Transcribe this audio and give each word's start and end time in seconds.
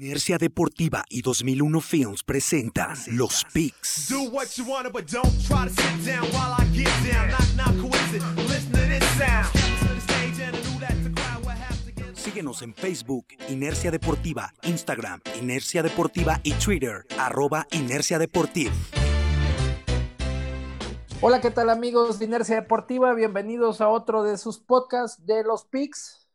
Inercia 0.00 0.38
Deportiva 0.38 1.04
y 1.08 1.22
2001 1.22 1.80
Films 1.80 2.22
presentan 2.22 2.96
Los 3.08 3.44
Picks. 3.52 4.14
Síguenos 12.14 12.62
en 12.62 12.74
Facebook, 12.74 13.26
Inercia 13.48 13.90
Deportiva, 13.90 14.54
Instagram, 14.62 15.20
Inercia 15.42 15.82
Deportiva 15.82 16.38
y 16.44 16.52
Twitter, 16.52 17.04
arroba 17.18 17.66
Inercia 17.72 18.20
Deportiva. 18.20 18.72
Hola, 21.20 21.40
¿qué 21.40 21.50
tal 21.50 21.70
amigos 21.70 22.20
de 22.20 22.26
Inercia 22.26 22.54
Deportiva? 22.54 23.14
Bienvenidos 23.14 23.80
a 23.80 23.88
otro 23.88 24.22
de 24.22 24.38
sus 24.38 24.60
podcasts 24.60 25.26
de 25.26 25.42
Los 25.42 25.64
Picks. 25.64 26.28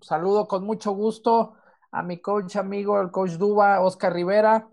Saludo 0.00 0.46
con 0.46 0.62
mucho 0.62 0.92
gusto 0.92 1.57
a 1.90 2.02
mi 2.02 2.20
coach 2.20 2.56
amigo, 2.56 3.00
el 3.00 3.10
coach 3.10 3.32
Duba, 3.32 3.80
Oscar 3.80 4.12
Rivera. 4.12 4.68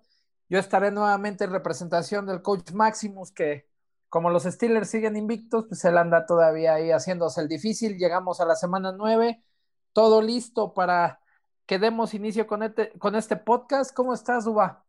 Yo 0.50 0.60
estaré 0.60 0.92
nuevamente 0.92 1.44
en 1.44 1.52
representación 1.52 2.26
del 2.26 2.42
coach 2.42 2.72
Maximus, 2.72 3.32
que 3.32 3.68
como 4.10 4.30
los 4.30 4.44
Steelers 4.44 4.90
siguen 4.90 5.18
invictos, 5.18 5.66
pues 5.68 5.84
él 5.86 5.98
anda 5.98 6.26
todavía 6.26 6.76
ahí 6.76 6.92
haciéndose 6.92 7.42
el 7.42 7.48
difícil. 7.48 7.98
Llegamos 7.98 8.40
a 8.40 8.46
la 8.46 8.56
semana 8.56 8.92
nueve, 8.92 9.44
todo 9.94 10.22
listo 10.22 10.74
para 10.74 11.20
que 11.66 11.80
demos 11.80 12.14
inicio 12.14 12.48
con 12.48 12.64
este, 12.64 12.92
con 13.00 13.16
este 13.16 13.36
podcast. 13.36 13.94
¿Cómo 13.94 14.14
estás, 14.14 14.46
Duba? 14.46 14.84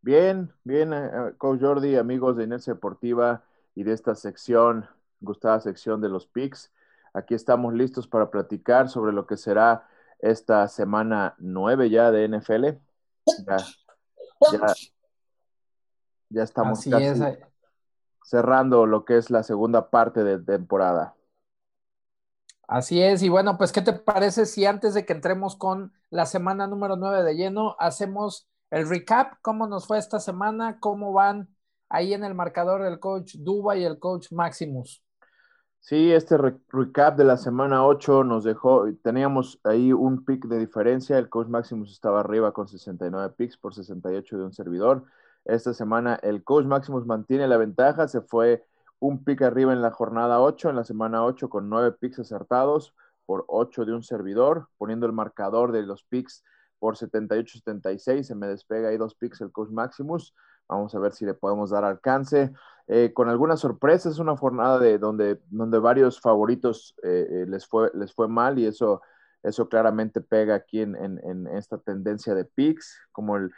Bien, 0.00 0.52
bien, 0.64 0.92
eh, 0.92 1.34
coach 1.38 1.60
Jordi, 1.60 1.96
amigos 1.96 2.36
de 2.36 2.44
Inercia 2.44 2.74
Deportiva 2.74 3.44
y 3.74 3.84
de 3.84 3.92
esta 3.92 4.14
sección, 4.14 4.86
gustada 5.20 5.60
sección 5.60 6.00
de 6.00 6.08
los 6.08 6.26
picks. 6.26 6.72
Aquí 7.12 7.34
estamos 7.34 7.74
listos 7.74 8.08
para 8.08 8.30
platicar 8.30 8.88
sobre 8.88 9.12
lo 9.12 9.26
que 9.26 9.36
será 9.36 9.86
esta 10.24 10.66
semana 10.68 11.34
nueve 11.38 11.90
ya 11.90 12.10
de 12.10 12.24
NFL. 12.28 12.80
Ya, 16.30 16.42
estamos 16.42 16.82
casi 16.90 17.22
cerrando 18.24 18.86
lo 18.86 19.04
que 19.04 19.18
es 19.18 19.30
la 19.30 19.42
segunda 19.42 19.90
parte 19.90 20.24
de 20.24 20.38
temporada. 20.38 21.14
Así 22.66 23.02
es, 23.02 23.22
y 23.22 23.28
bueno, 23.28 23.58
pues, 23.58 23.70
¿qué 23.72 23.82
te 23.82 23.92
parece 23.92 24.46
si 24.46 24.64
antes 24.64 24.94
de 24.94 25.04
que 25.04 25.12
entremos 25.12 25.54
con 25.56 25.92
la 26.08 26.24
semana 26.24 26.66
número 26.66 26.96
nueve 26.96 27.22
de 27.22 27.34
lleno, 27.34 27.76
hacemos 27.78 28.48
el 28.70 28.88
recap? 28.88 29.34
¿Cómo 29.42 29.66
nos 29.66 29.86
fue 29.86 29.98
esta 29.98 30.18
semana? 30.18 30.80
¿Cómo 30.80 31.12
van 31.12 31.54
ahí 31.90 32.14
en 32.14 32.24
el 32.24 32.34
marcador 32.34 32.82
el 32.86 32.98
coach 32.98 33.34
Duba 33.36 33.76
y 33.76 33.84
el 33.84 33.98
coach 33.98 34.32
Maximus? 34.32 35.03
Sí, 35.86 36.12
este 36.12 36.38
recap 36.38 37.14
de 37.18 37.24
la 37.24 37.36
semana 37.36 37.84
8 37.84 38.24
nos 38.24 38.42
dejó, 38.42 38.86
teníamos 39.02 39.60
ahí 39.64 39.92
un 39.92 40.24
pick 40.24 40.46
de 40.46 40.58
diferencia, 40.58 41.18
el 41.18 41.28
coach 41.28 41.48
Maximus 41.48 41.92
estaba 41.92 42.20
arriba 42.20 42.52
con 42.52 42.66
69 42.68 43.34
picks 43.36 43.58
por 43.58 43.74
68 43.74 44.38
de 44.38 44.44
un 44.44 44.54
servidor. 44.54 45.04
Esta 45.44 45.74
semana 45.74 46.14
el 46.22 46.42
coach 46.42 46.64
Maximus 46.64 47.04
mantiene 47.04 47.46
la 47.48 47.58
ventaja, 47.58 48.08
se 48.08 48.22
fue 48.22 48.64
un 48.98 49.24
pick 49.24 49.42
arriba 49.42 49.74
en 49.74 49.82
la 49.82 49.90
jornada 49.90 50.40
8, 50.40 50.70
en 50.70 50.76
la 50.76 50.84
semana 50.84 51.22
8 51.22 51.50
con 51.50 51.68
9 51.68 51.92
picks 52.00 52.18
acertados 52.18 52.94
por 53.26 53.44
8 53.48 53.84
de 53.84 53.92
un 53.92 54.02
servidor, 54.02 54.68
poniendo 54.78 55.04
el 55.04 55.12
marcador 55.12 55.70
de 55.70 55.82
los 55.82 56.02
picks 56.04 56.44
por 56.78 56.96
78-76, 56.96 58.22
se 58.22 58.34
me 58.34 58.46
despega 58.46 58.88
ahí 58.88 58.96
dos 58.96 59.14
picks 59.16 59.42
el 59.42 59.52
coach 59.52 59.68
Maximus. 59.68 60.34
Vamos 60.68 60.94
a 60.94 60.98
ver 60.98 61.12
si 61.12 61.24
le 61.24 61.34
podemos 61.34 61.70
dar 61.70 61.84
alcance. 61.84 62.52
Eh, 62.86 63.12
con 63.14 63.28
algunas 63.28 63.60
sorpresas, 63.60 64.14
es 64.14 64.18
una 64.18 64.36
jornada 64.36 64.78
de 64.78 64.98
donde, 64.98 65.40
donde 65.50 65.78
varios 65.78 66.20
favoritos 66.20 66.94
eh, 67.02 67.26
eh, 67.30 67.46
les, 67.48 67.66
fue, 67.66 67.90
les 67.94 68.12
fue 68.12 68.28
mal 68.28 68.58
y 68.58 68.66
eso, 68.66 69.00
eso 69.42 69.68
claramente 69.68 70.20
pega 70.20 70.54
aquí 70.54 70.80
en, 70.80 70.94
en, 70.96 71.46
esta 71.48 71.78
tendencia 71.78 72.34
de 72.34 72.44
picks, 72.44 72.98
como 73.12 73.36
el, 73.36 73.50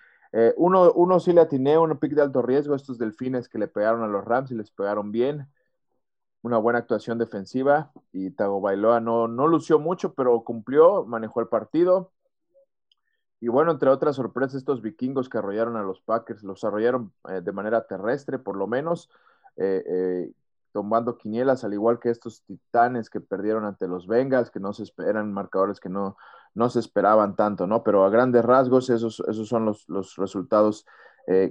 uno, 0.57 0.93
uno 0.93 1.19
sí 1.19 1.33
le 1.33 1.41
atiné, 1.41 1.79
un 1.79 1.99
pick 1.99 2.13
de 2.13 2.23
alto 2.23 2.43
riesgo, 2.43 2.75
estos 2.75 2.99
delfines 2.99 3.49
que 3.49 3.59
le 3.59 3.69
pegaron 3.69 4.03
a 4.03 4.09
los 4.09 4.25
Rams 4.25 4.51
y 4.51 4.55
les 4.55 4.71
pegaron 4.71 5.11
bien, 5.11 5.49
una 6.43 6.59
buena 6.59 6.79
actuación 6.79 7.19
defensiva 7.19 7.91
y 8.13 8.31
Tago 8.31 8.61
Bailoa 8.61 9.01
no, 9.01 9.29
no 9.29 9.49
lució 9.49 9.79
mucho, 9.79 10.15
pero 10.15 10.45
cumplió, 10.45 11.05
manejó 11.05 11.41
el 11.41 11.49
partido. 11.49 12.13
Y 13.47 13.49
bueno, 13.49 13.71
entre 13.71 13.91
otras 13.91 14.17
sorpresas, 14.17 14.57
estos 14.57 14.83
vikingos 14.83 15.29
que 15.29 15.39
arrollaron 15.39 15.77
a 15.77 15.83
los 15.85 16.01
Packers, 16.01 16.43
los 16.43 16.65
arrollaron 16.65 17.13
eh, 17.29 17.41
de 17.41 17.53
manera 17.53 17.87
terrestre, 17.87 18.41
por 18.41 18.57
lo 18.57 18.67
menos, 18.67 19.09
eh, 19.57 19.85
eh, 19.87 20.33
tomando 20.73 21.17
quinielas, 21.17 21.63
al 21.63 21.73
igual 21.73 22.01
que 22.01 22.11
estos 22.11 22.43
titanes 22.43 23.09
que 23.09 23.21
perdieron 23.21 23.65
ante 23.65 23.87
los 23.87 24.09
Bengals, 24.09 24.51
que 24.51 24.59
no 24.59 24.73
se 24.73 24.83
esperan, 24.83 25.33
marcadores 25.33 25.79
que 25.79 25.89
no, 25.89 26.17
no 26.55 26.69
se 26.71 26.81
esperaban 26.81 27.37
tanto, 27.37 27.69
¿no? 27.69 27.85
Pero 27.85 28.05
a 28.05 28.11
grandes 28.11 28.45
rasgos, 28.45 28.91
esos, 28.91 29.21
esos 29.29 29.47
son 29.47 29.65
los, 29.65 29.89
los 29.89 30.17
resultados 30.17 30.85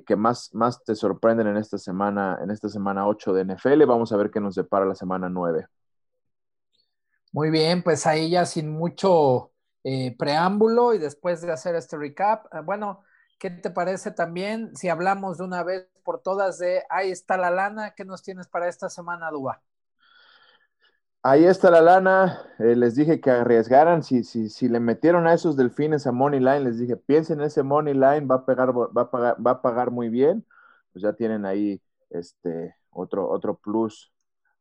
que 0.06 0.16
más, 0.18 0.54
más 0.54 0.84
te 0.84 0.96
sorprenden 0.96 1.48
en 1.48 1.56
esta 1.56 1.78
semana, 1.78 2.40
en 2.42 2.52
esta 2.52 2.68
semana 2.68 3.08
8 3.08 3.34
de 3.34 3.46
NFL. 3.46 3.86
Vamos 3.86 4.12
a 4.12 4.18
ver 4.18 4.32
qué 4.32 4.42
nos 4.42 4.56
depara 4.56 4.86
la 4.86 4.96
semana 4.96 5.30
9. 5.30 5.66
Muy 7.32 7.50
bien, 7.52 7.84
pues 7.84 8.06
ahí 8.06 8.30
ya 8.30 8.46
sin 8.46 8.70
mucho 8.70 9.54
eh, 9.88 10.16
preámbulo 10.18 10.96
y 10.96 10.98
después 10.98 11.44
de 11.44 11.52
hacer 11.52 11.76
este 11.76 11.96
recap, 11.96 12.52
eh, 12.52 12.62
bueno, 12.66 13.04
¿qué 13.38 13.52
te 13.52 13.70
parece 13.70 14.10
también 14.10 14.76
si 14.76 14.90
hablamos 14.90 15.38
de 15.38 15.44
una 15.44 15.62
vez 15.64 15.88
por 16.04 16.24
todas 16.24 16.58
de 16.58 16.82
ahí 16.90 17.12
está 17.12 17.38
la 17.38 17.52
lana? 17.52 17.94
¿Qué 17.94 18.04
nos 18.04 18.24
tienes 18.24 18.48
para 18.48 18.68
esta 18.68 18.90
semana, 18.90 19.30
Duba? 19.30 19.62
Ahí 21.22 21.46
está 21.46 21.70
la 21.70 21.82
lana. 21.82 22.42
Eh, 22.58 22.76
les 22.76 22.96
dije 22.96 23.22
que 23.22 23.30
arriesgaran. 23.30 24.02
Si, 24.02 24.24
si, 24.24 24.50
si, 24.50 24.70
le 24.70 24.80
metieron 24.80 25.28
a 25.28 25.36
esos 25.36 25.56
delfines 25.56 26.08
a 26.08 26.12
Money 26.12 26.40
Line, 26.40 26.62
les 26.62 26.80
dije, 26.80 26.98
piensen 26.98 27.40
en 27.42 27.46
ese 27.46 27.62
Money 27.62 27.94
Line, 27.94 28.22
va 28.26 28.38
a, 28.38 28.46
pegar, 28.46 28.76
va 28.76 29.04
a, 29.04 29.12
pagar, 29.12 29.38
va 29.46 29.52
a 29.52 29.62
pagar 29.62 29.92
muy 29.92 30.10
bien. 30.10 30.44
Pues 30.94 31.04
ya 31.04 31.14
tienen 31.14 31.46
ahí 31.46 31.80
este, 32.10 32.76
otro, 32.90 33.30
otro 33.30 33.56
plus 33.56 34.12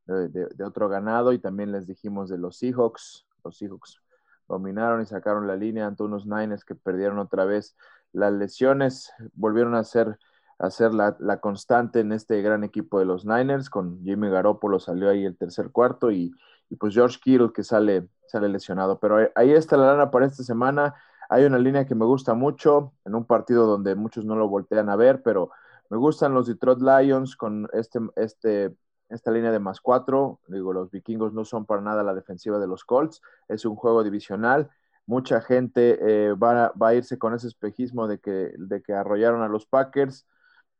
de, 0.04 0.28
de, 0.28 0.64
otro 0.64 0.90
ganado. 0.90 1.32
Y 1.32 1.38
también 1.38 1.72
les 1.72 1.86
dijimos 1.86 2.28
de 2.28 2.36
los 2.36 2.58
Seahawks. 2.58 3.26
Los 3.42 3.56
Seahawks 3.56 4.03
dominaron 4.48 5.02
y 5.02 5.06
sacaron 5.06 5.46
la 5.46 5.56
línea 5.56 5.86
ante 5.86 6.02
unos 6.02 6.26
Niners 6.26 6.64
que 6.64 6.74
perdieron 6.74 7.18
otra 7.18 7.44
vez 7.44 7.76
las 8.12 8.32
lesiones, 8.32 9.12
volvieron 9.34 9.74
a 9.74 9.84
ser, 9.84 10.18
a 10.58 10.70
ser 10.70 10.94
la, 10.94 11.40
constante 11.40 12.00
en 12.00 12.12
este 12.12 12.40
gran 12.42 12.64
equipo 12.64 12.98
de 12.98 13.04
los 13.04 13.26
Niners, 13.26 13.68
con 13.68 14.02
Jimmy 14.04 14.30
Garoppolo 14.30 14.78
salió 14.78 15.10
ahí 15.10 15.24
el 15.24 15.36
tercer 15.36 15.70
cuarto 15.70 16.10
y, 16.10 16.32
pues 16.78 16.94
George 16.94 17.18
Kittle 17.22 17.52
que 17.52 17.62
sale, 17.62 18.08
sale 18.26 18.48
lesionado. 18.48 18.98
Pero 18.98 19.30
ahí 19.34 19.52
está 19.52 19.76
la 19.76 19.86
lana 19.86 20.10
para 20.10 20.26
esta 20.26 20.42
semana. 20.42 20.94
Hay 21.28 21.44
una 21.44 21.58
línea 21.58 21.86
que 21.86 21.94
me 21.94 22.04
gusta 22.04 22.34
mucho 22.34 22.92
en 23.04 23.14
un 23.14 23.26
partido 23.26 23.66
donde 23.66 23.94
muchos 23.94 24.24
no 24.24 24.34
lo 24.36 24.48
voltean 24.48 24.88
a 24.88 24.96
ver, 24.96 25.22
pero 25.22 25.50
me 25.88 25.96
gustan 25.98 26.34
los 26.34 26.46
Detroit 26.46 26.80
Lions 26.80 27.36
con 27.36 27.68
este, 27.72 28.00
este 28.16 28.74
esta 29.08 29.30
línea 29.30 29.52
de 29.52 29.58
más 29.58 29.80
cuatro. 29.80 30.40
Digo, 30.48 30.72
los 30.72 30.90
vikingos 30.90 31.32
no 31.32 31.44
son 31.44 31.66
para 31.66 31.82
nada 31.82 32.02
la 32.02 32.14
defensiva 32.14 32.58
de 32.58 32.66
los 32.66 32.84
Colts, 32.84 33.22
es 33.48 33.64
un 33.64 33.76
juego 33.76 34.02
divisional. 34.02 34.70
Mucha 35.06 35.40
gente 35.40 35.98
eh, 36.00 36.32
va, 36.34 36.72
a 36.80 36.94
irse 36.94 37.18
con 37.18 37.34
ese 37.34 37.48
espejismo 37.48 38.08
de 38.08 38.18
que, 38.18 38.54
de 38.56 38.82
que 38.82 38.94
arrollaron 38.94 39.42
a 39.42 39.48
los 39.48 39.66
Packers, 39.66 40.26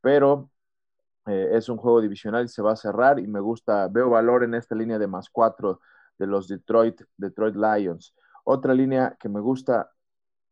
pero 0.01 0.49
eh, 1.27 1.49
es 1.53 1.69
un 1.69 1.77
juego 1.77 2.01
divisional 2.01 2.45
y 2.45 2.47
se 2.49 2.61
va 2.61 2.73
a 2.73 2.75
cerrar 2.75 3.19
y 3.19 3.27
me 3.27 3.39
gusta, 3.39 3.87
veo 3.87 4.09
valor 4.09 4.43
en 4.43 4.55
esta 4.55 4.75
línea 4.75 4.99
de 4.99 5.07
más 5.07 5.29
cuatro 5.29 5.81
de 6.17 6.27
los 6.27 6.47
Detroit, 6.47 7.01
Detroit 7.17 7.55
Lions. 7.55 8.15
Otra 8.43 8.73
línea 8.73 9.17
que 9.19 9.29
me 9.29 9.39
gusta 9.39 9.91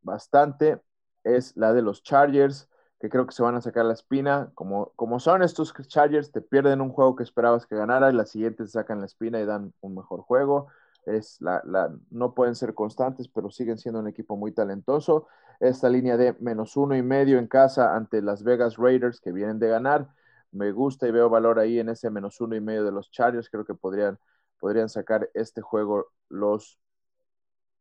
bastante 0.01 0.81
es 1.23 1.55
la 1.55 1.73
de 1.73 1.81
los 1.81 2.03
Chargers 2.03 2.69
que 3.03 3.09
creo 3.09 3.27
que 3.27 3.33
se 3.33 3.43
van 3.43 3.55
a 3.55 3.59
sacar 3.59 3.83
la 3.83 3.91
espina. 3.91 4.49
Como, 4.55 4.93
como 4.95 5.19
son 5.19 5.43
estos 5.43 5.73
Chargers, 5.89 6.31
te 6.31 6.39
pierden 6.39 6.79
un 6.79 6.89
juego 6.89 7.17
que 7.17 7.23
esperabas 7.23 7.65
que 7.65 7.75
ganara 7.75 8.09
y 8.09 8.13
la 8.13 8.25
siguiente 8.25 8.63
te 8.63 8.69
sacan 8.69 9.01
la 9.01 9.07
espina 9.07 9.41
y 9.41 9.45
dan 9.45 9.73
un 9.81 9.93
mejor 9.93 10.21
juego. 10.21 10.67
Es 11.05 11.41
la, 11.41 11.61
la, 11.65 11.93
no 12.11 12.33
pueden 12.33 12.55
ser 12.55 12.73
constantes, 12.73 13.27
pero 13.27 13.51
siguen 13.51 13.77
siendo 13.77 13.99
un 13.99 14.07
equipo 14.07 14.37
muy 14.37 14.53
talentoso. 14.53 15.27
Esta 15.59 15.89
línea 15.89 16.15
de 16.15 16.37
menos 16.39 16.77
uno 16.77 16.95
y 16.95 17.01
medio 17.01 17.39
en 17.39 17.47
casa 17.47 17.93
ante 17.93 18.21
las 18.21 18.41
Vegas 18.41 18.77
Raiders 18.77 19.19
que 19.19 19.33
vienen 19.33 19.59
de 19.59 19.67
ganar, 19.67 20.07
me 20.53 20.71
gusta 20.71 21.05
y 21.05 21.11
veo 21.11 21.29
valor 21.29 21.59
ahí 21.59 21.79
en 21.79 21.89
ese 21.89 22.09
menos 22.09 22.39
uno 22.39 22.55
y 22.55 22.61
medio 22.61 22.85
de 22.85 22.93
los 22.93 23.11
Chargers. 23.11 23.49
Creo 23.49 23.65
que 23.65 23.75
podrían, 23.75 24.17
podrían 24.61 24.87
sacar 24.87 25.29
este 25.33 25.61
juego 25.61 26.05
los, 26.29 26.79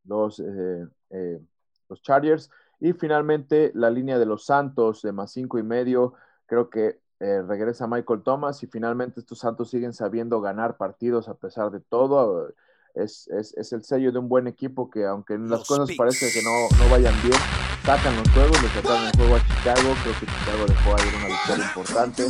los, 0.03 0.41
eh, 0.41 0.85
eh, 1.11 1.41
los 1.89 2.03
Chargers. 2.03 2.51
Y 2.83 2.95
finalmente 2.95 3.71
la 3.77 3.91
línea 3.91 4.19
de 4.19 4.27
los 4.27 4.45
Santos 4.45 5.03
de 5.03 5.13
más 5.13 5.31
cinco 5.31 5.57
y 5.57 5.63
medio, 5.63 6.15
creo 6.47 6.69
que 6.69 6.99
eh, 7.21 7.41
regresa 7.47 7.87
Michael 7.87 8.25
Thomas 8.25 8.61
y 8.65 8.67
finalmente 8.67 9.21
estos 9.21 9.39
Santos 9.39 9.71
siguen 9.71 9.93
sabiendo 9.93 10.41
ganar 10.41 10.77
partidos 10.77 11.29
a 11.29 11.35
pesar 11.35 11.71
de 11.71 11.79
todo. 11.79 12.53
Es, 12.97 13.29
el 13.29 13.85
sello 13.85 14.11
de 14.11 14.19
un 14.19 14.29
buen 14.29 14.49
equipo 14.49 14.91
que 14.91 15.07
aunque 15.07 15.39
las 15.39 15.65
cosas 15.65 15.97
parecen 15.97 16.31
que 16.33 16.43
no, 16.43 16.91
vayan 16.91 17.15
bien, 17.23 17.39
sacan 17.85 18.17
los 18.17 18.29
juegos, 18.31 18.61
le 18.61 18.69
sacaron 18.71 19.07
el 19.07 19.17
juego 19.17 19.37
a 19.37 19.47
Chicago, 19.47 19.95
creo 20.03 20.15
que 20.19 20.27
Chicago 20.27 20.67
dejó 20.67 20.97
ahí 20.97 21.09
una 21.17 21.29
victoria 21.29 21.65
importante. 21.65 22.27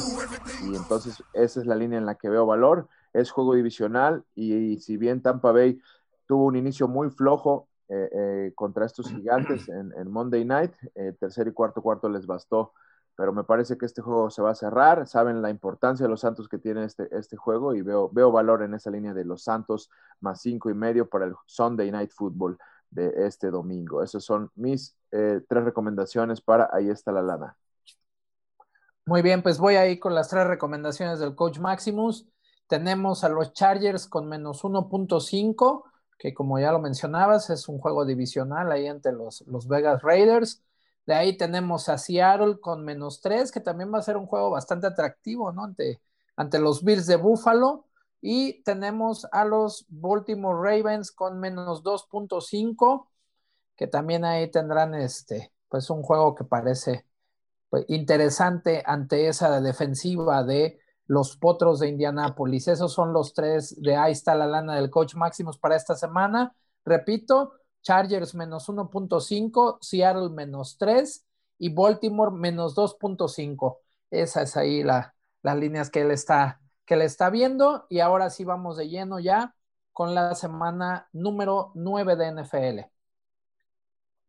Y 0.65 0.77
entonces 0.77 1.25
esa 1.33 1.61
es 1.61 1.67
la 1.67 1.77
línea 1.77 1.99
en 1.99 2.05
la 2.05 2.17
que 2.17 2.29
veo 2.29 2.45
valor, 2.45 2.89
es 3.15 3.31
juego 3.31 3.55
divisional 3.55 4.23
y 4.35 4.77
si 4.81 4.99
bien 4.99 5.23
Tampa 5.23 5.51
Bay 5.51 5.81
tuvo 6.27 6.45
un 6.45 6.57
inicio 6.57 6.89
muy 6.89 7.09
flojo, 7.09 7.69
contra 8.55 8.87
estos 8.87 9.09
gigantes 9.11 9.69
en, 9.69 10.11
Monday 10.11 10.45
Night. 10.45 10.73
tercer 11.19 11.49
y 11.49 11.53
cuarto 11.53 11.83
cuarto 11.83 12.09
les 12.09 12.27
bastó 12.27 12.73
pero 13.17 13.33
me 13.33 13.45
parece 13.45 13.77
que 13.77 13.87
este 13.87 14.03
juego 14.03 14.31
se 14.31 14.43
va 14.43 14.51
a 14.51 14.55
cerrar. 14.55 15.07
Saben 15.07 15.43
la 15.43 15.51
importancia 15.51 16.05
de 16.05 16.11
los 16.11 16.21
Santos 16.21 16.49
que 16.49 16.59
tiene 16.59 16.85
este, 16.85 17.09
este 17.17 17.37
juego 17.37 17.75
y 17.75 17.83
veo, 17.83 18.09
veo 18.11 18.33
valor 18.33 18.63
en 18.63 18.75
esa 18.75 18.91
línea 18.91 19.13
de 19.13 19.25
los 19.25 19.45
Santos 19.45 19.91
más 20.21 20.41
cinco 20.41 20.71
y 20.71 20.75
medio 20.75 21.09
para 21.09 21.27
el 21.27 21.35
Sunday 21.47 21.91
Night 21.91 22.11
Football 22.11 22.59
de 22.91 23.27
este 23.27 23.51
domingo. 23.51 24.03
Esas 24.03 24.25
son 24.25 24.51
mis 24.55 24.97
eh, 25.11 25.41
tres 25.49 25.65
recomendaciones 25.65 26.41
para 26.41 26.69
Ahí 26.73 26.89
está 26.89 27.13
la 27.13 27.23
lana. 27.23 27.57
Muy 29.05 29.21
bien, 29.21 29.43
pues 29.43 29.59
voy 29.59 29.75
ahí 29.75 29.99
con 29.99 30.15
las 30.15 30.29
tres 30.29 30.47
recomendaciones 30.47 31.19
del 31.19 31.35
coach 31.35 31.59
Maximus. 31.59 32.29
Tenemos 32.67 33.25
a 33.25 33.29
los 33.29 33.53
Chargers 33.53 34.07
con 34.07 34.29
menos 34.29 34.63
1.5, 34.63 35.83
que 36.23 36.33
como 36.33 36.61
ya 36.61 36.71
lo 36.71 36.79
mencionabas, 36.79 37.51
es 37.51 37.69
un 37.69 37.81
juego 37.81 38.05
divisional 38.05 38.71
ahí 38.71 38.87
entre 38.87 39.11
los, 39.11 39.41
los 39.49 39.67
Vegas 39.67 40.03
Raiders. 40.03 40.63
De 41.05 41.15
ahí 41.15 41.37
tenemos 41.37 41.89
a 41.89 41.99
Seattle 41.99 42.61
con 42.61 42.85
menos 42.85 43.21
3, 43.21 43.51
que 43.51 43.59
también 43.59 43.93
va 43.93 43.99
a 43.99 44.03
ser 44.03 44.17
un 44.17 44.27
juego 44.27 44.49
bastante 44.49 44.87
atractivo, 44.87 45.51
¿no? 45.51 45.65
Ante, 45.65 46.01
ante 46.37 46.61
los 46.61 46.85
Bills 46.85 47.09
de 47.09 47.17
Buffalo. 47.17 47.89
Y 48.21 48.63
tenemos 48.63 49.27
a 49.33 49.45
los 49.45 49.85
Baltimore 49.89 50.61
Ravens 50.63 51.11
con 51.11 51.41
menos 51.41 51.83
2.5, 51.83 53.09
que 53.75 53.89
también 53.89 54.25
ahí 54.25 54.49
tendrán 54.49 54.95
este, 54.95 55.53
pues 55.69 55.91
un 55.91 56.05
juego 56.05 56.37
que 56.37 56.45
parece 56.45 57.05
pues, 57.69 57.85
interesante 57.89 58.85
ante 58.87 59.27
esa 59.27 59.61
defensiva 59.61 60.45
de 60.45 60.79
los 61.13 61.37
Potros 61.37 61.81
de 61.81 61.89
Indianápolis. 61.89 62.69
Esos 62.69 62.95
son 62.95 63.13
los 63.13 63.35
tres 63.35 63.77
de 63.83 63.97
ahí 63.97 64.13
está 64.13 64.35
la 64.35 64.47
lana 64.47 64.77
del 64.77 64.89
coach 64.89 65.15
Máximos 65.15 65.59
para 65.59 65.77
esta 65.77 65.95
semana. 65.95 66.57
Repito, 66.87 67.53
Chargers 67.83 68.35
menos 68.35 68.67
1.5, 68.71 69.77
Seattle 69.83 70.31
menos 70.31 70.79
3 70.79 71.27
y 71.59 71.69
Baltimore 71.75 72.33
menos 72.33 72.75
2.5. 72.75 73.81
Esa 74.11 74.41
es 74.41 74.57
ahí 74.57 74.83
la, 74.83 75.15
las 75.43 75.59
líneas 75.59 75.91
que 75.91 76.01
él 76.01 76.13
está, 76.13 76.63
que 76.87 76.97
le 76.97 77.05
está 77.05 77.29
viendo. 77.29 77.85
Y 77.91 78.01
ahora 78.01 78.31
sí 78.31 78.45
vamos 78.45 78.79
de 78.79 78.89
lleno 78.89 79.21
ya 79.21 79.55
con 79.93 80.15
la 80.15 80.35
semana 80.35 81.11
número 81.13 81.73
9 81.75 82.17
de 82.17 82.27
NFL. 82.29 82.92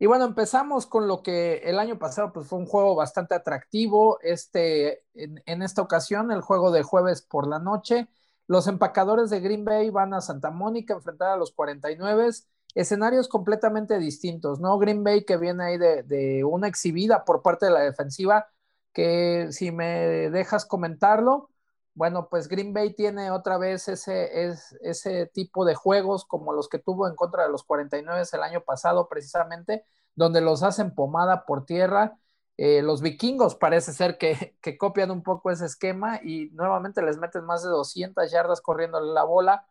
Y 0.03 0.05
bueno, 0.05 0.25
empezamos 0.25 0.85
con 0.85 1.07
lo 1.07 1.23
que 1.23 1.59
el 1.63 1.79
año 1.79 1.97
pasado 1.97 2.33
pues, 2.33 2.45
fue 2.47 2.59
un 2.59 2.65
juego 2.65 2.93
bastante 2.93 3.35
atractivo. 3.35 4.19
Este, 4.21 5.05
en, 5.13 5.41
en 5.45 5.61
esta 5.61 5.81
ocasión, 5.81 6.29
el 6.29 6.41
juego 6.41 6.71
de 6.71 6.83
jueves 6.83 7.21
por 7.21 7.47
la 7.47 7.57
noche. 7.59 8.09
Los 8.45 8.67
empacadores 8.67 9.29
de 9.29 9.39
Green 9.39 9.63
Bay 9.63 9.89
van 9.91 10.13
a 10.13 10.19
Santa 10.19 10.51
Mónica 10.51 10.93
a 10.93 10.97
enfrentar 10.97 11.29
a 11.29 11.37
los 11.37 11.53
49 11.53 12.31
escenarios 12.75 13.29
completamente 13.29 13.97
distintos, 13.97 14.59
¿no? 14.59 14.77
Green 14.77 15.05
Bay 15.05 15.23
que 15.23 15.37
viene 15.37 15.63
ahí 15.63 15.77
de, 15.77 16.43
una 16.43 16.67
exhibida 16.67 17.23
por 17.23 17.41
parte 17.41 17.67
de 17.67 17.71
la 17.71 17.79
defensiva, 17.79 18.49
que 18.91 19.47
si 19.51 19.71
me 19.71 20.29
dejas 20.31 20.65
comentarlo, 20.65 21.49
bueno, 21.95 22.27
pues 22.29 22.47
Green 22.47 22.73
Bay 22.73 22.93
tiene 22.93 23.31
otra 23.31 23.57
vez 23.57 23.87
ese, 23.87 24.47
es, 24.47 24.75
ese 24.81 25.27
tipo 25.27 25.65
de 25.65 25.75
juegos 25.75 26.25
como 26.25 26.53
los 26.53 26.67
que 26.69 26.79
tuvo 26.79 27.07
en 27.07 27.15
contra 27.15 27.43
de 27.43 27.49
los 27.49 27.63
49 27.63 28.23
el 28.33 28.43
año 28.43 28.61
pasado, 28.63 29.07
precisamente, 29.07 29.85
donde 30.15 30.41
los 30.41 30.63
hacen 30.63 30.95
pomada 30.95 31.45
por 31.45 31.65
tierra. 31.65 32.17
Eh, 32.57 32.81
los 32.81 33.01
vikingos 33.01 33.55
parece 33.55 33.93
ser 33.93 34.17
que, 34.17 34.57
que, 34.61 34.77
copian 34.77 35.11
un 35.11 35.23
poco 35.23 35.51
ese 35.51 35.65
esquema 35.65 36.19
y 36.23 36.49
nuevamente 36.51 37.01
les 37.01 37.17
meten 37.17 37.45
más 37.45 37.63
de 37.63 37.69
200 37.69 38.31
yardas 38.31 38.61
corriéndole 38.61 39.11
la 39.13 39.23
bola. 39.23 39.67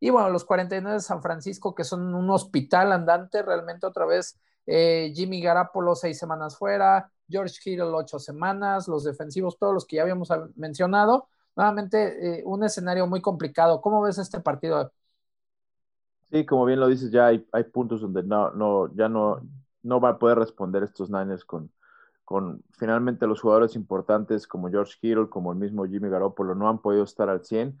Y 0.00 0.10
bueno, 0.10 0.30
los 0.30 0.44
49 0.44 0.96
de 0.96 1.00
San 1.00 1.22
Francisco, 1.22 1.74
que 1.74 1.84
son 1.84 2.14
un 2.14 2.30
hospital 2.30 2.92
andante, 2.92 3.42
realmente 3.42 3.86
otra 3.86 4.06
vez 4.06 4.38
eh, 4.66 5.12
Jimmy 5.14 5.40
Garapolo 5.40 5.94
seis 5.94 6.18
semanas 6.18 6.56
fuera, 6.56 7.10
George 7.28 7.56
Kittle 7.62 7.84
ocho 7.86 8.18
semanas, 8.18 8.88
los 8.88 9.04
defensivos, 9.04 9.58
todos 9.58 9.74
los 9.74 9.86
que 9.86 9.96
ya 9.96 10.02
habíamos 10.02 10.28
mencionado. 10.56 11.28
Nuevamente, 11.56 12.38
eh, 12.40 12.42
un 12.46 12.64
escenario 12.64 13.06
muy 13.06 13.20
complicado. 13.20 13.80
¿Cómo 13.80 14.02
ves 14.02 14.18
este 14.18 14.40
partido? 14.40 14.92
Sí, 16.30 16.44
como 16.46 16.64
bien 16.64 16.80
lo 16.80 16.88
dices, 16.88 17.10
ya 17.12 17.26
hay, 17.26 17.46
hay 17.52 17.64
puntos 17.64 18.00
donde 18.00 18.22
no, 18.24 18.50
no, 18.52 18.92
ya 18.96 19.08
no, 19.08 19.40
no 19.82 20.00
va 20.00 20.10
a 20.10 20.18
poder 20.18 20.38
responder 20.38 20.82
estos 20.82 21.10
Niners 21.10 21.44
con, 21.44 21.70
con 22.24 22.64
finalmente 22.78 23.26
los 23.26 23.40
jugadores 23.40 23.76
importantes 23.76 24.46
como 24.48 24.68
George 24.70 24.94
Kittle, 25.00 25.28
como 25.28 25.52
el 25.52 25.58
mismo 25.58 25.86
Jimmy 25.86 26.08
Garoppolo, 26.08 26.54
no 26.54 26.68
han 26.68 26.80
podido 26.80 27.04
estar 27.04 27.28
al 27.28 27.44
100 27.44 27.78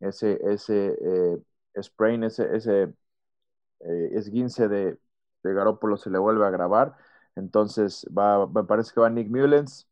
ese, 0.00 0.38
ese 0.52 0.96
eh, 1.02 1.82
sprain, 1.82 2.24
ese, 2.24 2.54
ese 2.56 2.94
eh, 3.80 4.10
esguince 4.12 4.68
de, 4.68 4.98
de 5.42 5.54
Garópolo 5.54 5.96
se 5.96 6.10
le 6.10 6.18
vuelve 6.18 6.46
a 6.46 6.50
grabar. 6.50 6.96
Entonces, 7.36 8.06
va, 8.16 8.46
me 8.46 8.64
parece 8.64 8.92
que 8.94 9.00
va 9.00 9.10
Nick 9.10 9.28
Mullens 9.30 9.88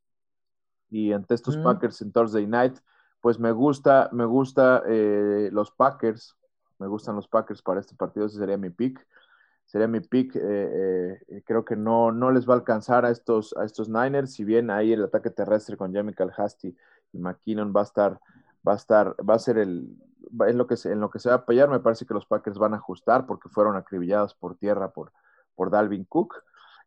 y 0.91 1.13
ante 1.13 1.35
estos 1.35 1.59
Packers 1.59 2.01
en 2.03 2.13
Thursday 2.13 2.47
Night, 2.47 2.79
pues 3.25 3.39
me 3.39 3.53
gusta, 3.53 4.11
me 4.13 4.27
gusta 4.27 4.83
eh, 4.87 5.49
los 5.51 5.71
Packers, 5.71 6.37
me 6.79 6.89
gustan 6.89 7.17
los 7.17 7.27
Packers 7.27 7.63
para 7.63 7.81
este 7.81 7.97
partido, 7.97 8.27
ese 8.27 8.37
sería 8.37 8.59
mi 8.59 8.69
pick. 8.69 9.01
Sería 9.65 9.89
mi 9.89 10.01
pick, 10.01 10.35
creo 10.35 11.65
que 11.65 11.75
no, 11.75 12.13
no 12.13 12.31
les 12.31 12.47
va 12.47 12.53
a 12.53 12.59
alcanzar 12.59 13.07
a 13.07 13.11
estos, 13.11 13.57
a 13.57 13.65
estos 13.65 13.89
Niners, 13.89 14.35
si 14.35 14.45
bien 14.45 14.71
ahí 14.71 14.93
el 14.93 15.05
ataque 15.05 15.31
terrestre 15.31 15.79
con 15.79 15.95
Jamie 15.95 16.15
Hasty 16.37 16.77
y 17.13 17.19
McKinnon 17.19 17.73
va 17.75 17.81
a 17.81 17.85
estar 17.85 18.21
va 18.67 18.73
a 18.73 18.77
estar, 18.77 19.15
va 19.29 19.35
a 19.35 19.39
ser 19.39 19.59
el, 19.59 19.97
en 20.47 20.59
lo 20.59 20.67
que 20.67 20.77
se, 20.77 20.93
en 20.93 21.01
lo 21.01 21.11
que 21.11 21.19
se 21.19 21.29
va 21.29 21.37
a 21.37 21.39
apoyar, 21.39 21.69
me 21.69 21.81
parece 21.81 22.07
que 22.07 22.15
los 22.15 22.27
Packers 22.27 22.59
van 22.59 22.75
a 22.75 22.79
ajustar 22.79 23.27
porque 23.27 23.49
fueron 23.49 23.77
acribillados 23.77 24.35
por 24.35 24.57
tierra 24.57 24.91
por, 24.91 25.13
por 25.55 25.71
Dalvin 25.71 26.05
Cook. 26.05 26.35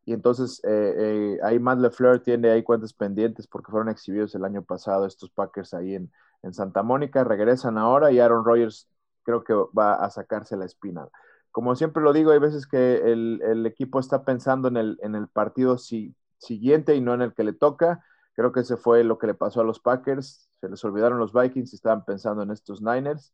Y 0.06 0.14
entonces 0.14 0.62
eh, 0.64 0.94
eh, 0.98 1.40
ahí 1.44 1.60
Matt 1.60 1.80
LeFleur 1.80 2.22
tiene 2.22 2.50
ahí 2.50 2.64
cuentas 2.64 2.94
pendientes 2.94 3.46
porque 3.46 3.72
fueron 3.72 3.90
exhibidos 3.90 4.34
el 4.36 4.46
año 4.46 4.62
pasado 4.64 5.06
estos 5.06 5.30
Packers 5.30 5.74
ahí 5.74 5.96
en, 5.96 6.12
en 6.44 6.54
Santa 6.54 6.84
Mónica, 6.84 7.24
regresan 7.24 7.78
ahora 7.78 8.12
y 8.12 8.20
Aaron 8.20 8.46
Rodgers 8.46 8.90
creo 9.24 9.44
que 9.44 9.54
va 9.78 9.96
a 9.96 10.10
sacarse 10.10 10.56
la 10.56 10.66
espina. 10.66 11.08
Como 11.52 11.76
siempre 11.76 12.04
lo 12.04 12.14
digo, 12.14 12.32
hay 12.32 12.40
veces 12.40 12.68
que 12.68 12.98
el, 13.12 13.42
el 13.44 13.66
equipo 13.66 14.00
está 14.00 14.24
pensando 14.24 14.68
en 14.68 14.78
el, 14.78 15.00
en 15.02 15.16
el 15.16 15.28
partido 15.28 15.78
si, 15.78 16.16
siguiente 16.38 16.96
y 16.96 17.02
no 17.02 17.14
en 17.14 17.22
el 17.22 17.34
que 17.34 17.44
le 17.44 17.54
toca. 17.54 18.04
Creo 18.36 18.52
que 18.52 18.62
ese 18.62 18.78
fue 18.78 19.04
lo 19.04 19.18
que 19.18 19.28
le 19.28 19.34
pasó 19.34 19.62
a 19.62 19.64
los 19.64 19.80
Packers 19.80 20.48
se 20.60 20.70
les 20.70 20.84
olvidaron 20.84 21.20
los 21.20 21.34
Vikings 21.34 21.72
y 21.72 21.76
estaban 21.76 22.04
pensando 22.06 22.44
en 22.44 22.52
estos 22.52 22.82
Niners, 22.82 23.34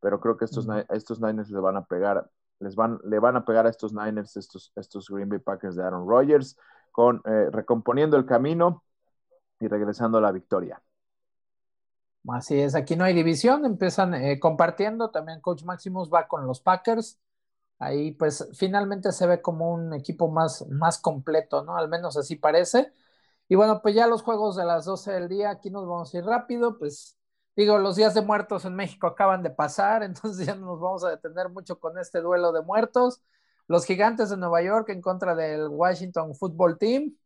pero 0.00 0.20
creo 0.20 0.36
que 0.36 0.44
estos, 0.44 0.66
estos 0.90 1.20
Niners 1.20 1.50
le 1.50 1.60
van 1.60 1.76
a 1.76 1.84
pegar, 1.84 2.30
les 2.60 2.76
van, 2.76 2.98
le 3.04 3.18
van 3.18 3.36
a 3.36 3.44
pegar 3.44 3.66
a 3.66 3.70
estos 3.70 3.92
Niners, 3.92 4.36
estos, 4.36 4.72
estos 4.76 5.08
Green 5.08 5.28
Bay 5.28 5.38
Packers 5.38 5.76
de 5.76 5.84
Aaron 5.84 6.06
Rodgers, 6.06 6.58
con, 6.92 7.22
eh, 7.24 7.48
recomponiendo 7.50 8.16
el 8.16 8.26
camino 8.26 8.84
y 9.60 9.68
regresando 9.68 10.18
a 10.18 10.20
la 10.20 10.32
victoria. 10.32 10.82
Así 12.32 12.60
es, 12.60 12.74
aquí 12.74 12.96
no 12.96 13.04
hay 13.04 13.14
división, 13.14 13.64
empiezan 13.64 14.14
eh, 14.14 14.38
compartiendo, 14.40 15.10
también 15.10 15.40
Coach 15.40 15.64
Maximus 15.64 16.10
va 16.12 16.28
con 16.28 16.46
los 16.46 16.60
Packers, 16.60 17.18
ahí 17.78 18.12
pues 18.12 18.48
finalmente 18.54 19.12
se 19.12 19.26
ve 19.26 19.42
como 19.42 19.72
un 19.72 19.94
equipo 19.94 20.28
más, 20.30 20.66
más 20.68 20.98
completo, 21.00 21.64
¿no? 21.64 21.76
Al 21.76 21.88
menos 21.88 22.16
así 22.16 22.36
parece. 22.36 22.92
Y 23.48 23.56
bueno, 23.56 23.82
pues 23.82 23.94
ya 23.94 24.06
los 24.06 24.22
juegos 24.22 24.56
de 24.56 24.64
las 24.66 24.84
12 24.86 25.12
del 25.12 25.28
día, 25.28 25.50
aquí 25.50 25.70
nos 25.70 25.86
vamos 25.86 26.14
a 26.14 26.18
ir 26.18 26.24
rápido, 26.24 26.78
pues 26.78 27.16
digo, 27.56 27.78
los 27.78 27.96
días 27.96 28.14
de 28.14 28.22
muertos 28.22 28.64
en 28.64 28.76
México 28.76 29.06
acaban 29.06 29.42
de 29.42 29.50
pasar, 29.50 30.02
entonces 30.04 30.46
ya 30.46 30.54
no 30.54 30.66
nos 30.66 30.80
vamos 30.80 31.04
a 31.04 31.10
detener 31.10 31.50
mucho 31.50 31.80
con 31.80 31.98
este 31.98 32.20
duelo 32.20 32.52
de 32.52 32.62
muertos. 32.62 33.22
Los 33.68 33.84
gigantes 33.86 34.30
de 34.30 34.38
Nueva 34.38 34.62
York 34.62 34.88
en 34.90 35.02
contra 35.02 35.34
del 35.34 35.68
Washington 35.68 36.34
Football 36.34 36.78
Team. 36.78 37.16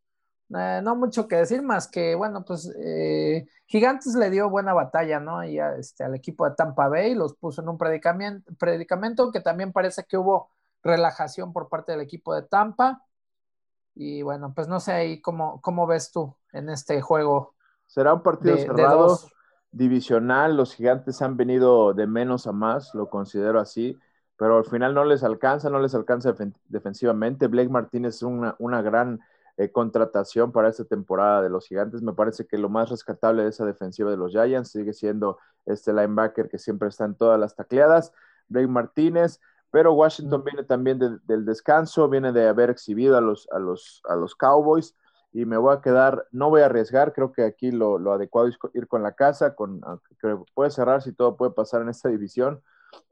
Eh, 0.55 0.81
no 0.83 0.97
mucho 0.97 1.29
que 1.29 1.37
decir 1.37 1.63
más 1.63 1.89
que, 1.89 2.15
bueno, 2.15 2.45
pues 2.45 2.71
eh, 2.79 3.47
Gigantes 3.67 4.15
le 4.15 4.29
dio 4.29 4.51
buena 4.51 4.75
batalla, 4.75 5.19
¿no? 5.19 5.45
Y 5.45 5.59
este, 5.59 6.05
al 6.05 6.15
equipo 6.15 6.49
de 6.49 6.55
Tampa 6.55 6.89
Bay 6.89 7.15
los 7.15 7.35
puso 7.35 7.63
en 7.63 7.69
un 7.69 7.79
predicamento, 7.79 8.53
predicamento 8.59 9.33
que 9.33 9.41
también 9.41 9.73
parece 9.73 10.05
que 10.05 10.19
hubo 10.19 10.51
relajación 10.83 11.53
por 11.53 11.69
parte 11.69 11.93
del 11.93 12.01
equipo 12.01 12.35
de 12.35 12.43
Tampa. 12.43 13.03
Y 13.95 14.23
bueno, 14.23 14.53
pues 14.55 14.69
no 14.69 14.81
sé 14.81 14.93
ahí 14.93 15.21
cómo, 15.21 15.61
cómo 15.61 15.87
ves 15.87 16.11
tú 16.13 16.35
en 16.53 16.69
este 16.69 17.01
juego. 17.01 17.55
Será 17.87 18.15
un 18.15 18.23
partido 18.23 18.57
cerrado, 18.57 19.19
divisional. 19.71 20.57
Los 20.57 20.75
gigantes 20.75 21.23
han 21.23 21.37
venido 21.37 21.95
de 21.95 22.07
menos 22.07 22.47
a 22.47 22.53
más, 22.53 22.95
lo 22.95 23.09
considero 23.09 23.61
así, 23.61 23.99
pero 24.37 24.59
al 24.59 24.65
final 24.65 24.95
no 24.95 25.05
les 25.05 25.23
alcanza, 25.23 25.71
no 25.71 25.79
les 25.79 25.95
alcanza 25.95 26.35
defensivamente. 26.69 27.47
Blake 27.47 27.69
Martínez 27.71 28.17
es 28.17 28.23
una, 28.23 28.55
una 28.59 28.83
gran 28.83 29.21
eh, 29.59 29.71
contratación 29.71 30.51
para 30.51 30.69
esta 30.69 30.85
temporada 30.85 31.43
de 31.43 31.51
los 31.51 31.67
gigantes. 31.67 32.03
Me 32.03 32.15
parece 32.15 32.47
que 32.47 32.57
lo 32.57 32.71
más 32.71 32.89
rescatable 32.89 33.43
de 33.43 33.51
esa 33.51 33.67
defensiva 33.67 34.11
de 34.11 34.17
los 34.17 34.33
Giants 34.33 34.71
sigue 34.71 34.95
siendo 34.95 35.39
este 35.67 35.93
linebacker 35.93 36.49
que 36.49 36.59
siempre 36.59 36.89
está 36.89 37.05
en 37.05 37.15
todas 37.15 37.39
las 37.39 37.55
tacleadas. 37.55 38.13
Blake 38.49 38.69
Martínez, 38.69 39.41
pero 39.71 39.93
Washington 39.93 40.43
viene 40.45 40.65
también 40.65 40.99
del 40.99 41.45
descanso, 41.45 42.09
viene 42.09 42.33
de 42.33 42.49
haber 42.49 42.71
exhibido 42.71 43.17
a 43.17 43.21
los, 43.21 43.49
a, 43.53 43.59
los, 43.59 44.03
a 44.09 44.17
los 44.17 44.35
Cowboys 44.35 44.95
y 45.33 45.45
me 45.45 45.57
voy 45.57 45.75
a 45.75 45.81
quedar, 45.81 46.27
no 46.31 46.51
voy 46.51 46.63
a 46.63 46.67
arriesgar, 46.67 47.13
creo 47.13 47.33
que 47.33 47.45
aquí 47.45 47.71
lo, 47.71 47.97
adecuado 48.13 48.49
es 48.49 48.59
ir 48.75 48.87
con 48.87 49.03
la 49.03 49.13
casa, 49.13 49.55
con, 49.55 49.81
que 50.21 50.37
puede 50.55 50.71
cerrar 50.71 51.03
si 51.03 51.13
todo 51.13 51.37
puede 51.37 51.53
pasar 51.53 51.83
en 51.83 51.89
esta 51.89 52.09
división. 52.09 52.63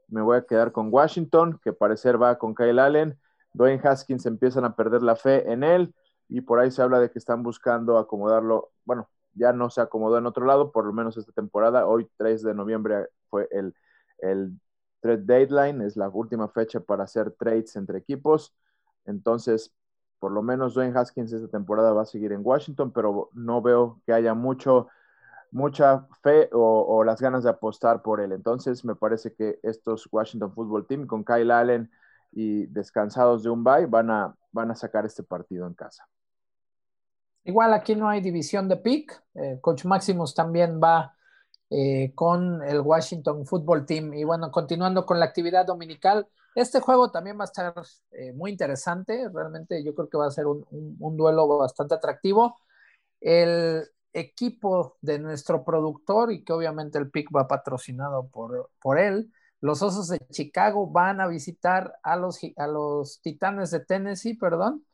Me 0.07 0.21
voy 0.21 0.37
a 0.37 0.45
quedar 0.45 0.71
con 0.71 0.89
Washington, 0.91 1.59
que 1.63 1.73
parecer 1.73 2.21
va 2.21 2.37
con 2.37 2.53
Kyle 2.53 2.79
Allen. 2.79 3.17
Dwayne 3.53 3.81
Haskins 3.83 4.25
empiezan 4.25 4.65
a 4.65 4.75
perder 4.75 5.01
la 5.01 5.15
fe 5.15 5.51
en 5.51 5.63
él 5.63 5.93
y 6.31 6.39
por 6.41 6.59
ahí 6.59 6.71
se 6.71 6.81
habla 6.81 6.99
de 6.99 7.11
que 7.11 7.19
están 7.19 7.43
buscando 7.43 7.97
acomodarlo, 7.97 8.71
bueno, 8.85 9.09
ya 9.33 9.51
no 9.51 9.69
se 9.69 9.81
acomodó 9.81 10.17
en 10.17 10.25
otro 10.25 10.45
lado, 10.45 10.71
por 10.71 10.85
lo 10.85 10.93
menos 10.93 11.17
esta 11.17 11.33
temporada. 11.33 11.85
Hoy, 11.85 12.09
3 12.17 12.41
de 12.41 12.53
noviembre, 12.53 13.09
fue 13.29 13.49
el, 13.51 13.75
trade 15.01 15.23
deadline, 15.23 15.81
es 15.81 15.97
la 15.97 16.07
última 16.07 16.47
fecha 16.47 16.79
para 16.79 17.03
hacer 17.03 17.31
trades 17.31 17.75
entre 17.75 17.97
equipos. 17.97 18.55
Entonces, 19.05 19.73
por 20.19 20.31
lo 20.31 20.41
menos 20.41 20.73
Dwayne 20.73 20.97
Haskins 20.97 21.33
esta 21.33 21.49
temporada 21.49 21.91
va 21.91 22.03
a 22.03 22.05
seguir 22.05 22.31
en 22.31 22.41
Washington, 22.43 22.91
pero 22.93 23.29
no 23.33 23.61
veo 23.61 23.99
que 24.05 24.13
haya 24.13 24.33
mucho, 24.33 24.87
mucha 25.51 26.07
fe 26.23 26.49
o, 26.53 26.85
o, 26.87 27.03
las 27.03 27.19
ganas 27.19 27.43
de 27.43 27.49
apostar 27.49 28.01
por 28.01 28.21
él. 28.21 28.31
Entonces, 28.31 28.85
me 28.85 28.95
parece 28.95 29.33
que 29.33 29.59
estos 29.63 30.07
Washington 30.09 30.53
Football 30.53 30.87
Team 30.87 31.07
con 31.07 31.25
Kyle 31.25 31.51
Allen 31.51 31.91
y 32.31 32.67
descansados 32.67 33.43
de 33.43 33.49
un 33.49 33.63
bye 33.65 33.85
van 33.87 34.09
a, 34.11 34.35
van 34.51 34.71
a 34.71 34.75
sacar 34.75 35.05
este 35.05 35.23
partido 35.23 35.67
en 35.67 35.73
casa. 35.73 36.07
Igual 37.43 37.73
aquí 37.73 37.95
no 37.95 38.07
hay 38.07 38.21
división 38.21 38.67
de 38.67 38.77
pick. 38.77 39.23
Eh, 39.35 39.59
Coach 39.61 39.85
Maximus 39.85 40.35
también 40.35 40.79
va 40.81 41.15
eh, 41.69 42.11
con 42.13 42.61
el 42.63 42.81
Washington 42.81 43.45
Football 43.45 43.85
Team. 43.85 44.13
Y 44.13 44.23
bueno, 44.23 44.51
continuando 44.51 45.05
con 45.05 45.19
la 45.19 45.25
actividad 45.25 45.65
dominical, 45.65 46.27
este 46.53 46.79
juego 46.79 47.11
también 47.11 47.39
va 47.39 47.43
a 47.43 47.45
estar 47.45 47.73
eh, 48.11 48.33
muy 48.33 48.51
interesante. 48.51 49.27
Realmente 49.33 49.83
yo 49.83 49.95
creo 49.95 50.09
que 50.09 50.17
va 50.17 50.27
a 50.27 50.31
ser 50.31 50.47
un, 50.47 50.65
un, 50.71 50.95
un, 50.99 51.17
duelo 51.17 51.47
bastante 51.57 51.95
atractivo. 51.95 52.57
El 53.19 53.85
equipo 54.13 54.97
de 55.01 55.19
nuestro 55.19 55.63
productor, 55.63 56.31
y 56.31 56.43
que 56.43 56.53
obviamente 56.53 56.99
el 56.99 57.09
pick 57.09 57.29
va 57.35 57.47
patrocinado 57.47 58.27
por, 58.27 58.69
por 58.81 58.99
él, 58.99 59.31
los 59.61 59.81
Osos 59.81 60.09
de 60.09 60.19
Chicago 60.31 60.87
van 60.87 61.21
a 61.21 61.27
visitar 61.27 61.97
a 62.03 62.17
los, 62.17 62.39
a 62.57 62.67
los 62.67 63.21
Titanes 63.21 63.71
de 63.71 63.79
Tennessee, 63.79 64.35
perdón 64.35 64.85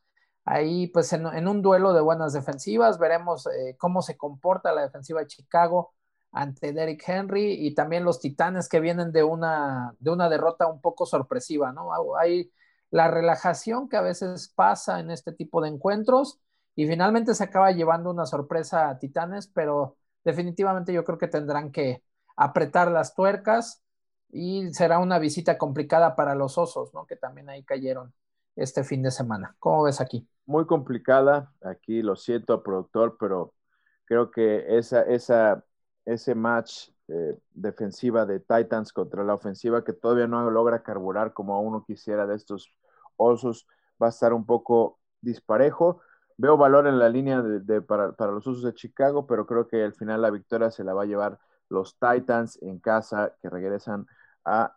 ahí 0.47 0.87
pues 0.87 1.11
en, 1.11 1.25
un 1.47 1.61
duelo 1.61 1.93
de 1.93 1.99
buenas 2.01 2.31
defensivas, 2.31 2.99
veremos 2.99 3.47
eh, 3.47 3.75
cómo 3.77 4.01
se 4.01 4.15
comporta 4.15 4.71
la 4.71 4.83
defensiva 4.83 5.19
de 5.19 5.27
Chicago 5.27 5.93
ante 6.31 6.71
Derrick 6.71 7.03
Henry 7.07 7.67
y 7.67 7.75
también 7.75 8.05
los 8.05 8.21
Titanes 8.21 8.69
que 8.69 8.79
vienen 8.79 9.11
de 9.11 9.23
una, 9.23 9.93
de 9.99 10.09
una 10.09 10.29
derrota 10.29 10.67
un 10.67 10.79
poco 10.79 11.05
sorpresiva, 11.05 11.73
¿no? 11.73 11.89
Hay 12.15 12.51
la 12.91 13.09
relajación 13.09 13.89
que 13.89 13.97
a 13.97 14.01
veces 14.01 14.47
pasa 14.55 15.01
en 15.01 15.11
este 15.11 15.33
tipo 15.33 15.61
de 15.61 15.67
encuentros 15.67 16.39
y 16.75 16.87
finalmente 16.87 17.35
se 17.35 17.43
acaba 17.43 17.71
llevando 17.73 18.09
una 18.09 18.25
sorpresa 18.25 18.89
a 18.89 18.99
Titanes, 18.99 19.47
pero 19.47 19.97
definitivamente 20.23 20.93
yo 20.93 21.03
creo 21.03 21.17
que 21.17 21.27
tendrán 21.27 21.71
que 21.73 22.03
apretar 22.37 22.89
las 22.89 23.15
tuercas 23.15 23.83
y 24.29 24.73
será 24.73 24.99
una 24.99 25.19
visita 25.19 25.57
complicada 25.57 26.15
para 26.15 26.35
los 26.35 26.57
Osos, 26.57 26.93
¿no? 26.93 27.05
Que 27.05 27.17
también 27.17 27.49
ahí 27.49 27.63
cayeron 27.65 28.13
este 28.55 28.85
fin 28.85 29.01
de 29.03 29.11
semana. 29.11 29.55
¿Cómo 29.59 29.83
ves 29.83 29.99
aquí? 29.99 30.27
Muy 30.47 30.65
complicada. 30.65 31.53
Aquí 31.61 32.01
lo 32.01 32.15
siento, 32.15 32.63
productor, 32.63 33.17
pero 33.19 33.53
creo 34.05 34.31
que 34.31 34.77
esa, 34.77 35.01
esa, 35.03 35.63
ese 36.05 36.33
match 36.35 36.89
eh, 37.09 37.37
defensiva 37.51 38.25
de 38.25 38.39
Titans 38.39 38.91
contra 38.93 39.23
la 39.23 39.35
ofensiva 39.35 39.83
que 39.83 39.93
todavía 39.93 40.27
no 40.27 40.49
logra 40.49 40.83
carburar 40.83 41.33
como 41.33 41.61
uno 41.61 41.83
quisiera 41.85 42.25
de 42.25 42.35
estos 42.35 42.73
osos 43.17 43.67
va 44.01 44.07
a 44.07 44.09
estar 44.09 44.33
un 44.33 44.45
poco 44.45 44.99
disparejo. 45.21 46.01
Veo 46.37 46.57
valor 46.57 46.87
en 46.87 46.99
la 46.99 47.09
línea 47.09 47.41
de, 47.41 47.59
de, 47.61 47.81
para, 47.81 48.13
para, 48.13 48.31
los 48.31 48.45
usos 48.47 48.63
de 48.63 48.73
Chicago, 48.73 49.27
pero 49.27 49.45
creo 49.45 49.67
que 49.67 49.83
al 49.83 49.93
final 49.93 50.21
la 50.21 50.31
victoria 50.31 50.71
se 50.71 50.83
la 50.83 50.93
va 50.93 51.03
a 51.03 51.05
llevar 51.05 51.39
los 51.69 51.97
Titans 51.99 52.61
en 52.61 52.79
casa 52.79 53.35
que 53.41 53.49
regresan 53.49 54.07
a 54.45 54.75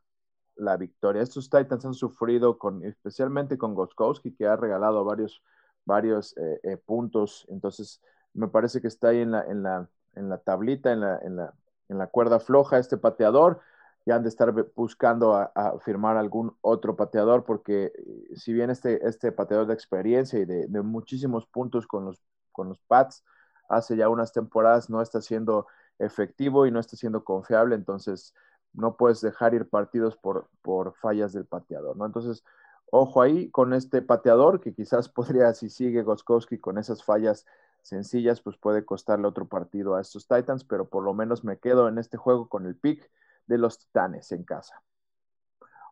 la 0.57 0.77
victoria. 0.77 1.23
Estos 1.23 1.51
Titans 1.51 1.85
han 1.85 1.95
sufrido 1.95 2.59
con, 2.59 2.85
especialmente 2.85 3.59
con 3.59 3.75
Goskowski, 3.75 4.35
que 4.35 4.47
ha 4.47 4.57
regalado 4.57 5.05
varios, 5.05 5.43
varios 5.85 6.37
eh, 6.37 6.61
eh, 6.63 6.77
puntos. 6.77 7.47
Entonces, 7.49 8.01
me 8.35 8.49
parece 8.49 8.81
que 8.81 8.89
está 8.89 9.09
ahí 9.09 9.21
en 9.21 9.33
la, 9.33 9.45
en 9.45 9.63
la, 9.63 9.89
en 10.15 10.29
la 10.29 10.39
tablita, 10.39 10.93
en 10.93 11.01
la, 11.01 11.19
en, 11.19 11.37
la, 11.37 11.55
en 11.89 11.99
la 11.99 12.07
cuerda 12.07 12.41
floja 12.41 12.79
este 12.79 12.97
pateador. 12.97 13.61
Ya 14.07 14.17
han 14.17 14.23
de 14.23 14.31
estar 14.31 14.53
buscando 14.75 15.35
a, 15.35 15.53
a, 15.55 15.79
firmar 15.79 16.17
algún 16.17 16.57
otro 16.63 16.97
pateador, 16.97 17.45
porque 17.45 17.93
eh, 17.95 18.37
si 18.37 18.53
bien 18.53 18.71
este, 18.71 19.07
este 19.07 19.31
pateador 19.33 19.67
de 19.67 19.75
experiencia 19.75 20.39
y 20.39 20.47
de, 20.47 20.69
muchísimos 20.83 21.47
puntos 21.47 21.87
con 21.87 22.07
los, 22.07 22.21
con 22.53 22.69
los 22.69 22.79
Pats, 22.81 23.25
hace 23.69 23.97
ya 23.97 24.09
unas 24.09 24.33
temporadas 24.33 24.91
no 24.91 25.03
está 25.03 25.21
siendo 25.21 25.67
efectivo 25.99 26.67
y 26.67 26.71
no 26.71 26.81
está 26.81 26.97
siendo 26.97 27.25
confiable, 27.25 27.75
entonces 27.75 28.35
no 28.73 28.97
puedes 28.97 29.21
dejar 29.21 29.55
ir 29.55 29.69
partidos 29.69 30.17
por, 30.17 30.49
por 30.63 30.95
fallas 30.95 31.33
del 31.33 31.45
pateador, 31.45 31.97
¿no? 31.97 32.07
Entonces, 32.07 32.43
ojo 32.91 33.23
ahí 33.23 33.51
con 33.51 33.73
este 33.73 34.03
pateador 34.03 34.61
que 34.61 34.75
quizás 34.75 35.09
podría, 35.09 35.53
si 35.55 35.71
sigue 35.71 36.03
Goskowski 36.03 36.59
con 36.59 36.79
esas 36.79 37.05
fallas 37.05 37.47
sencillas, 37.83 38.41
pues 38.41 38.57
puede 38.57 38.85
costarle 38.85 39.27
otro 39.27 39.47
partido 39.47 39.95
a 39.95 40.01
estos 40.01 40.27
Titans, 40.27 40.65
pero 40.65 40.89
por 40.89 41.03
lo 41.03 41.15
menos 41.15 41.45
me 41.45 41.59
quedo 41.59 41.89
en 41.89 41.99
este 41.99 42.17
juego 42.17 42.49
con 42.49 42.67
el 42.67 42.77
pick 42.77 43.11
de 43.47 43.59
los 43.59 43.79
Titanes 43.79 44.33
en 44.33 44.45
casa. 44.45 44.83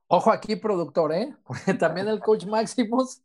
Ojo 0.06 0.30
aquí, 0.30 0.56
productor, 0.56 1.12
¿eh? 1.12 1.36
Porque 1.46 1.74
también 1.74 2.08
el 2.08 2.20
coach 2.20 2.46
Maximus 2.46 3.22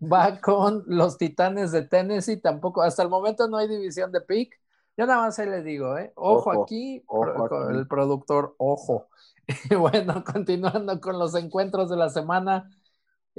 va 0.00 0.40
con 0.40 0.84
los 0.86 1.16
Titanes 1.16 1.72
de 1.72 1.82
Tennessee, 1.82 2.38
tampoco, 2.38 2.82
hasta 2.82 3.02
el 3.02 3.08
momento 3.08 3.48
no 3.48 3.56
hay 3.56 3.68
división 3.68 4.10
de 4.12 4.20
pick, 4.20 4.58
yo 4.96 5.06
nada 5.06 5.22
más 5.22 5.38
ahí 5.38 5.48
les 5.48 5.64
digo, 5.64 5.96
¿eh? 5.96 6.12
Ojo, 6.14 6.50
ojo 6.50 6.62
aquí, 6.62 7.02
ojo 7.06 7.48
con 7.48 7.74
el 7.74 7.86
productor, 7.86 8.54
ojo. 8.58 9.06
Y 9.70 9.74
bueno, 9.74 10.22
continuando 10.22 11.00
con 11.00 11.18
los 11.18 11.34
encuentros 11.34 11.90
de 11.90 11.96
la 11.96 12.08
semana, 12.08 12.70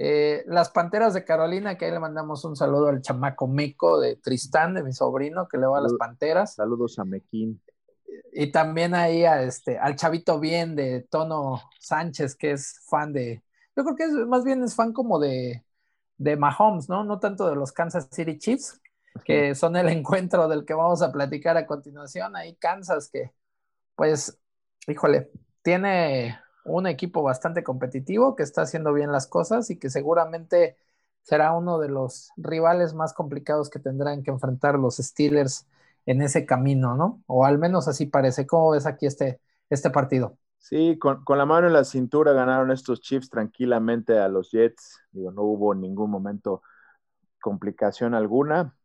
eh, 0.04 0.44
las 0.48 0.72
Panteras 0.72 1.14
de 1.14 1.24
Carolina, 1.24 1.78
que 1.78 1.86
ahí 1.86 1.92
le 1.92 2.00
mandamos 2.00 2.44
un 2.44 2.56
saludo 2.56 2.88
al 2.88 3.04
chamaco 3.04 3.48
Meco 3.48 4.00
de 4.00 4.16
Tristán, 4.16 4.74
de 4.74 4.82
mi 4.82 4.94
sobrino, 4.94 5.48
que 5.48 5.60
le 5.60 5.68
va 5.68 5.78
a 5.78 5.82
las 5.82 5.94
Panteras. 5.94 6.56
Saludos 6.56 6.98
a 6.98 7.06
Mequín. 7.06 7.62
Y 8.34 8.52
también 8.52 8.96
ahí 8.96 9.26
a 9.26 9.44
este, 9.44 9.78
al 9.78 9.96
chavito 9.96 10.40
bien 10.40 10.76
de 10.76 11.06
Tono 11.08 11.62
Sánchez, 11.80 12.36
que 12.36 12.54
es 12.54 12.84
fan 12.90 13.14
de, 13.14 13.44
yo 13.76 13.84
creo 13.84 13.96
que 13.96 14.06
es, 14.06 14.12
más 14.26 14.44
bien 14.44 14.64
es 14.64 14.74
fan 14.74 14.92
como 14.92 15.20
de, 15.20 15.64
de 16.18 16.36
Mahomes, 16.36 16.90
¿no? 16.90 17.04
No 17.04 17.20
tanto 17.20 17.48
de 17.48 17.56
los 17.56 17.72
Kansas 17.72 18.08
City 18.10 18.40
Chiefs, 18.40 18.82
que 19.24 19.54
son 19.54 19.76
el 19.76 19.88
encuentro 19.90 20.48
del 20.48 20.66
que 20.66 20.74
vamos 20.74 21.04
a 21.04 21.12
platicar 21.12 21.58
a 21.58 21.68
continuación. 21.68 22.36
Ahí 22.36 22.56
Kansas, 22.56 23.08
que 23.08 23.34
pues, 23.96 24.36
híjole, 24.88 25.30
tiene 25.62 26.40
un 26.66 26.88
equipo 26.88 27.24
bastante 27.24 27.64
competitivo 27.64 28.36
que 28.36 28.44
está 28.44 28.64
haciendo 28.64 28.94
bien 28.94 29.12
las 29.12 29.28
cosas 29.28 29.70
y 29.70 29.78
que 29.78 29.90
seguramente 29.90 30.78
será 31.24 31.54
uno 31.54 31.80
de 31.80 31.90
los 31.90 32.32
rivales 32.38 32.94
más 32.94 33.14
complicados 33.14 33.70
que 33.70 33.80
tendrán 33.80 34.24
que 34.24 34.32
enfrentar 34.32 34.78
los 34.78 34.98
Steelers 34.98 35.68
en 36.06 36.22
ese 36.22 36.46
camino, 36.46 36.96
¿no? 36.96 37.22
O 37.28 37.46
al 37.46 37.58
menos 37.58 37.88
así 37.88 38.06
parece. 38.06 38.48
¿Cómo 38.48 38.72
ves 38.72 38.86
aquí 38.86 39.06
este, 39.06 39.40
este 39.70 39.90
partido? 39.90 40.38
Sí, 40.58 40.98
con, 41.00 41.24
con, 41.24 41.38
la 41.38 41.46
mano 41.46 41.68
en 41.68 41.74
la 41.74 41.84
cintura 41.84 42.34
ganaron 42.34 42.72
estos 42.72 43.02
Chiefs 43.02 43.30
tranquilamente 43.30 44.20
a 44.20 44.28
los 44.28 44.52
Jets. 44.52 45.00
No 45.12 45.44
hubo 45.44 45.74
en 45.74 45.82
ningún 45.82 46.10
momento 46.10 46.62
complicación 47.42 48.14
alguna. 48.14 48.76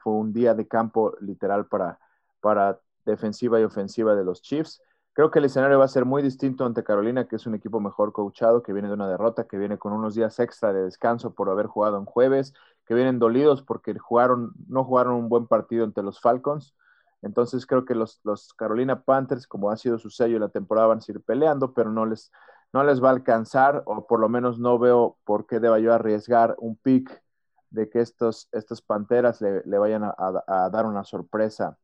Fue 0.00 0.12
un 0.12 0.32
día 0.32 0.54
de 0.54 0.66
campo 0.66 1.14
literal 1.20 1.66
para, 1.66 1.98
para 2.40 2.80
defensiva 3.04 3.60
y 3.60 3.64
ofensiva 3.64 4.14
de 4.14 4.24
los 4.24 4.42
Chiefs. 4.42 4.80
Creo 5.18 5.32
que 5.32 5.40
el 5.40 5.46
escenario 5.46 5.80
va 5.80 5.84
a 5.84 5.88
ser 5.88 6.04
muy 6.04 6.22
distinto 6.22 6.64
ante 6.64 6.84
Carolina, 6.84 7.26
que 7.26 7.34
es 7.34 7.46
un 7.48 7.56
equipo 7.56 7.80
mejor 7.80 8.12
coachado, 8.12 8.62
que 8.62 8.72
viene 8.72 8.86
de 8.86 8.94
una 8.94 9.08
derrota, 9.08 9.48
que 9.48 9.58
viene 9.58 9.76
con 9.76 9.92
unos 9.92 10.14
días 10.14 10.38
extra 10.38 10.72
de 10.72 10.84
descanso 10.84 11.34
por 11.34 11.50
haber 11.50 11.66
jugado 11.66 11.98
en 11.98 12.04
jueves, 12.04 12.54
que 12.86 12.94
vienen 12.94 13.18
dolidos 13.18 13.62
porque 13.62 13.98
jugaron, 13.98 14.52
no 14.68 14.84
jugaron 14.84 15.14
un 15.14 15.28
buen 15.28 15.48
partido 15.48 15.84
ante 15.84 16.04
los 16.04 16.20
Falcons. 16.20 16.76
Entonces 17.20 17.66
creo 17.66 17.84
que 17.84 17.96
los, 17.96 18.20
los 18.22 18.54
Carolina 18.54 19.02
Panthers, 19.02 19.48
como 19.48 19.72
ha 19.72 19.76
sido 19.76 19.98
su 19.98 20.08
sello 20.08 20.38
la 20.38 20.50
temporada, 20.50 20.86
van 20.86 20.98
a 20.98 21.00
seguir 21.00 21.20
peleando, 21.20 21.74
pero 21.74 21.90
no 21.90 22.06
les, 22.06 22.30
no 22.72 22.84
les 22.84 23.02
va 23.02 23.08
a 23.08 23.14
alcanzar, 23.14 23.82
o 23.86 24.06
por 24.06 24.20
lo 24.20 24.28
menos 24.28 24.60
no 24.60 24.78
veo 24.78 25.18
por 25.24 25.48
qué 25.48 25.58
deba 25.58 25.80
yo 25.80 25.92
arriesgar 25.92 26.54
un 26.60 26.76
pick 26.76 27.24
de 27.70 27.90
que 27.90 28.02
estos, 28.02 28.48
estas 28.52 28.82
panteras 28.82 29.40
le, 29.40 29.62
le 29.64 29.78
vayan 29.78 30.04
a, 30.04 30.70
dar 30.70 30.86
una 30.86 31.02
sorpresa 31.02 31.76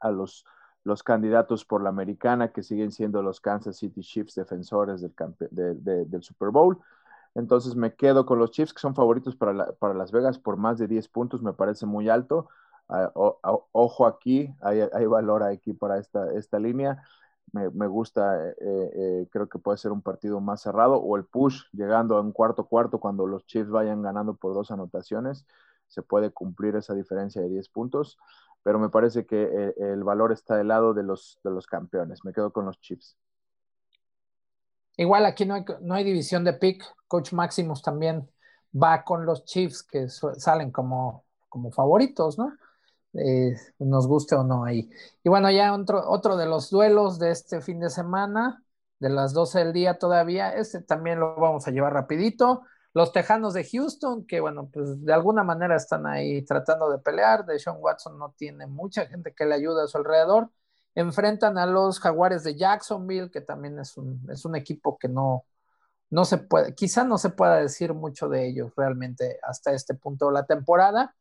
a 0.00 0.10
los, 0.10 0.46
los 0.88 1.02
candidatos 1.02 1.64
por 1.64 1.82
la 1.82 1.90
americana, 1.90 2.52
que 2.52 2.62
siguen 2.62 2.90
siendo 2.90 3.22
los 3.22 3.40
Kansas 3.40 3.76
City 3.76 4.00
Chiefs 4.00 4.34
defensores 4.34 5.00
del, 5.00 5.12
de, 5.50 5.74
de, 5.74 6.04
del 6.06 6.22
Super 6.22 6.48
Bowl. 6.50 6.78
Entonces 7.34 7.76
me 7.76 7.94
quedo 7.94 8.26
con 8.26 8.38
los 8.38 8.50
Chiefs, 8.50 8.72
que 8.72 8.80
son 8.80 8.94
favoritos 8.94 9.36
para, 9.36 9.72
para 9.72 9.94
Las 9.94 10.10
Vegas 10.10 10.38
por 10.38 10.56
más 10.56 10.78
de 10.78 10.88
10 10.88 11.08
puntos, 11.08 11.42
me 11.42 11.52
parece 11.52 11.86
muy 11.86 12.08
alto. 12.08 12.48
O, 13.14 13.38
ojo 13.72 14.06
aquí, 14.06 14.52
hay, 14.62 14.80
hay, 14.80 15.04
valor 15.04 15.42
aquí 15.42 15.74
para 15.74 15.98
esta, 15.98 16.32
esta 16.32 16.58
línea 16.58 17.02
me, 17.52 17.70
me 17.70 17.86
gusta, 17.86 18.48
eh, 18.48 18.54
eh, 18.60 19.28
creo 19.30 19.48
que 19.48 19.58
puede 19.58 19.78
ser 19.78 19.92
un 19.92 20.02
partido 20.02 20.40
más 20.40 20.62
cerrado 20.62 20.96
o 20.96 21.16
el 21.16 21.24
push 21.24 21.64
llegando 21.72 22.16
a 22.16 22.20
un 22.20 22.32
cuarto 22.32 22.66
cuarto 22.66 22.98
cuando 22.98 23.26
los 23.26 23.44
Chiefs 23.46 23.70
vayan 23.70 24.02
ganando 24.02 24.34
por 24.34 24.54
dos 24.54 24.70
anotaciones, 24.70 25.46
se 25.88 26.02
puede 26.02 26.30
cumplir 26.30 26.76
esa 26.76 26.94
diferencia 26.94 27.42
de 27.42 27.48
10 27.48 27.68
puntos, 27.70 28.18
pero 28.62 28.78
me 28.78 28.88
parece 28.88 29.26
que 29.26 29.42
el, 29.42 29.68
eh, 29.70 29.74
el 29.92 30.04
valor 30.04 30.32
está 30.32 30.56
del 30.56 30.68
lado 30.68 30.94
de 30.94 31.02
los, 31.02 31.38
de 31.42 31.50
los 31.50 31.66
campeones, 31.66 32.24
me 32.24 32.32
quedo 32.32 32.52
con 32.52 32.66
los 32.66 32.80
Chiefs. 32.80 33.16
Igual 34.96 35.26
aquí 35.26 35.46
no 35.46 35.54
hay, 35.54 35.64
no 35.80 35.94
hay 35.94 36.04
división 36.04 36.44
de 36.44 36.52
pick, 36.52 36.84
Coach 37.06 37.32
Maximus 37.32 37.82
también 37.82 38.28
va 38.74 39.04
con 39.04 39.24
los 39.24 39.44
Chiefs 39.44 39.82
que 39.82 40.08
salen 40.08 40.70
como, 40.70 41.24
como 41.48 41.70
favoritos, 41.70 42.38
¿no? 42.38 42.52
Eh, 43.14 43.54
nos 43.78 44.06
guste 44.06 44.34
o 44.34 44.44
no 44.44 44.64
ahí. 44.64 44.90
Y 45.24 45.28
bueno, 45.28 45.50
ya 45.50 45.72
otro, 45.72 46.08
otro 46.08 46.36
de 46.36 46.46
los 46.46 46.70
duelos 46.70 47.18
de 47.18 47.30
este 47.30 47.60
fin 47.60 47.80
de 47.80 47.90
semana, 47.90 48.62
de 48.98 49.08
las 49.08 49.32
12 49.32 49.60
del 49.60 49.72
día 49.72 49.98
todavía, 49.98 50.54
este 50.54 50.82
también 50.82 51.20
lo 51.20 51.36
vamos 51.36 51.66
a 51.66 51.70
llevar 51.70 51.92
rapidito. 51.92 52.62
Los 52.98 53.12
Tejanos 53.12 53.54
de 53.54 53.62
Houston, 53.62 54.26
que 54.26 54.40
bueno, 54.40 54.70
pues 54.72 55.04
de 55.04 55.12
alguna 55.12 55.44
manera 55.44 55.76
están 55.76 56.04
ahí 56.04 56.42
tratando 56.42 56.90
de 56.90 56.98
pelear. 56.98 57.46
De 57.46 57.56
Sean 57.56 57.76
Watson 57.78 58.18
no 58.18 58.34
tiene 58.36 58.66
mucha 58.66 59.06
gente 59.06 59.32
que 59.32 59.46
le 59.46 59.54
ayude 59.54 59.84
a 59.84 59.86
su 59.86 59.98
alrededor. 59.98 60.50
Enfrentan 60.96 61.58
a 61.58 61.66
los 61.66 62.00
Jaguares 62.00 62.42
de 62.42 62.56
Jacksonville, 62.56 63.30
que 63.30 63.40
también 63.40 63.78
es 63.78 63.96
un, 63.96 64.28
es 64.28 64.44
un 64.44 64.56
equipo 64.56 64.98
que 64.98 65.06
no, 65.06 65.44
no 66.10 66.24
se 66.24 66.38
puede, 66.38 66.74
quizá 66.74 67.04
no 67.04 67.18
se 67.18 67.30
pueda 67.30 67.58
decir 67.58 67.94
mucho 67.94 68.28
de 68.28 68.48
ellos 68.48 68.72
realmente 68.76 69.38
hasta 69.44 69.70
este 69.70 69.94
punto 69.94 70.26
de 70.26 70.32
la 70.32 70.46
temporada. 70.46 71.14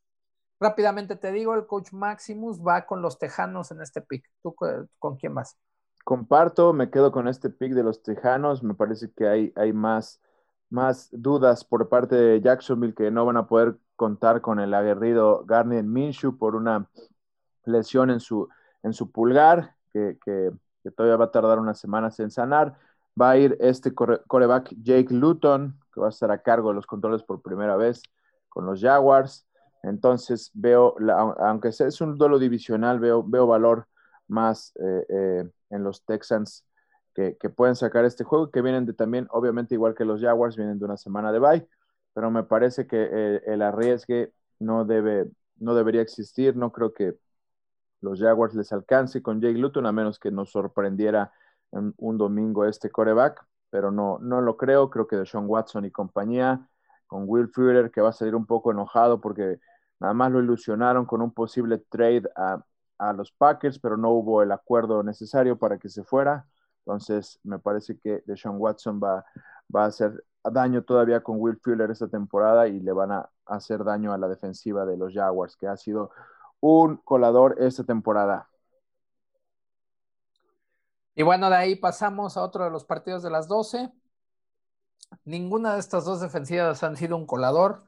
Rápidamente 0.59 1.15
te 1.15 1.31
digo, 1.31 1.53
el 1.53 1.67
coach 1.67 1.93
Maximus 1.93 2.59
va 2.59 2.87
con 2.87 3.03
los 3.03 3.19
Tejanos 3.19 3.69
en 3.69 3.83
este 3.83 4.01
pick. 4.01 4.27
¿Tú 4.41 4.55
con 4.97 5.17
quién 5.17 5.35
vas? 5.35 5.55
Comparto, 6.03 6.73
me 6.73 6.89
quedo 6.89 7.11
con 7.11 7.27
este 7.27 7.51
pick 7.51 7.73
de 7.73 7.83
los 7.83 8.01
Tejanos. 8.01 8.63
Me 8.63 8.73
parece 8.73 9.11
que 9.11 9.27
hay, 9.27 9.53
hay 9.55 9.73
más 9.73 10.19
más 10.69 11.09
dudas 11.11 11.63
por 11.63 11.89
parte 11.89 12.15
de 12.15 12.41
Jacksonville 12.41 12.93
que 12.93 13.11
no 13.11 13.25
van 13.25 13.37
a 13.37 13.47
poder 13.47 13.77
contar 13.95 14.41
con 14.41 14.59
el 14.59 14.73
aguerrido 14.73 15.43
Garnier 15.45 15.83
Minshew 15.83 16.37
por 16.37 16.55
una 16.55 16.87
lesión 17.65 18.09
en 18.09 18.19
su, 18.19 18.47
en 18.83 18.93
su 18.93 19.11
pulgar, 19.11 19.75
que, 19.91 20.17
todavía 20.95 21.17
va 21.17 21.25
a 21.25 21.31
tardar 21.31 21.59
unas 21.59 21.79
semanas 21.79 22.19
en 22.19 22.31
sanar. 22.31 22.77
Va 23.19 23.31
a 23.31 23.37
ir 23.37 23.57
este 23.59 23.93
coreback 23.93 24.73
Jake 24.81 25.13
Luton, 25.13 25.77
que 25.93 25.99
va 25.99 26.07
a 26.07 26.09
estar 26.09 26.31
a 26.31 26.41
cargo 26.41 26.69
de 26.69 26.75
los 26.75 26.85
controles 26.85 27.23
por 27.23 27.41
primera 27.41 27.75
vez 27.75 28.03
con 28.47 28.65
los 28.65 28.81
Jaguars. 28.81 29.45
Entonces 29.83 30.51
veo, 30.53 30.95
aunque 31.39 31.69
es 31.69 32.01
un 32.01 32.17
duelo 32.17 32.39
divisional, 32.39 32.99
veo, 32.99 33.23
veo 33.23 33.47
valor 33.47 33.87
más 34.27 34.73
eh, 34.75 35.05
eh, 35.09 35.49
en 35.69 35.83
los 35.83 36.03
Texans 36.05 36.66
que, 37.39 37.49
pueden 37.49 37.75
sacar 37.75 38.05
este 38.05 38.23
juego, 38.23 38.51
que 38.51 38.61
vienen 38.61 38.85
de 38.85 38.93
también, 38.93 39.27
obviamente, 39.31 39.73
igual 39.73 39.95
que 39.95 40.05
los 40.05 40.21
Jaguars, 40.21 40.55
vienen 40.55 40.77
de 40.77 40.85
una 40.85 40.97
semana 40.97 41.31
de 41.31 41.39
bye, 41.39 41.67
pero 42.13 42.29
me 42.29 42.43
parece 42.43 42.85
que 42.85 43.09
eh, 43.11 43.41
el, 43.47 43.63
arriesgue 43.63 44.33
no, 44.59 44.85
debe, 44.85 45.27
no 45.57 45.73
debería 45.73 46.01
existir. 46.01 46.55
No 46.55 46.71
creo 46.71 46.93
que 46.93 47.15
los 48.01 48.19
Jaguars 48.19 48.53
les 48.53 48.71
alcance 48.71 49.21
con 49.23 49.41
Jake 49.41 49.57
Luton, 49.57 49.87
a 49.87 49.91
menos 49.91 50.19
que 50.19 50.31
nos 50.31 50.51
sorprendiera 50.51 51.31
un 51.71 52.17
domingo 52.17 52.65
este 52.65 52.89
coreback, 52.89 53.45
pero 53.69 53.91
no, 53.91 54.19
no 54.19 54.41
lo 54.41 54.55
creo. 54.55 54.89
Creo 54.89 55.07
que 55.07 55.15
de 55.15 55.25
Sean 55.25 55.45
Watson 55.47 55.85
y 55.85 55.91
compañía, 55.91 56.67
con 57.07 57.23
Will 57.27 57.49
Fuller, 57.49 57.91
que 57.91 58.01
va 58.01 58.09
a 58.09 58.13
salir 58.13 58.35
un 58.35 58.45
poco 58.45 58.71
enojado 58.71 59.19
porque 59.21 59.59
nada 59.99 60.13
más 60.13 60.31
lo 60.31 60.39
ilusionaron 60.39 61.05
con 61.05 61.21
un 61.21 61.33
posible 61.33 61.79
trade 61.79 62.23
a, 62.35 62.63
a 62.99 63.13
los 63.13 63.31
Packers, 63.31 63.79
pero 63.79 63.97
no 63.97 64.11
hubo 64.11 64.43
el 64.43 64.51
acuerdo 64.51 65.03
necesario 65.03 65.57
para 65.57 65.79
que 65.79 65.89
se 65.89 66.03
fuera. 66.03 66.45
Entonces, 66.87 67.37
me 67.43 67.59
parece 67.59 67.99
que 67.99 68.23
Deshaun 68.25 68.55
Watson 68.59 68.97
va, 69.03 69.25
va 69.75 69.83
a 69.83 69.87
hacer 69.87 70.23
daño 70.41 70.83
todavía 70.83 71.21
con 71.21 71.35
Will 71.37 71.59
Fuller 71.61 71.91
esta 71.91 72.07
temporada 72.07 72.69
y 72.69 72.79
le 72.79 72.93
van 72.93 73.11
a 73.11 73.29
hacer 73.45 73.83
daño 73.83 74.13
a 74.13 74.17
la 74.17 74.29
defensiva 74.29 74.85
de 74.85 74.95
los 74.95 75.13
Jaguars, 75.13 75.57
que 75.57 75.67
ha 75.67 75.75
sido 75.75 76.11
un 76.61 76.95
colador 76.95 77.57
esta 77.59 77.83
temporada. 77.83 78.47
Y 81.13 81.23
bueno, 81.23 81.49
de 81.49 81.57
ahí 81.57 81.75
pasamos 81.75 82.37
a 82.37 82.41
otro 82.41 82.63
de 82.63 82.69
los 82.69 82.85
partidos 82.85 83.21
de 83.21 83.31
las 83.31 83.49
12. 83.49 83.91
Ninguna 85.25 85.73
de 85.73 85.81
estas 85.81 86.05
dos 86.05 86.21
defensivas 86.21 86.83
han 86.83 86.95
sido 86.95 87.17
un 87.17 87.25
colador. 87.25 87.83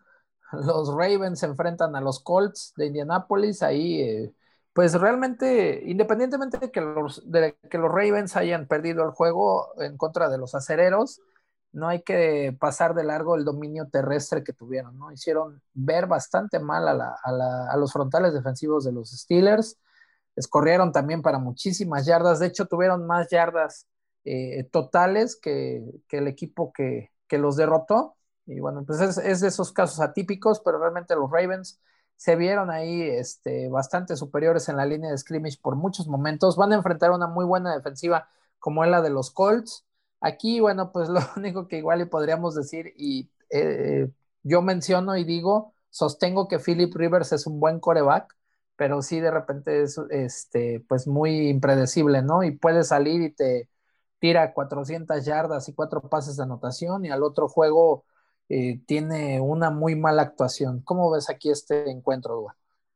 Los 0.52 0.90
Ravens 0.90 1.40
se 1.40 1.46
enfrentan 1.46 1.96
a 1.96 2.02
los 2.02 2.20
Colts 2.20 2.74
de 2.76 2.88
Indianapolis. 2.88 3.64
Ahí 3.64 4.02
eh, 4.02 4.34
pues 4.74 4.94
realmente, 4.94 5.82
independientemente 5.86 6.58
de 6.58 6.72
que, 6.72 6.82
los, 6.82 7.30
de 7.30 7.58
que 7.70 7.78
los 7.78 7.92
Ravens 7.92 8.36
hayan 8.36 8.68
perdido 8.68 9.04
el 9.04 9.12
juego 9.12 9.74
en 9.82 9.98
contra 9.98 10.30
de 10.30 10.38
los 10.38 10.56
acereros, 10.56 11.22
no 11.72 11.88
hay 11.88 12.02
que 12.02 12.56
pasar 12.60 12.96
de 12.96 13.04
largo 13.04 13.36
el 13.36 13.46
dominio 13.46 13.88
terrestre 13.90 14.44
que 14.44 14.54
tuvieron, 14.54 14.98
¿no? 14.98 15.12
Hicieron 15.12 15.62
ver 15.74 16.08
bastante 16.08 16.60
mal 16.60 16.88
a, 16.88 17.78
los 17.78 17.94
frontales 17.94 18.34
defensivos 18.34 18.84
de 18.84 18.92
los 18.92 19.12
Steelers, 19.12 19.78
les 20.36 20.48
corrieron 20.48 20.92
también 20.92 21.22
para 21.22 21.38
muchísimas 21.38 22.06
yardas, 22.06 22.40
de 22.40 22.48
hecho 22.48 22.66
tuvieron 22.66 23.06
más 23.06 23.30
yardas 23.30 23.88
eh, 24.26 24.64
totales 24.72 25.36
que, 25.36 25.84
el 26.10 26.28
equipo 26.28 26.72
que, 26.74 27.12
los 27.32 27.56
derrotó, 27.56 28.16
y 28.46 28.60
bueno, 28.60 28.84
pues 28.86 29.00
es, 29.02 29.18
es 29.20 29.42
de 29.42 29.50
esos 29.50 29.72
casos 29.72 30.00
atípicos, 30.00 30.62
pero 30.66 30.80
realmente 30.80 31.16
los 31.16 31.30
Ravens 31.30 31.80
se 32.20 32.36
vieron 32.36 32.70
ahí 32.70 33.02
este, 33.02 33.70
bastante 33.70 34.18
superiores 34.18 34.68
en 34.68 34.76
la 34.76 34.86
línea 34.86 35.10
de 35.10 35.18
scrimmage 35.18 35.58
por 35.62 35.78
muchos 35.78 36.06
momentos. 36.10 36.58
Van 36.58 36.74
a 36.74 36.76
enfrentar 36.76 37.12
una 37.12 37.28
muy 37.28 37.46
buena 37.46 37.74
defensiva 37.74 38.28
como 38.60 38.84
es 38.84 38.92
la 38.92 39.02
de 39.02 39.10
los 39.10 39.32
Colts. 39.32 39.86
Aquí, 40.20 40.60
bueno, 40.60 40.92
pues 40.92 41.08
lo 41.10 41.22
único 41.38 41.70
que 41.70 41.78
igual 41.78 42.00
le 42.00 42.08
podríamos 42.08 42.56
decir, 42.56 42.94
y 42.98 43.32
eh, 43.52 44.12
yo 44.44 44.62
menciono 44.62 45.16
y 45.16 45.24
digo, 45.24 45.74
sostengo 45.92 46.50
que 46.50 46.60
Philip 46.60 46.94
Rivers 46.94 47.32
es 47.32 47.48
un 47.48 47.62
buen 47.62 47.80
coreback, 47.80 48.36
pero 48.76 49.02
sí 49.02 49.22
de 49.22 49.32
repente 49.32 49.82
es 49.84 49.98
este, 50.10 50.82
pues 50.90 51.08
muy 51.08 51.48
impredecible, 51.48 52.22
¿no? 52.22 52.44
Y 52.44 52.52
puede 52.52 52.84
salir 52.84 53.22
y 53.22 53.32
te 53.32 53.70
tira 54.20 54.54
400 54.54 55.24
yardas 55.24 55.70
y 55.70 55.74
cuatro 55.74 56.02
pases 56.02 56.36
de 56.36 56.44
anotación, 56.44 57.06
y 57.06 57.12
al 57.12 57.24
otro 57.24 57.48
juego 57.48 58.04
eh, 58.50 58.82
tiene 58.88 59.40
una 59.40 59.70
muy 59.70 59.96
mala 59.96 60.24
actuación. 60.24 60.82
¿Cómo 60.82 61.12
ves 61.12 61.30
aquí 61.30 61.52
este 61.52 61.90
encuentro, 61.92 62.36
Dua? 62.36 62.56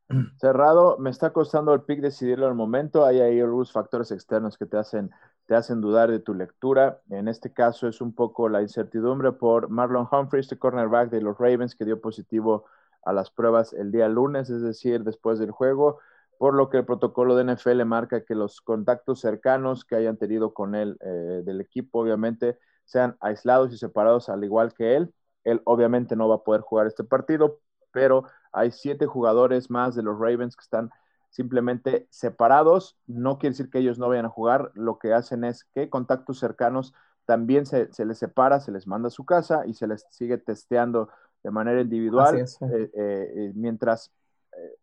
Cerrado, 0.39 0.98
me 0.98 1.12
está 1.12 1.32
costando 1.32 1.74
el 1.76 1.84
pick 1.84 2.02
decidirlo 2.02 2.48
al 2.48 2.56
momento. 2.56 3.06
Hay 3.06 3.22
ahí 3.22 3.39
algunos 3.39 3.72
factores 3.72 4.12
externos 4.12 4.58
que 4.58 4.66
te 4.66 4.78
hacen, 4.78 5.12
te 5.46 5.56
hacen 5.56 5.80
dudar 5.80 6.10
de 6.10 6.20
tu 6.20 6.34
lectura. 6.34 7.02
En 7.10 7.28
este 7.28 7.54
caso 7.54 7.88
es 7.88 8.02
un 8.02 8.13
poco 8.13 8.50
la 8.50 8.63
incertidumbre 8.63 9.32
por 9.32 9.70
Marlon 9.70 10.08
Humphrey, 10.12 10.42
este 10.42 10.58
cornerback 10.58 11.12
de 11.12 11.22
los 11.22 11.38
Ravens 11.38 11.76
que 11.76 11.86
dio 11.86 12.02
positivo 12.02 12.66
a 13.06 13.13
las 13.13 13.30
pruebas 13.30 13.74
el 13.74 13.92
día 13.92 14.08
lunes, 14.08 14.50
es 14.50 14.62
decir, 14.62 15.04
después 15.04 15.38
del 15.38 15.52
juego, 15.52 16.00
por 16.39 16.56
lo 16.56 16.70
que 16.70 16.78
el 16.78 16.86
protocolo 16.86 17.36
de 17.36 17.44
NFL 17.44 17.84
marca 17.86 18.24
que 18.24 18.34
los 18.34 18.62
contactos 18.62 19.20
cercanos 19.20 19.86
que 19.86 19.98
hayan 19.98 20.18
tenido 20.18 20.54
con 20.54 20.74
él 20.74 20.98
eh, 21.02 21.42
del 21.46 21.62
equipo, 21.62 22.00
obviamente, 22.00 22.58
sean 22.86 23.18
aislados 23.20 23.72
y 23.74 23.78
separados 23.78 24.30
al 24.30 24.44
igual 24.44 24.74
que 24.74 24.96
él 24.96 25.13
él 25.43 25.62
obviamente 25.65 26.15
no 26.15 26.27
va 26.27 26.36
a 26.36 26.43
poder 26.43 26.62
jugar 26.62 26.88
este 26.88 27.03
partido, 27.03 27.60
pero 27.91 28.25
hay 28.51 28.71
siete 28.71 29.06
jugadores 29.06 29.69
más 29.69 29.95
de 29.95 30.03
los 30.03 30.19
Ravens 30.19 30.56
que 30.56 30.63
están 30.63 30.91
simplemente 31.29 32.08
separados. 32.10 32.97
No 33.08 33.39
quiere 33.39 33.53
decir 33.53 33.69
que 33.69 33.79
ellos 33.79 33.97
no 33.97 34.10
vayan 34.10 34.25
a 34.25 34.29
jugar. 34.29 34.71
Lo 34.75 34.99
que 34.99 35.13
hacen 35.13 35.43
es 35.43 35.63
que 35.63 35.89
contactos 35.89 36.39
cercanos 36.39 36.93
también 37.25 37.65
se, 37.65 37.88
les 38.06 38.17
separa, 38.17 38.60
se 38.60 38.71
les 38.71 38.88
manda 38.88 39.08
a 39.08 39.12
su 39.12 39.25
casa 39.25 39.65
y 39.65 39.73
se 39.73 39.88
les 39.88 40.06
sigue 40.10 40.38
testeando 40.38 41.10
de 41.43 41.51
manera 41.51 41.82
individual. 41.82 42.38
Eh, 42.38 42.45
eh, 42.62 42.89
eh, 42.93 43.51
mientras, 43.56 44.12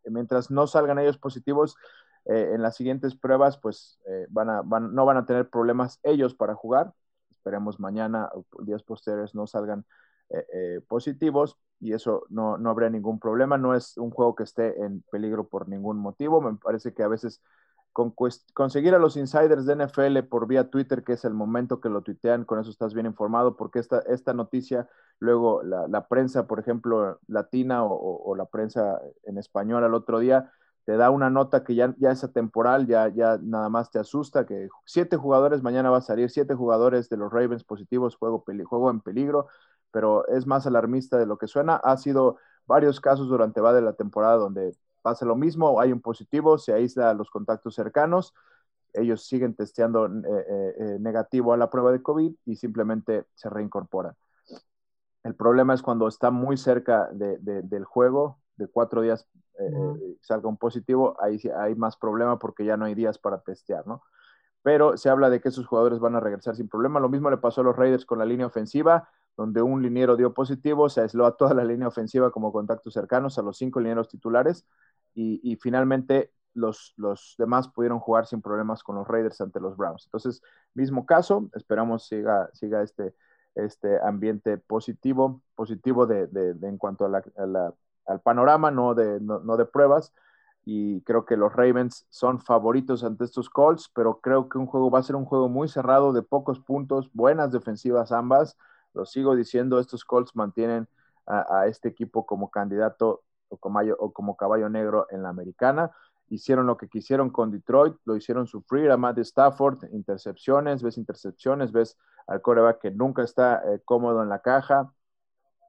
mientras 0.04 0.50
no 0.50 0.66
salgan 0.66 0.98
ellos 0.98 1.18
positivos, 1.18 1.76
en 2.26 2.60
las 2.60 2.76
siguientes 2.76 3.16
pruebas, 3.16 3.56
pues 3.56 3.98
van 4.28 4.50
a, 4.50 4.62
no 4.62 5.06
van 5.06 5.16
a 5.16 5.24
tener 5.24 5.48
problemas 5.48 5.98
ellos 6.02 6.34
para 6.34 6.54
jugar. 6.54 6.92
Esperemos 7.30 7.80
mañana 7.80 8.28
o 8.34 8.44
días 8.62 8.82
posteriores 8.82 9.34
no 9.34 9.46
salgan 9.46 9.86
eh, 10.30 10.46
eh, 10.52 10.80
positivos 10.88 11.58
y 11.80 11.92
eso 11.92 12.24
no, 12.28 12.58
no 12.58 12.70
habría 12.70 12.90
ningún 12.90 13.18
problema. 13.18 13.58
No 13.58 13.74
es 13.74 13.96
un 13.96 14.10
juego 14.10 14.34
que 14.34 14.44
esté 14.44 14.80
en 14.82 15.02
peligro 15.10 15.48
por 15.48 15.68
ningún 15.68 15.98
motivo. 15.98 16.40
Me 16.40 16.56
parece 16.56 16.94
que 16.94 17.02
a 17.02 17.08
veces 17.08 17.42
con 17.92 18.14
conseguir 18.54 18.94
a 18.94 18.98
los 18.98 19.16
insiders 19.16 19.66
de 19.66 19.74
NFL 19.74 20.22
por 20.28 20.46
vía 20.46 20.70
Twitter, 20.70 21.02
que 21.02 21.14
es 21.14 21.24
el 21.24 21.34
momento 21.34 21.80
que 21.80 21.88
lo 21.88 22.02
tuitean, 22.02 22.44
con 22.44 22.60
eso 22.60 22.70
estás 22.70 22.94
bien 22.94 23.06
informado, 23.06 23.56
porque 23.56 23.80
esta, 23.80 24.00
esta 24.00 24.32
noticia, 24.32 24.88
luego 25.18 25.62
la, 25.62 26.06
prensa, 26.08 26.46
por 26.46 26.60
ejemplo, 26.60 27.18
latina 27.26 27.84
o, 27.84 28.34
la 28.36 28.46
prensa 28.46 29.00
en 29.24 29.38
español 29.38 29.84
al 29.84 29.94
otro 29.94 30.20
día, 30.20 30.52
te 30.84 30.96
da 30.96 31.10
una 31.10 31.30
nota 31.30 31.64
que 31.64 31.74
ya, 31.74 31.94
ya 31.98 32.10
es 32.10 32.24
atemporal, 32.24 32.86
ya, 32.86 33.08
ya 33.08 33.38
nada 33.42 33.68
más 33.68 33.90
te 33.90 33.98
asusta, 33.98 34.46
que 34.46 34.68
siete 34.86 35.16
jugadores, 35.16 35.62
mañana 35.62 35.90
va 35.90 35.98
a 35.98 36.02
salir 36.02 36.30
siete 36.30 36.54
jugadores 36.54 37.08
de 37.08 37.16
los 37.16 37.32
Ravens 37.32 37.64
positivos, 37.64 38.16
juego, 38.16 38.44
juego 38.66 38.90
en 38.90 39.00
peligro, 39.00 39.48
pero 39.90 40.26
es 40.28 40.46
más 40.46 40.66
alarmista 40.66 41.18
de 41.18 41.26
lo 41.26 41.38
que 41.38 41.46
suena. 41.46 41.76
Ha 41.76 41.96
sido 41.96 42.36
varios 42.66 43.00
casos 43.00 43.28
durante 43.28 43.60
va 43.60 43.72
de 43.72 43.82
la 43.82 43.94
temporada 43.94 44.36
donde 44.36 44.74
pasa 45.02 45.24
lo 45.24 45.36
mismo, 45.36 45.80
hay 45.80 45.92
un 45.92 46.00
positivo, 46.00 46.58
se 46.58 46.72
aísla 46.72 47.10
a 47.10 47.14
los 47.14 47.30
contactos 47.30 47.74
cercanos, 47.74 48.34
ellos 48.92 49.26
siguen 49.26 49.54
testeando 49.54 50.06
eh, 50.06 50.10
eh, 50.26 50.74
eh, 50.78 50.96
negativo 51.00 51.52
a 51.52 51.56
la 51.56 51.70
prueba 51.70 51.92
de 51.92 52.02
COVID 52.02 52.34
y 52.44 52.56
simplemente 52.56 53.24
se 53.34 53.48
reincorporan. 53.48 54.14
El 55.22 55.34
problema 55.34 55.74
es 55.74 55.82
cuando 55.82 56.08
está 56.08 56.30
muy 56.30 56.56
cerca 56.56 57.08
del 57.12 57.84
juego, 57.84 58.38
de 58.56 58.68
cuatro 58.68 59.02
días 59.02 59.28
salga 60.22 60.48
un 60.48 60.56
positivo, 60.56 61.14
ahí 61.20 61.38
hay 61.58 61.74
más 61.74 61.98
problema 61.98 62.38
porque 62.38 62.64
ya 62.64 62.78
no 62.78 62.86
hay 62.86 62.94
días 62.94 63.18
para 63.18 63.40
testear, 63.40 63.86
¿no? 63.86 64.02
Pero 64.62 64.96
se 64.96 65.10
habla 65.10 65.28
de 65.28 65.40
que 65.40 65.50
esos 65.50 65.66
jugadores 65.66 65.98
van 65.98 66.16
a 66.16 66.20
regresar 66.20 66.56
sin 66.56 66.68
problema. 66.68 67.00
Lo 67.00 67.10
mismo 67.10 67.30
le 67.30 67.36
pasó 67.36 67.60
a 67.60 67.64
los 67.64 67.76
Raiders 67.76 68.06
con 68.06 68.18
la 68.18 68.24
línea 68.24 68.46
ofensiva 68.46 69.08
donde 69.40 69.62
un 69.62 69.80
liniero 69.80 70.16
dio 70.16 70.34
positivo, 70.34 70.90
se 70.90 71.00
aisló 71.00 71.24
a 71.24 71.34
toda 71.34 71.54
la 71.54 71.64
línea 71.64 71.88
ofensiva 71.88 72.30
como 72.30 72.52
contactos 72.52 72.92
cercanos, 72.92 73.38
a 73.38 73.42
los 73.42 73.56
cinco 73.56 73.80
linieros 73.80 74.06
titulares, 74.06 74.66
y, 75.14 75.56
finalmente 75.56 76.30
los, 76.52 76.92
los, 76.98 77.36
demás 77.38 77.68
pudieron 77.68 78.00
jugar 78.00 78.26
sin 78.26 78.42
problemas 78.42 78.82
con 78.82 78.96
los 78.96 79.08
Raiders 79.08 79.40
ante 79.40 79.58
los 79.58 79.78
Browns. 79.78 80.04
Entonces, 80.04 80.42
mismo 80.74 81.06
caso, 81.06 81.48
esperamos 81.54 82.06
siga, 82.06 82.50
siga 82.52 82.82
este, 82.82 83.14
este 83.54 83.98
ambiente 84.02 84.58
positivo, 84.58 85.40
positivo 85.54 86.06
de, 86.06 86.28
en 86.60 86.76
cuanto 86.76 87.06
al 87.06 88.20
panorama, 88.22 88.70
no 88.70 88.94
de, 88.94 89.20
no 89.20 89.56
de 89.56 89.64
pruebas, 89.64 90.12
y 90.66 91.00
creo 91.02 91.24
que 91.24 91.38
los 91.38 91.54
Ravens 91.54 92.06
son 92.10 92.40
favoritos 92.40 93.04
ante 93.04 93.24
estos 93.24 93.48
Colts, 93.48 93.90
pero 93.94 94.20
creo 94.20 94.50
que 94.50 94.58
un 94.58 94.66
juego 94.66 94.90
va 94.90 94.98
a 94.98 95.02
ser 95.02 95.16
un 95.16 95.24
juego 95.24 95.48
muy 95.48 95.66
cerrado 95.66 96.12
de 96.12 96.22
pocos 96.22 96.60
puntos, 96.60 97.10
buenas 97.14 97.50
defensivas 97.52 98.12
ambas. 98.12 98.58
Lo 98.94 99.06
sigo 99.06 99.34
diciendo, 99.36 99.78
estos 99.78 100.04
Colts 100.04 100.34
mantienen 100.36 100.88
a, 101.26 101.66
este 101.66 101.88
equipo 101.88 102.26
como 102.26 102.50
candidato 102.50 103.22
o 103.48 103.56
como, 103.56 103.80
o 103.98 104.12
como, 104.12 104.36
caballo 104.36 104.68
negro 104.68 105.06
en 105.10 105.22
la 105.22 105.28
americana. 105.28 105.92
Hicieron 106.28 106.66
lo 106.66 106.76
que 106.76 106.88
quisieron 106.88 107.30
con 107.30 107.50
Detroit, 107.50 107.96
lo 108.04 108.16
hicieron 108.16 108.46
sufrir 108.46 108.90
a 108.90 108.96
Matt 108.96 109.18
Stafford, 109.18 109.84
intercepciones, 109.92 110.82
ves 110.82 110.98
intercepciones, 110.98 111.72
ves 111.72 111.96
al 112.26 112.42
coreback 112.42 112.80
que 112.80 112.90
nunca 112.90 113.22
está 113.22 113.62
eh, 113.64 113.80
cómodo 113.84 114.22
en 114.22 114.28
la 114.28 114.40
caja, 114.40 114.92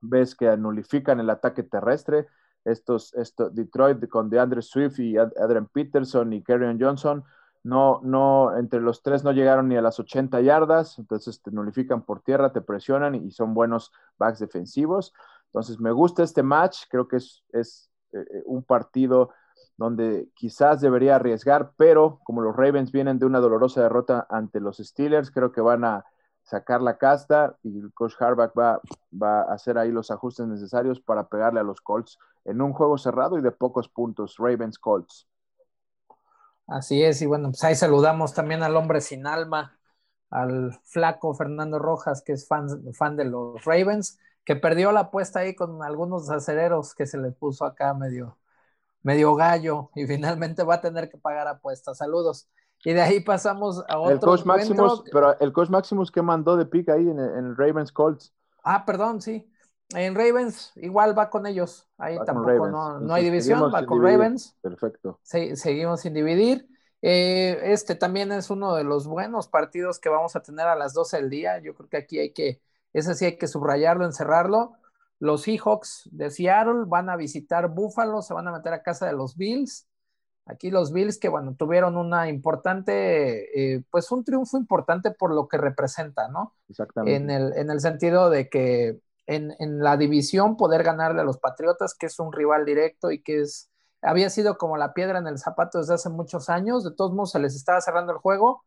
ves 0.02 0.36
que 0.36 0.56
nulifican 0.58 1.20
el 1.20 1.30
ataque 1.30 1.64
terrestre 1.64 2.28
estos, 2.66 3.14
esto, 3.16 3.50
Detroit 3.50 4.08
con 4.08 4.30
DeAndre 4.30 4.62
Swift 4.62 5.00
y 5.00 5.18
Adrian 5.18 5.68
Peterson 5.68 6.34
y 6.34 6.44
Kerryon 6.44 6.80
Johnson, 6.80 7.24
no, 7.64 8.00
no, 8.04 8.58
entre 8.58 8.82
los 8.82 9.04
tres 9.04 9.24
no 9.24 9.32
llegaron 9.32 9.68
ni 9.68 9.78
a 9.78 9.82
las 9.82 10.00
80 10.00 10.42
yardas, 10.42 10.98
entonces 10.98 11.42
te 11.42 11.52
nulifican 11.52 12.04
por 12.04 12.22
tierra, 12.22 12.52
te 12.52 12.62
presionan 12.62 13.16
y 13.16 13.32
son 13.32 13.54
buenos 13.54 13.92
backs 14.18 14.40
defensivos. 14.40 15.14
Entonces 15.48 15.80
me 15.80 15.92
gusta 15.92 16.24
este 16.24 16.44
match, 16.44 16.84
creo 16.90 17.08
que 17.08 17.18
es, 17.18 17.44
es 17.52 17.90
eh, 18.14 18.20
eh, 18.20 18.44
un 18.46 18.64
partido 18.64 19.32
donde 19.78 20.30
quizás 20.36 20.82
debería 20.82 21.16
arriesgar, 21.16 21.72
pero 21.78 22.20
como 22.24 22.42
los 22.42 22.56
Ravens 22.56 22.92
vienen 22.92 23.20
de 23.20 23.26
una 23.26 23.40
dolorosa 23.40 23.82
derrota 23.82 24.26
ante 24.30 24.60
los 24.60 24.78
Steelers, 24.78 25.32
creo 25.32 25.52
que 25.52 25.62
van 25.62 25.84
a, 25.84 26.06
sacar 26.44 26.82
la 26.82 26.98
casta 26.98 27.56
y 27.64 27.80
el 27.80 27.94
coach 27.94 28.16
Harbaugh 28.20 28.52
va, 28.58 28.82
va 29.12 29.42
a 29.42 29.54
hacer 29.54 29.78
ahí 29.78 29.92
los 29.92 30.12
ajustes 30.12 30.48
necesarios 30.48 31.00
para 31.00 31.28
pegarle 31.28 31.60
a 31.60 31.64
los 31.64 31.82
Colts 31.82 32.18
en 32.46 32.62
un 32.62 32.74
juego 32.74 32.98
cerrado 32.98 33.38
y 33.38 33.42
de 33.42 33.52
pocos 33.52 33.88
puntos, 33.88 34.36
Ravens 34.38 34.78
Colts. 34.80 35.28
Así 36.72 37.04
es, 37.04 37.22
y 37.22 37.26
bueno, 37.26 37.50
pues 37.50 37.62
ahí 37.66 37.76
saludamos 37.76 38.34
también 38.34 38.64
al 38.64 38.78
hombre 38.78 39.02
sin 39.02 39.28
alma, 39.28 39.78
al 40.30 40.80
flaco 40.86 41.34
Fernando 41.34 41.80
Rojas, 41.80 42.22
que 42.22 42.32
es 42.32 42.48
fan, 42.48 42.94
fan 42.94 43.18
de 43.18 43.26
los 43.26 43.66
Ravens, 43.66 44.18
que 44.46 44.56
perdió 44.56 44.94
la 44.94 45.02
apuesta 45.02 45.42
ahí 45.42 45.54
con 45.54 45.84
algunos 45.84 46.30
acereros 46.30 46.96
que 46.96 47.06
se 47.06 47.18
le 47.18 47.32
puso 47.34 47.66
acá 47.66 47.94
medio, 47.94 48.38
medio 49.04 49.36
gallo 49.36 49.90
y 49.96 50.08
finalmente 50.08 50.64
va 50.64 50.76
a 50.76 50.82
tener 50.82 51.10
que 51.10 51.18
pagar 51.18 51.46
apuestas. 51.50 51.98
Saludos. 51.98 52.48
Y 52.86 52.94
de 52.94 53.02
ahí 53.02 53.20
pasamos 53.20 53.84
a 53.90 54.00
otro. 54.00 54.14
El 54.14 54.20
coach 54.22 54.46
Maximus, 54.46 55.04
pero 55.12 55.38
el 55.42 55.52
coach 55.52 55.70
Maximus 55.70 56.10
que 56.10 56.22
mandó 56.22 56.56
de 56.56 56.66
pick 56.66 56.88
ahí 56.88 57.10
en 57.10 57.20
el, 57.20 57.58
Ravens 57.58 57.92
Colts. 57.92 58.34
Ah, 58.64 58.86
perdón, 58.86 59.22
sí. 59.22 59.51
En 59.96 60.16
Ravens 60.16 60.72
igual 60.76 61.18
va 61.18 61.30
con 61.30 61.46
ellos. 61.46 61.88
Ahí 61.98 62.18
tampoco 62.26 62.68
no, 62.68 63.14
hay 63.14 63.26
división, 63.26 63.72
va 63.74 63.86
con 63.86 64.02
Ravens. 64.02 64.58
Perfecto. 64.62 65.20
seguimos 65.24 66.02
sin 66.02 66.14
dividir. 66.14 66.68
Eh, 67.02 67.60
este 67.64 67.96
también 67.96 68.32
es 68.32 68.50
uno 68.50 68.76
de 68.76 68.84
los 68.84 69.08
buenos 69.08 69.48
partidos 69.48 70.00
que 70.00 70.10
vamos 70.10 70.36
a 70.36 70.44
tener 70.44 70.68
a 70.68 70.76
las 70.76 70.94
12 70.94 71.18
del 71.18 71.30
día. 71.30 71.60
Yo 71.60 71.74
creo 71.74 71.90
que 71.90 71.98
aquí 71.98 72.20
hay 72.20 72.32
que, 72.32 72.62
ese 72.94 73.16
sí 73.16 73.26
hay 73.26 73.38
que 73.38 73.48
subrayarlo, 73.48 74.06
encerrarlo. 74.06 74.74
Los 75.20 75.44
Seahawks 75.44 76.10
de 76.12 76.32
Seattle 76.32 76.86
van 76.88 77.10
a 77.10 77.16
visitar 77.16 77.70
Buffalo, 77.70 78.22
se 78.22 78.34
van 78.34 78.48
a 78.48 78.52
meter 78.52 78.74
a 78.74 78.84
casa 78.84 79.06
de 79.08 79.14
los 79.14 79.36
Bills. 79.36 79.88
Aquí 80.46 80.72
los 80.72 80.92
Bills 80.92 81.20
que, 81.20 81.30
bueno, 81.30 81.56
tuvieron 81.56 81.96
una 81.96 82.28
importante, 82.28 83.76
eh, 83.76 83.84
pues 83.92 84.12
un 84.12 84.24
triunfo 84.24 84.58
importante 84.58 85.12
por 85.12 85.34
lo 85.34 85.48
que 85.48 85.58
representa, 85.58 86.28
¿no? 86.28 86.56
Exactamente. 86.68 87.16
En 87.16 87.30
el, 87.30 87.54
en 87.56 87.70
el 87.70 87.80
sentido 87.80 88.30
de 88.30 88.50
que 88.50 89.00
en, 89.28 89.80
la 89.80 89.98
división 89.98 90.58
poder 90.58 90.84
ganarle 90.84 91.22
a 91.22 91.24
los 91.24 91.38
Patriotas, 91.38 91.96
que 91.96 92.08
es 92.08 92.20
un 92.20 92.34
rival 92.34 92.66
directo 92.66 93.12
y 93.12 93.22
que 93.22 93.42
es, 93.42 93.70
había 94.02 94.30
sido 94.30 94.58
como 94.58 94.78
la 94.78 94.94
piedra 94.94 95.20
en 95.20 95.28
el 95.28 95.40
zapato 95.40 95.80
desde 95.80 95.94
hace 95.94 96.10
muchos 96.10 96.50
años, 96.50 96.84
de 96.84 96.92
todos 96.92 97.14
modos 97.14 97.32
se 97.32 97.40
les 97.40 97.56
estaba 97.56 97.82
cerrando 97.82 98.12
el 98.14 98.20
juego, 98.20 98.66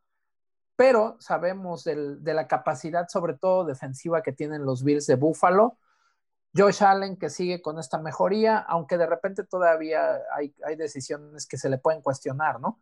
pero 0.77 1.17
sabemos 1.21 1.85
de 1.85 2.35
la 2.35 2.49
capacidad, 2.49 3.09
sobre 3.09 3.35
todo 3.35 3.65
defensiva, 3.65 4.23
que 4.23 4.33
tienen 4.33 4.65
los 4.65 4.83
Bills 4.83 5.07
de 5.07 5.15
Buffalo 5.17 5.79
Josh 6.57 6.85
Allen 6.85 7.17
que 7.17 7.31
sigue 7.31 7.61
con 7.61 7.79
esta 7.79 7.99
mejoría, 7.99 8.59
aunque 8.59 8.97
de 8.97 9.07
repente 9.07 9.45
todavía 9.45 10.21
hay, 10.33 10.55
decisiones 10.77 11.47
que 11.47 11.59
se 11.59 11.69
le 11.69 11.79
pueden 11.79 12.01
cuestionar, 12.01 12.61
¿no? 12.61 12.81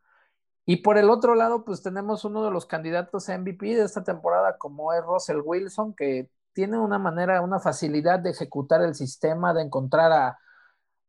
Y 0.67 0.79
por 0.79 0.99
el 0.99 1.11
otro 1.11 1.35
lado, 1.35 1.65
pues 1.65 1.83
tenemos 1.83 2.25
uno 2.25 2.45
de 2.45 2.51
los 2.51 2.67
candidatos 2.67 3.29
a 3.29 3.39
MVP 3.39 3.75
de 3.77 3.85
esta 3.85 4.05
temporada, 4.05 4.59
como 4.59 4.93
es 4.93 5.03
Russell 5.03 5.41
Wilson, 5.45 5.95
que 5.95 6.31
tiene 6.53 6.79
una 6.79 6.99
manera, 6.99 7.41
una 7.43 7.61
facilidad 7.61 8.21
de 8.21 8.31
ejecutar 8.31 8.83
el 8.83 8.95
sistema, 8.95 9.55
de 9.55 9.62
encontrar 9.62 10.12
a, 10.12 10.38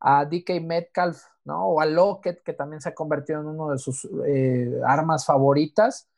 a 0.00 0.24
DK 0.26 0.60
Metcalf, 0.62 1.22
¿no? 1.44 1.66
O 1.66 1.80
a 1.80 1.86
Lockett, 1.86 2.42
que 2.42 2.52
también 2.52 2.80
se 2.80 2.90
ha 2.90 2.94
convertido 2.94 3.40
en 3.40 3.46
uno 3.46 3.70
de 3.70 3.78
sus 3.78 4.08
eh, 4.26 4.80
armas 4.86 5.26
favoritas 5.26 6.08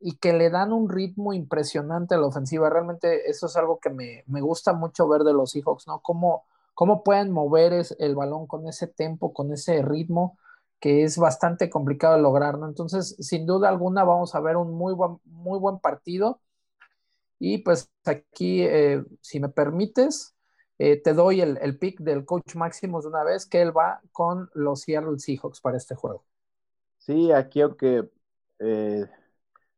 y 0.00 0.16
que 0.18 0.32
le 0.32 0.50
dan 0.50 0.72
un 0.72 0.88
ritmo 0.88 1.32
impresionante 1.32 2.14
a 2.14 2.18
la 2.18 2.26
ofensiva. 2.26 2.70
Realmente 2.70 3.30
eso 3.30 3.46
es 3.46 3.56
algo 3.56 3.78
que 3.78 3.90
me, 3.90 4.24
gusta 4.40 4.72
mucho 4.72 5.08
ver 5.08 5.22
de 5.22 5.32
los 5.32 5.52
Seahawks, 5.52 5.86
¿no? 5.86 6.00
Cómo, 6.00 6.44
cómo 6.74 7.02
pueden 7.02 7.32
mover 7.32 7.84
el 7.98 8.14
balón 8.14 8.46
con 8.46 8.68
ese 8.68 8.86
tempo, 8.86 9.32
con 9.32 9.52
ese 9.52 9.82
ritmo 9.82 10.38
que 10.80 11.04
es 11.04 11.16
bastante 11.16 11.70
complicado 11.70 12.16
de 12.16 12.22
lograr, 12.22 12.58
¿no? 12.58 12.68
Entonces, 12.68 13.16
sin 13.20 13.46
duda 13.46 13.68
alguna, 13.68 14.04
vamos 14.04 14.34
a 14.34 14.40
ver 14.40 14.56
un 14.56 14.74
muy 14.74 14.92
buen, 14.92 15.18
muy 15.24 15.58
buen 15.58 15.78
partido. 15.78 16.40
Y 17.38 17.58
pues 17.58 17.90
aquí, 18.04 18.62
eh, 18.62 19.04
si 19.20 19.40
me 19.40 19.48
permites, 19.48 20.34
eh, 20.78 21.00
te 21.00 21.14
doy 21.14 21.40
el, 21.40 21.58
el, 21.60 21.78
pick 21.78 22.00
del 22.00 22.24
coach 22.24 22.54
Máximo 22.54 23.00
de 23.00 23.08
una 23.08 23.24
vez, 23.24 23.46
que 23.46 23.62
él 23.62 23.76
va 23.76 24.00
con 24.12 24.50
los 24.54 24.82
Seattle 24.82 25.18
Seahawks 25.18 25.60
para 25.60 25.76
este 25.76 25.94
juego. 25.94 26.24
Sí, 26.98 27.32
aquí 27.32 27.60
aunque 27.60 28.08
eh, 28.58 29.06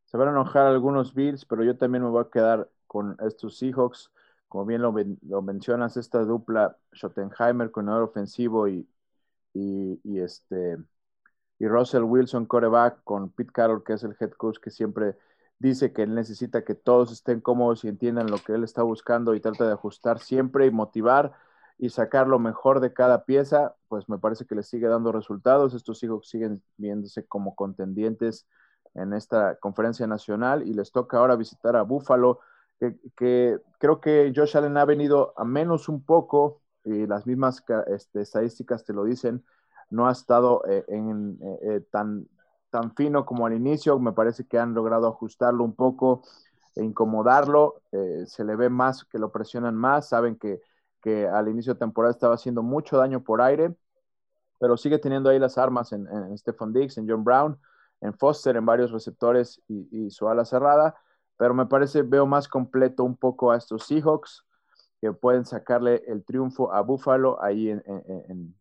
se 0.06 0.16
van 0.16 0.28
a 0.28 0.30
enojar 0.32 0.66
algunos 0.66 1.14
Bills, 1.14 1.44
pero 1.44 1.62
yo 1.62 1.76
también 1.76 2.02
me 2.02 2.10
voy 2.10 2.24
a 2.24 2.30
quedar 2.30 2.70
con 2.86 3.16
estos 3.20 3.58
Seahawks. 3.58 4.10
Como 4.48 4.64
bien 4.64 4.80
lo, 4.80 4.92
mencionas, 5.42 5.98
esta 5.98 6.20
dupla 6.24 6.78
Schottenheimer, 6.94 7.70
coordinador 7.70 8.04
ofensivo, 8.04 8.66
y, 8.66 8.88
y, 9.52 10.20
este, 10.20 10.78
y 11.58 11.68
Russell 11.68 12.04
Wilson, 12.04 12.46
coreback, 12.46 13.02
con 13.04 13.30
Pete 13.30 13.52
Carroll, 13.52 13.84
que 13.84 13.92
es 13.92 14.02
el 14.04 14.16
head 14.18 14.30
coach 14.30 14.58
que 14.58 14.70
siempre 14.70 15.16
dice 15.58 15.92
que 15.92 16.02
él 16.02 16.14
necesita 16.14 16.64
que 16.64 16.74
todos 16.74 17.12
estén 17.12 17.40
cómodos 17.40 17.84
y 17.84 17.88
entiendan 17.88 18.30
lo 18.30 18.38
que 18.38 18.52
él 18.52 18.64
está 18.64 18.82
buscando 18.82 19.34
y 19.34 19.40
trata 19.40 19.66
de 19.66 19.72
ajustar 19.72 20.20
siempre 20.20 20.66
y 20.66 20.70
motivar 20.70 21.32
y 21.78 21.90
sacar 21.90 22.26
lo 22.26 22.38
mejor 22.38 22.80
de 22.80 22.92
cada 22.92 23.24
pieza, 23.24 23.76
pues 23.88 24.08
me 24.08 24.18
parece 24.18 24.46
que 24.46 24.56
le 24.56 24.64
sigue 24.64 24.88
dando 24.88 25.12
resultados. 25.12 25.74
Estos 25.74 26.00
Seahawks 26.00 26.28
siguen 26.28 26.62
viéndose 26.76 27.24
como 27.26 27.54
contendientes 27.54 28.46
en 28.94 29.12
esta 29.12 29.56
conferencia 29.56 30.06
nacional 30.06 30.66
y 30.66 30.74
les 30.74 30.90
toca 30.90 31.18
ahora 31.18 31.36
visitar 31.36 31.76
a 31.76 31.82
Buffalo, 31.82 32.40
que, 33.16 33.60
creo 33.78 34.00
que 34.00 34.32
Josh 34.34 34.56
Allen 34.56 34.76
ha 34.76 34.84
venido 34.84 35.34
a 35.36 35.44
menos 35.44 35.88
un 35.88 36.02
poco, 36.02 36.62
y 36.84 37.06
las 37.06 37.26
mismas 37.26 37.64
este, 37.88 38.20
estadísticas 38.20 38.84
te 38.84 38.92
lo 38.92 39.04
dicen, 39.04 39.44
no 39.90 40.08
ha 40.08 40.12
estado 40.12 40.62
eh, 40.68 40.84
en, 40.88 41.38
eh, 41.42 41.58
eh, 41.62 41.80
tan, 41.90 42.28
tan 42.70 42.94
fino 42.94 43.24
como 43.24 43.46
al 43.46 43.54
inicio, 43.54 43.98
me 43.98 44.12
parece 44.12 44.46
que 44.46 44.58
han 44.58 44.74
logrado 44.74 45.06
ajustarlo 45.06 45.64
un 45.64 45.74
poco 45.74 46.22
e 46.76 46.84
incomodarlo, 46.84 47.82
se 48.26 48.44
le 48.44 48.54
ve 48.56 48.68
más 48.68 49.04
que 49.04 49.18
lo 49.18 49.32
presionan 49.32 49.74
más, 49.74 50.08
saben 50.08 50.36
que, 50.36 50.60
que, 51.02 51.26
al 51.26 51.48
inicio 51.48 51.74
de 51.74 51.80
temporada 51.80 52.12
estaba 52.12 52.34
haciendo 52.34 52.62
mucho 52.62 52.98
daño 52.98 53.22
por 53.24 53.42
aire, 53.42 53.74
pero 54.60 54.76
sigue 54.76 54.98
teniendo 54.98 55.30
ahí 55.30 55.38
las 55.38 55.58
armas 55.58 55.92
en, 55.92 56.06
en 56.06 56.36
Stephon 56.38 56.72
Diggs, 56.72 56.98
en 56.98 57.08
John 57.08 57.24
Brown, 57.24 57.58
en 58.00 58.14
Foster 58.14 58.56
en 58.56 58.66
varios 58.66 58.92
receptores 58.92 59.60
y, 59.68 60.10
su 60.10 60.28
ala 60.28 60.44
cerrada, 60.44 60.94
pero 61.36 61.54
me 61.54 61.66
parece, 61.66 62.02
veo 62.02 62.26
más 62.26 62.48
completo 62.48 63.04
un 63.04 63.16
poco 63.16 63.50
a 63.50 63.56
estos 63.56 63.86
Seahawks 63.86 64.44
que 65.00 65.12
pueden 65.12 65.44
sacarle 65.44 66.02
el 66.06 66.24
triunfo 66.24 66.72
a 66.72 66.80
Buffalo 66.80 67.42
ahí 67.42 67.70
en, 67.70 68.56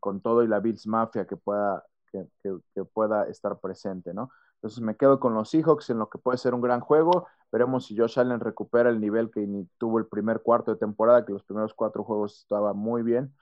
con 0.00 0.20
todo 0.20 0.42
y 0.42 0.48
la 0.48 0.58
Bills 0.60 0.86
Mafia 0.86 1.26
que 1.26 1.36
pueda, 1.36 1.84
que, 2.12 2.84
pueda 2.92 3.28
estar 3.28 3.58
presente, 3.60 4.14
¿no? 4.14 4.30
Entonces 4.56 4.80
me 4.80 4.96
quedo 4.96 5.20
con 5.20 5.34
los 5.34 5.50
Seahawks 5.50 5.90
en 5.90 5.98
lo 5.98 6.08
que 6.08 6.18
puede 6.18 6.38
ser 6.38 6.54
un 6.54 6.60
gran 6.60 6.80
juego. 6.80 7.28
Veremos 7.52 7.86
si 7.86 7.96
Josh 7.96 8.18
Allen 8.18 8.40
recupera 8.40 8.90
el 8.90 9.00
nivel 9.00 9.30
que 9.30 9.46
tuvo 9.78 9.98
el 9.98 10.06
primer 10.06 10.40
cuarto 10.42 10.72
de 10.72 10.78
temporada, 10.78 11.24
que 11.24 11.32
los 11.32 11.44
primeros 11.44 11.74
cuatro 11.74 12.04
juegos 12.04 12.40
estaba 12.40 12.72
muy 12.72 13.02
bien. 13.02 13.34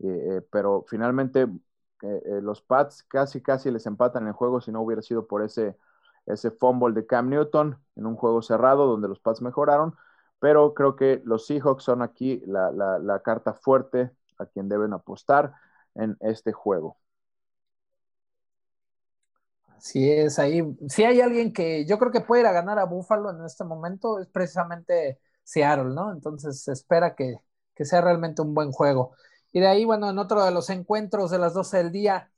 Eh, 0.00 0.36
eh, 0.38 0.42
pero 0.50 0.84
finalmente 0.88 1.46
eh, 2.02 2.40
los 2.42 2.60
Pats 2.62 3.04
casi, 3.04 3.40
casi 3.40 3.70
les 3.70 3.86
empatan 3.86 4.26
el 4.26 4.32
juego 4.32 4.60
si 4.60 4.72
no 4.72 4.82
hubiera 4.82 5.02
sido 5.02 5.26
por 5.26 5.42
ese, 5.42 5.76
ese 6.26 6.50
fumble 6.50 6.92
de 6.94 7.06
Cam 7.06 7.28
Newton 7.28 7.78
en 7.96 8.06
un 8.06 8.16
juego 8.16 8.42
cerrado 8.42 8.86
donde 8.86 9.08
los 9.08 9.20
Pats 9.20 9.42
mejoraron. 9.42 9.94
pero 10.40 10.74
creo 10.74 10.96
que 10.96 11.22
los 11.24 11.46
Seahawks 11.46 11.84
son 11.84 12.02
aquí 12.02 12.42
la, 12.46 12.70
la 12.72 13.20
carta 13.20 13.54
fuerte 13.54 14.10
a 14.38 14.46
quien 14.46 14.68
deben 14.68 14.92
apostar 14.92 15.54
en 15.94 16.16
este 16.20 16.52
juego. 16.52 16.96
Así 19.84 20.10
es, 20.10 20.38
ahí, 20.38 20.62
si 20.88 21.04
hay 21.04 21.20
alguien 21.20 21.52
que 21.52 21.84
yo 21.84 21.98
creo 21.98 22.10
que 22.10 22.22
puede 22.22 22.40
ir 22.42 22.46
a 22.46 22.52
ganar 22.52 22.78
a 22.78 22.84
Buffalo 22.86 23.30
en 23.30 23.44
este 23.44 23.64
momento, 23.64 24.18
es 24.18 24.26
precisamente 24.28 25.20
Seattle, 25.42 25.92
¿no? 25.94 26.10
Entonces 26.10 26.62
se 26.62 26.72
espera 26.72 27.14
que, 27.14 27.36
que 27.74 27.84
sea 27.84 28.00
realmente 28.00 28.40
un 28.40 28.54
buen 28.54 28.72
juego. 28.72 29.14
Y 29.52 29.60
de 29.60 29.66
ahí, 29.68 29.84
bueno, 29.84 30.08
en 30.08 30.18
otro 30.18 30.42
de 30.44 30.52
los 30.52 30.70
encuentros 30.70 31.30
de 31.30 31.38
las 31.38 31.52
12 31.52 31.76
del 31.78 31.92
día, 31.92 32.32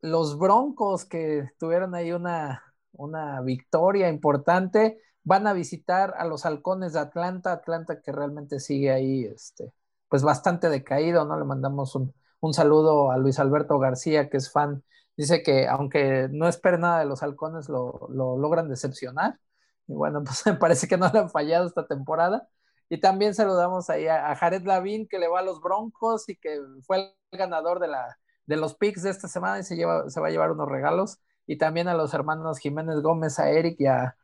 los 0.00 0.38
Broncos 0.38 1.04
que 1.04 1.50
tuvieron 1.58 1.94
ahí 1.94 2.12
una, 2.12 2.62
una 2.92 3.40
victoria 3.42 4.08
importante, 4.08 5.00
van 5.24 5.46
a 5.46 5.52
visitar 5.52 6.14
a 6.18 6.24
los 6.26 6.46
halcones 6.46 6.92
de 6.94 7.00
Atlanta, 7.00 7.52
Atlanta 7.52 8.00
que 8.00 8.12
realmente 8.12 8.60
sigue 8.60 8.92
ahí, 8.92 9.24
este, 9.24 9.72
pues 10.08 10.22
bastante 10.22 10.68
decaído, 10.70 11.24
¿no? 11.24 11.38
Le 11.38 11.44
mandamos 11.44 11.94
un, 11.96 12.14
un 12.40 12.54
saludo 12.54 13.10
a 13.10 13.18
Luis 13.18 13.38
Alberto 13.38 13.78
García, 13.78 14.28
que 14.30 14.36
es 14.38 14.50
fan. 14.52 14.82
Dice 15.16 15.42
que 15.42 15.66
aunque 15.66 16.28
no 16.30 16.48
espere 16.48 16.78
nada 16.78 17.00
de 17.00 17.06
los 17.06 17.22
halcones, 17.22 17.68
lo, 17.68 18.08
lo 18.10 18.36
logran 18.36 18.68
decepcionar. 18.68 19.38
Y 19.86 19.94
bueno, 19.94 20.22
pues 20.24 20.44
me 20.46 20.54
parece 20.54 20.88
que 20.88 20.96
no 20.96 21.10
le 21.12 21.20
han 21.20 21.30
fallado 21.30 21.66
esta 21.66 21.86
temporada. 21.86 22.48
Y 22.88 23.00
también 23.00 23.34
saludamos 23.34 23.90
ahí 23.90 24.06
a, 24.06 24.34
Jared 24.36 24.64
Lavín, 24.64 25.08
que 25.08 25.18
le 25.18 25.28
va 25.28 25.40
a 25.40 25.42
los 25.42 25.60
Broncos 25.60 26.28
y 26.28 26.36
que 26.36 26.60
fue 26.82 27.14
el 27.30 27.38
ganador 27.38 27.80
de, 27.80 27.88
la, 27.88 28.16
de 28.46 28.56
los 28.56 28.76
picks 28.76 29.02
de 29.02 29.10
esta 29.10 29.26
semana 29.26 29.58
y 29.58 29.64
se, 29.64 29.74
lleva, 29.74 30.08
se 30.08 30.20
va 30.20 30.28
a 30.28 30.30
llevar 30.30 30.52
unos 30.52 30.68
regalos. 30.68 31.18
Y 31.46 31.58
también 31.58 31.88
a 31.88 31.94
los 31.94 32.14
hermanos 32.14 32.58
Jiménez 32.58 33.00
Gómez, 33.00 33.38
a 33.38 33.50
Eric 33.50 33.80
y 33.80 33.86
a 33.86 34.16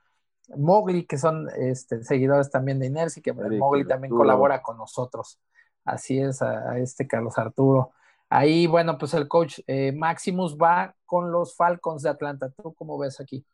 Mowgli, 0.56 1.06
que 1.06 1.18
son 1.18 1.48
este, 1.56 2.04
seguidores 2.04 2.50
también 2.50 2.78
de 2.78 2.86
Inercia, 2.86 3.20
y 3.20 3.22
que 3.22 3.32
Mowgli 3.32 3.86
también 3.86 4.14
colabora 4.14 4.62
con 4.62 4.76
nosotros. 4.76 5.40
Así 5.84 6.18
es, 6.18 6.42
a, 6.42 6.78
este 6.78 7.06
Carlos 7.06 7.38
Arturo. 7.38 7.92
Ahí, 8.34 8.66
bueno, 8.66 8.96
pues 8.96 9.12
el 9.12 9.28
coach 9.28 9.60
eh, 9.66 9.92
Maximus 9.92 10.56
va 10.56 10.94
con 11.04 11.30
los 11.30 11.54
Falcons 11.54 12.02
de 12.02 12.08
Atlanta. 12.08 12.50
¿Tú 12.50 12.72
cómo 12.72 12.96
ves 12.96 13.20
aquí? 13.20 13.44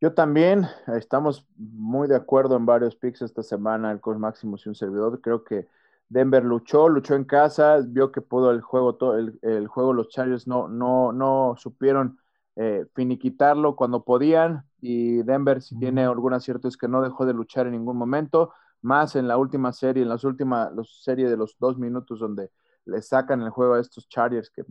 Yo 0.00 0.14
también, 0.14 0.68
estamos 0.96 1.48
muy 1.56 2.06
de 2.06 2.14
acuerdo 2.14 2.54
en 2.54 2.64
varios 2.64 2.94
picks 2.94 3.22
esta 3.22 3.42
semana, 3.42 3.90
el 3.90 4.00
coach 4.00 4.18
Maximus 4.18 4.64
y 4.64 4.68
un 4.68 4.76
servidor. 4.76 5.20
Creo 5.20 5.42
que 5.42 5.66
Denver 6.08 6.44
luchó, 6.44 6.88
luchó 6.88 7.16
en 7.16 7.24
casa, 7.24 7.78
vio 7.84 8.12
que 8.12 8.20
pudo 8.20 8.52
el 8.52 8.60
juego, 8.60 8.94
todo 8.94 9.18
el, 9.18 9.66
juego, 9.66 9.92
los 9.92 10.10
Chargers 10.10 10.46
no, 10.46 10.68
no, 10.68 11.12
no 11.12 11.56
supieron 11.58 12.20
eh, 12.54 12.86
finiquitarlo 12.94 13.74
cuando 13.74 14.04
podían 14.04 14.62
y 14.80 15.24
Denver 15.24 15.60
si 15.60 15.76
tiene 15.76 16.04
algún 16.04 16.34
acierto 16.34 16.68
es 16.68 16.76
que 16.76 16.86
no 16.86 17.02
dejó 17.02 17.26
de 17.26 17.34
luchar 17.34 17.66
en 17.66 17.72
ningún 17.72 17.96
momento, 17.96 18.52
más 18.80 19.16
en 19.16 19.26
la 19.26 19.38
última 19.38 19.72
serie, 19.72 20.04
en 20.04 20.08
las 20.08 20.22
últimas 20.22 20.70
series 20.84 21.30
de 21.30 21.36
los 21.36 21.56
dos 21.58 21.78
minutos 21.78 22.20
donde 22.20 22.52
le 22.88 23.02
sacan 23.02 23.42
el 23.42 23.50
juego 23.50 23.74
a 23.74 23.80
estos 23.80 24.08
Chargers 24.08 24.50
que 24.50 24.64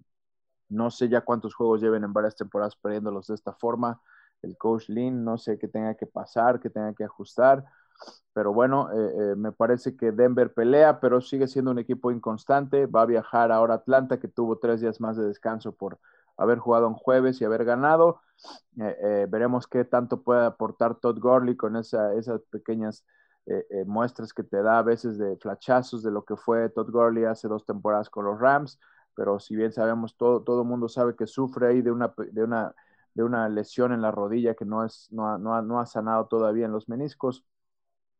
no 0.70 0.92
sé 0.92 1.08
ya 1.10 1.22
cuántos 1.22 1.56
juegos 1.56 1.82
lleven 1.82 2.04
en 2.04 2.14
varias 2.14 2.36
temporadas 2.36 2.76
perdiéndolos 2.76 3.28
de 3.28 3.36
esta 3.36 3.54
forma 3.54 4.02
el 4.42 4.58
coach 4.58 4.90
Lin, 4.90 5.24
no 5.24 5.38
sé 5.38 5.58
qué 5.58 5.68
tenga 5.68 5.96
que 5.96 6.06
pasar, 6.06 6.60
qué 6.60 6.70
tenga 6.70 6.94
que 6.94 7.04
ajustar, 7.04 7.66
pero 8.34 8.54
bueno, 8.54 8.92
eh, 8.92 9.32
eh, 9.32 9.36
me 9.36 9.52
parece 9.52 9.96
que 9.96 10.12
Denver 10.12 10.54
pelea, 10.54 11.00
pero 11.00 11.22
sigue 11.22 11.48
siendo 11.48 11.72
un 11.72 11.80
equipo 11.80 12.12
inconstante, 12.12 12.86
va 12.86 13.02
a 13.02 13.06
viajar 13.06 13.52
ahora 13.52 13.74
a 13.74 13.78
Atlanta, 13.78 14.20
que 14.20 14.28
tuvo 14.28 14.60
tres 14.60 14.82
días 14.82 15.02
más 15.02 15.18
de 15.18 15.26
descanso 15.26 15.72
por 15.72 16.00
haber 16.38 16.60
jugado 16.60 16.88
en 16.88 16.94
jueves 16.94 17.42
y 17.42 17.46
haber 17.46 17.66
ganado. 17.66 18.22
Eh, 18.80 19.26
veremos 19.28 19.66
qué 19.66 19.86
tanto 19.86 20.22
puede 20.22 20.46
aportar 20.46 20.96
Todd 20.96 21.20
Gurley 21.20 21.56
con 21.56 21.76
esa, 21.76 22.14
esas 22.14 22.42
pequeñas 22.52 23.04
muestras 23.86 24.34
que 24.34 24.44
te 24.44 24.62
da 24.62 24.80
a 24.80 24.84
veces 24.84 25.18
de 25.18 25.38
flachazos 25.38 26.04
de 26.04 26.12
lo 26.12 26.26
que 26.26 26.36
fue 26.36 26.70
Todd 26.70 26.90
Gurley 26.92 27.26
hace 27.26 27.48
dos 27.48 27.66
temporadas 27.66 28.10
con 28.10 28.26
los 28.26 28.40
Rams, 28.40 28.80
pero 29.16 29.40
si 29.40 29.56
bien 29.56 29.72
sabemos, 29.72 30.18
todo, 30.18 30.44
todo 30.44 30.62
el 30.64 30.68
mundo 30.68 30.90
sabe 30.90 31.16
que 31.16 31.28
sufre 31.28 31.68
ahí 31.68 31.82
de 31.82 31.92
una, 31.92 32.14
de 32.18 32.44
una 32.44 32.76
de 33.18 33.24
una 33.24 33.50
lesión 33.50 33.94
en 33.94 34.02
la 34.04 34.12
rodilla 34.12 34.54
que 34.54 34.64
no, 34.64 34.86
es, 34.86 35.08
no, 35.12 35.28
ha, 35.28 35.40
no, 35.40 35.80
ha, 35.80 35.86
sanado 35.88 36.28
todavía 36.28 36.68
en 36.68 36.72
los 36.72 36.88
meniscos 36.88 37.44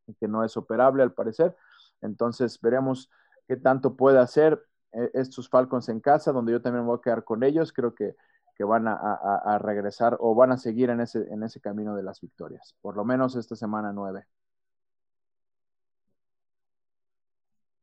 y 0.08 0.14
que 0.14 0.26
no 0.26 0.42
es 0.42 0.56
operable 0.56 1.04
al 1.04 1.12
parecer. 1.12 1.56
Entonces 2.00 2.60
veremos 2.60 3.08
qué 3.46 3.56
tanto 3.56 3.94
puede 3.94 4.18
hacer 4.18 4.60
eh, 4.92 5.10
estos 5.14 5.48
Falcons 5.48 5.88
en 5.88 6.00
casa, 6.00 6.32
donde 6.32 6.50
yo 6.50 6.60
también 6.60 6.84
voy 6.84 6.98
a 6.98 7.00
quedar 7.00 7.22
con 7.22 7.44
ellos. 7.44 7.72
Creo 7.72 7.94
que, 7.94 8.16
que 8.56 8.64
van 8.64 8.88
a, 8.88 8.94
a, 8.96 9.58
regresar 9.58 10.16
o 10.18 10.34
van 10.34 10.50
a 10.50 10.58
seguir 10.58 10.90
en 10.90 11.00
ese, 11.00 11.32
en 11.32 11.44
ese 11.44 11.60
camino 11.60 11.94
de 11.94 12.02
las 12.02 12.20
victorias, 12.20 12.74
por 12.80 12.96
lo 12.96 13.04
menos 13.04 13.36
esta 13.36 13.54
semana 13.54 13.92
nueve. 13.92 14.26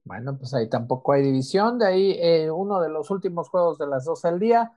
Bueno, 0.06 0.38
pues 0.38 0.54
ahí 0.54 0.70
tampoco 0.70 1.14
hay 1.14 1.24
división. 1.24 1.80
De 1.80 1.88
ahí 1.88 2.18
eh, 2.22 2.52
uno 2.52 2.80
de 2.82 2.90
los 2.90 3.12
últimos 3.12 3.50
juegos 3.50 3.78
de 3.80 3.88
las 3.88 4.06
dos 4.06 4.26
al 4.26 4.40
día 4.40 4.74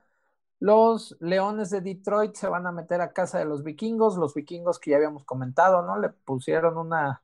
los 0.59 1.17
Leones 1.21 1.71
de 1.71 1.81
Detroit 1.81 2.35
se 2.35 2.47
van 2.47 2.67
a 2.67 2.71
meter 2.73 3.01
a 3.01 3.13
casa 3.13 3.39
de 3.39 3.45
los 3.45 3.63
vikingos, 3.63 4.17
los 4.17 4.33
vikingos 4.35 4.79
que 4.79 4.91
ya 4.91 4.97
habíamos 4.97 5.25
comentado, 5.25 5.83
¿no? 5.83 5.99
Le 5.99 6.09
pusieron 6.09 6.77
una 6.77 7.23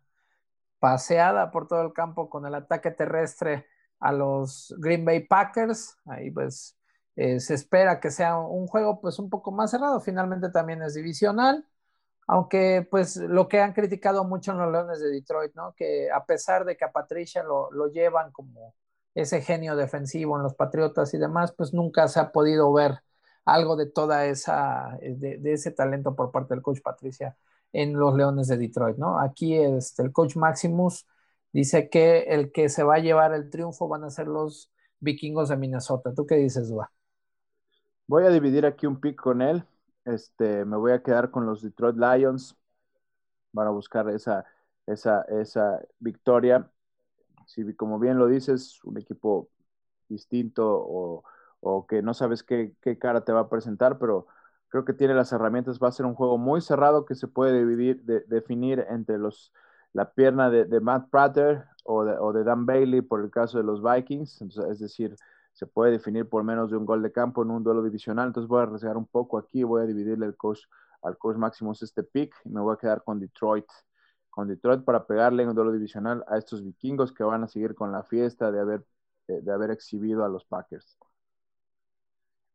paseada 0.80 1.52
por 1.52 1.68
todo 1.68 1.82
el 1.84 1.94
campo 1.94 2.30
con 2.30 2.46
el 2.48 2.56
ataque 2.56 2.92
terrestre 2.92 3.68
a 4.00 4.12
los 4.14 4.76
Green 4.80 5.06
Bay 5.06 5.22
Packers. 5.28 5.98
Ahí 6.06 6.32
pues 6.32 6.78
eh, 7.16 7.40
se 7.40 7.56
espera 7.56 8.00
que 8.02 8.12
sea 8.12 8.38
un 8.40 8.68
juego 8.68 9.02
pues 9.02 9.20
un 9.20 9.30
poco 9.30 9.52
más 9.52 9.72
cerrado. 9.72 10.00
Finalmente 10.02 10.50
también 10.52 10.82
es 10.84 10.96
divisional, 10.96 11.66
aunque 12.28 12.88
pues 12.90 13.18
lo 13.18 13.48
que 13.48 13.60
han 13.60 13.74
criticado 13.74 14.24
mucho 14.24 14.52
en 14.52 14.60
los 14.60 14.72
Leones 14.72 15.00
de 15.00 15.10
Detroit, 15.10 15.54
¿no? 15.56 15.74
Que 15.76 16.10
a 16.12 16.26
pesar 16.26 16.66
de 16.66 16.78
que 16.78 16.86
a 16.86 16.92
Patricia 16.92 17.44
lo, 17.44 17.72
lo 17.72 17.92
llevan 17.92 18.32
como 18.32 18.76
ese 19.16 19.42
genio 19.42 19.76
defensivo 19.76 20.36
en 20.38 20.44
los 20.44 20.56
Patriotas 20.56 21.14
y 21.14 21.18
demás, 21.18 21.54
pues 21.58 21.74
nunca 21.74 22.08
se 22.08 22.20
ha 22.20 22.32
podido 22.32 22.72
ver 22.74 23.02
algo 23.46 23.76
de 23.76 23.86
toda 23.86 24.26
esa, 24.26 24.98
eh, 25.02 25.16
de, 25.16 25.54
ese 25.54 25.72
talento 25.72 26.16
por 26.16 26.32
parte 26.32 26.54
del 26.54 26.64
coach 26.64 26.82
Patricia 26.82 27.38
en 27.72 27.94
los 27.94 28.16
Leones 28.16 28.48
de 28.48 28.58
Detroit, 28.58 28.98
¿no? 28.98 29.20
Aquí 29.20 29.56
este, 29.56 30.02
el 30.04 30.12
coach 30.12 30.36
Maximus 30.36 31.06
dice 31.54 31.90
que 31.90 32.24
el 32.24 32.52
que 32.52 32.70
se 32.70 32.84
va 32.84 32.96
a 32.96 33.00
llevar 33.00 33.34
el 33.34 33.50
triunfo 33.50 33.88
van 33.88 34.04
a 34.04 34.10
ser 34.10 34.28
los 34.28 34.72
vikingos 35.00 35.50
de 35.50 35.58
Minnesota. 35.58 36.14
¿Tú 36.14 36.26
qué 36.26 36.36
dices, 36.36 36.70
Dua? 36.70 36.92
Voy 38.08 38.26
a 38.26 38.30
dividir 38.30 38.66
aquí 38.66 38.88
un 38.88 39.00
pick 39.00 39.16
con 39.16 39.42
él. 39.42 39.64
Este, 40.06 40.66
me 40.66 40.78
voy 40.78 40.92
a 40.94 41.04
quedar 41.04 41.32
con 41.32 41.46
los 41.46 41.62
Detroit 41.62 41.98
Lions. 41.98 42.56
Van 43.52 43.68
a 43.68 43.72
buscar 43.72 44.10
esa, 44.10 44.46
esa, 44.86 45.24
esa 45.24 45.82
victoria. 46.00 46.70
Si, 47.46 47.74
como 47.76 48.00
bien 48.00 48.18
lo 48.18 48.28
dices, 48.28 48.84
un 48.84 48.98
equipo 48.98 49.50
distinto 50.08 50.66
o 50.68 51.24
o 51.66 51.88
que 51.88 52.02
no 52.04 52.14
sabes 52.14 52.44
qué, 52.44 52.76
cara 53.00 53.22
te 53.26 53.32
va 53.32 53.42
a 53.42 53.50
presentar, 53.50 53.98
pero 53.98 54.28
creo 54.70 54.86
que 54.86 54.94
tiene 54.94 55.16
las 55.16 55.32
herramientas. 55.32 55.80
Va 55.82 55.88
a 55.88 55.92
ser 55.92 56.06
un 56.06 56.14
juego 56.14 56.38
muy 56.38 56.62
cerrado 56.62 57.06
que 57.06 57.16
se 57.16 57.28
puede 57.28 57.58
dividir, 57.58 58.04
definir 58.28 58.86
entre 58.90 59.18
los, 59.18 59.52
la 59.92 60.12
pierna 60.12 60.52
de, 60.52 60.80
Matt 60.80 61.10
Prater 61.10 61.66
o 61.84 62.34
de, 62.34 62.44
Dan 62.44 62.68
Bailey 62.68 63.02
por 63.02 63.22
el 63.22 63.32
caso 63.32 63.58
de 63.58 63.64
los 63.64 63.82
Vikings. 63.82 64.44
es 64.70 64.80
decir, 64.80 65.16
se 65.56 65.66
puede 65.66 65.94
definir 65.94 66.28
por 66.28 66.44
menos 66.44 66.70
de 66.70 66.78
un 66.78 66.86
gol 66.86 67.02
de 67.02 67.14
campo 67.14 67.42
en 67.42 67.50
un 67.50 67.64
duelo 67.64 67.82
divisional. 67.82 68.28
Entonces 68.28 68.50
voy 68.50 68.60
a 68.60 68.64
arriesgar 68.64 68.98
un 68.98 69.08
poco 69.08 69.38
aquí, 69.38 69.64
voy 69.64 69.84
a 69.84 69.86
dividirle 69.86 70.26
el 70.26 70.36
coach, 70.36 70.60
al 71.02 71.18
coach 71.18 71.38
Maximus 71.38 71.82
este 71.82 72.04
pick 72.04 72.36
y 72.44 72.50
me 72.50 72.60
voy 72.60 72.74
a 72.74 72.78
quedar 72.78 73.04
con 73.04 73.20
Detroit. 73.22 73.66
Con 74.30 74.50
Detroit 74.50 74.84
para 74.84 75.08
pegarle 75.08 75.44
en 75.44 75.50
un 75.50 75.56
duelo 75.56 75.72
divisional 75.72 76.26
a 76.28 76.38
estos 76.38 76.62
vikingos 76.62 77.14
que 77.14 77.24
van 77.24 77.44
a 77.44 77.48
seguir 77.48 77.74
con 77.74 77.94
la 77.94 78.04
fiesta 78.04 78.52
de 78.52 78.60
haber, 78.60 78.86
de 79.28 79.52
haber 79.54 79.72
exhibido 79.72 80.26
a 80.26 80.30
los 80.30 80.44
Packers. 80.44 80.98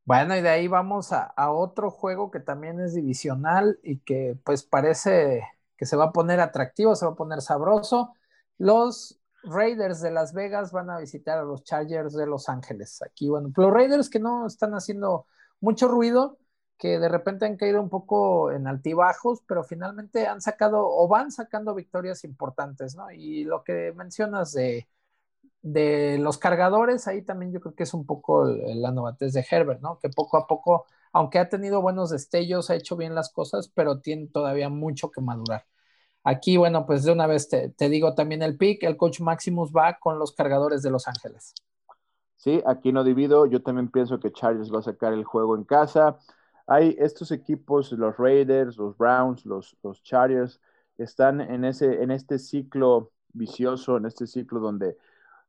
Bueno, 0.05 0.37
y 0.37 0.43
de 0.43 0.49
ahí 0.49 0.67
vamos 0.67 1.13
a, 1.13 1.33
otro 1.53 1.91
juego 1.91 2.31
que 2.31 2.41
también 2.41 2.81
es 2.81 2.95
divisional 2.95 3.79
y 3.83 4.01
que 4.01 4.37
pues 4.45 4.65
parece 4.65 5.47
que 5.77 5.87
se 5.87 5.97
va 5.97 6.07
a 6.07 6.13
poner 6.13 6.41
atractivo, 6.41 6.97
se 6.97 7.07
va 7.07 7.13
a 7.13 7.17
poner 7.17 7.41
sabroso. 7.41 8.15
Los 8.59 9.20
Raiders 9.43 10.01
de 10.01 10.11
Las 10.11 10.33
Vegas 10.33 10.73
van 10.73 10.91
a 10.91 10.99
visitar 10.99 11.39
a 11.39 11.45
los 11.45 11.65
Chargers 11.65 12.15
de 12.15 12.27
Los 12.27 12.49
Ángeles. 12.49 13.03
Aquí, 13.03 13.29
bueno, 13.29 13.53
los 13.57 13.73
Raiders 13.73 14.11
que 14.11 14.21
no 14.21 14.47
están 14.47 14.73
haciendo 14.75 15.27
mucho 15.61 15.89
ruido, 15.89 16.39
que 16.79 16.99
de 16.99 17.09
repente 17.09 17.47
han 17.47 17.57
caído 17.57 17.81
un 17.81 17.91
poco 17.91 18.51
en 18.53 18.67
altibajos, 18.67 19.43
pero 19.47 19.65
finalmente 19.65 20.27
han 20.27 20.41
sacado 20.41 20.81
o 20.83 21.09
van 21.09 21.31
sacando 21.31 21.75
victorias 21.75 22.25
importantes, 22.25 22.97
¿no? 22.97 23.11
Y 23.11 23.45
lo 23.45 23.65
que 23.65 23.93
mencionas 23.95 24.53
de 24.53 24.89
de 25.63 26.19
los 26.19 26.39
cargadores, 26.39 27.07
ahí 27.07 27.23
también 27.23 27.53
yo 27.53 27.61
creo 27.61 27.75
que 27.75 27.83
es 27.85 27.95
un 27.95 28.07
poco 28.07 28.45
la 28.47 28.93
novatez 28.93 29.33
de 29.33 29.47
Herbert, 29.49 29.81
¿no? 29.81 29.99
Que 29.99 30.09
poco 30.09 30.37
a 30.37 30.47
poco, 30.47 30.87
aunque 31.13 31.39
ha 31.39 31.49
tenido 31.49 31.83
buenos 31.83 32.11
destellos, 32.11 32.71
ha 32.71 32.77
hecho 32.77 32.97
bien 32.97 33.15
las 33.15 33.31
cosas, 33.31 33.69
pero 33.69 34.01
tiene 34.01 34.29
todavía 34.29 34.69
mucho 34.69 35.11
que 35.11 35.21
madurar. 35.21 35.67
Aquí, 36.23 36.57
bueno, 36.57 36.85
pues 36.87 37.05
de 37.05 37.13
una 37.13 37.27
vez 37.27 37.49
te, 37.49 37.89
digo 37.89 38.15
también 38.15 38.43
el 38.43 38.57
pick, 38.57 38.83
el 38.83 38.97
coach 38.97 39.21
Maximus 39.21 39.73
va 39.73 39.99
con 39.99 40.19
los 40.19 40.33
cargadores 40.33 40.83
de 40.83 40.91
Los 40.91 41.09
Ángeles. 41.09 41.55
Sí, 42.37 42.63
aquí 42.67 42.93
no 42.93 43.05
divido, 43.05 43.47
yo 43.47 43.63
también 43.63 43.91
pienso 43.91 44.21
que 44.21 44.33
Chargers 44.33 44.73
va 44.73 44.79
a 44.81 44.83
sacar 44.83 45.13
el 45.13 45.25
juego 45.25 45.57
en 45.57 45.65
casa. 45.65 46.19
Hay 46.67 46.97
estos 46.99 47.33
equipos, 47.33 47.93
los 47.93 48.17
Raiders, 48.17 48.77
los 48.77 48.97
Browns, 48.97 49.45
los, 49.45 49.77
los 49.83 50.03
Chargers, 50.03 50.61
están 50.99 51.41
en, 51.41 51.65
ese, 51.65 52.03
en 52.03 52.11
este 52.11 52.39
ciclo 52.39 53.13
vicioso, 53.33 53.97
en 53.97 54.07
este 54.07 54.27
ciclo 54.27 54.61
donde 54.61 54.97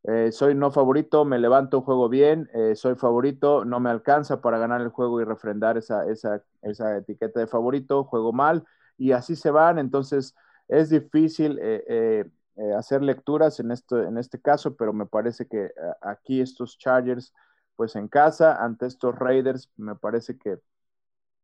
eh, 0.03 0.31
soy 0.31 0.55
no 0.55 0.71
favorito, 0.71 1.25
me 1.25 1.38
levanto, 1.38 1.81
juego 1.81 2.10
bien, 2.10 2.49
eh, 2.53 2.75
soy 2.75 2.95
favorito, 2.95 3.65
no 3.65 3.79
me 3.79 3.89
alcanza 3.89 4.41
para 4.41 4.57
ganar 4.57 4.81
el 4.81 4.89
juego 4.89 5.21
y 5.21 5.25
refrendar 5.25 5.77
esa, 5.77 6.10
esa, 6.10 6.43
esa, 6.63 6.97
etiqueta 6.97 7.39
de 7.39 7.47
favorito, 7.47 8.03
juego 8.03 8.34
mal 8.34 8.65
y 8.97 9.12
así 9.12 9.36
se 9.36 9.51
van. 9.51 9.77
Entonces 9.77 10.36
es 10.71 10.89
difícil 10.89 11.60
eh, 11.62 12.25
hacer 12.77 13.03
lecturas 13.03 13.60
en, 13.60 13.71
esto, 13.71 14.01
en 14.01 14.17
este 14.17 14.39
caso, 14.41 14.75
pero 14.75 14.93
me 14.93 15.05
parece 15.05 15.47
que 15.47 15.71
aquí 16.01 16.41
estos 16.41 16.77
Chargers, 16.77 17.34
pues 17.75 17.95
en 17.95 18.07
casa, 18.07 18.63
ante 18.63 18.88
estos 18.88 19.17
Raiders, 19.17 19.71
me 19.77 19.95
parece 19.95 20.38
que, 20.38 20.57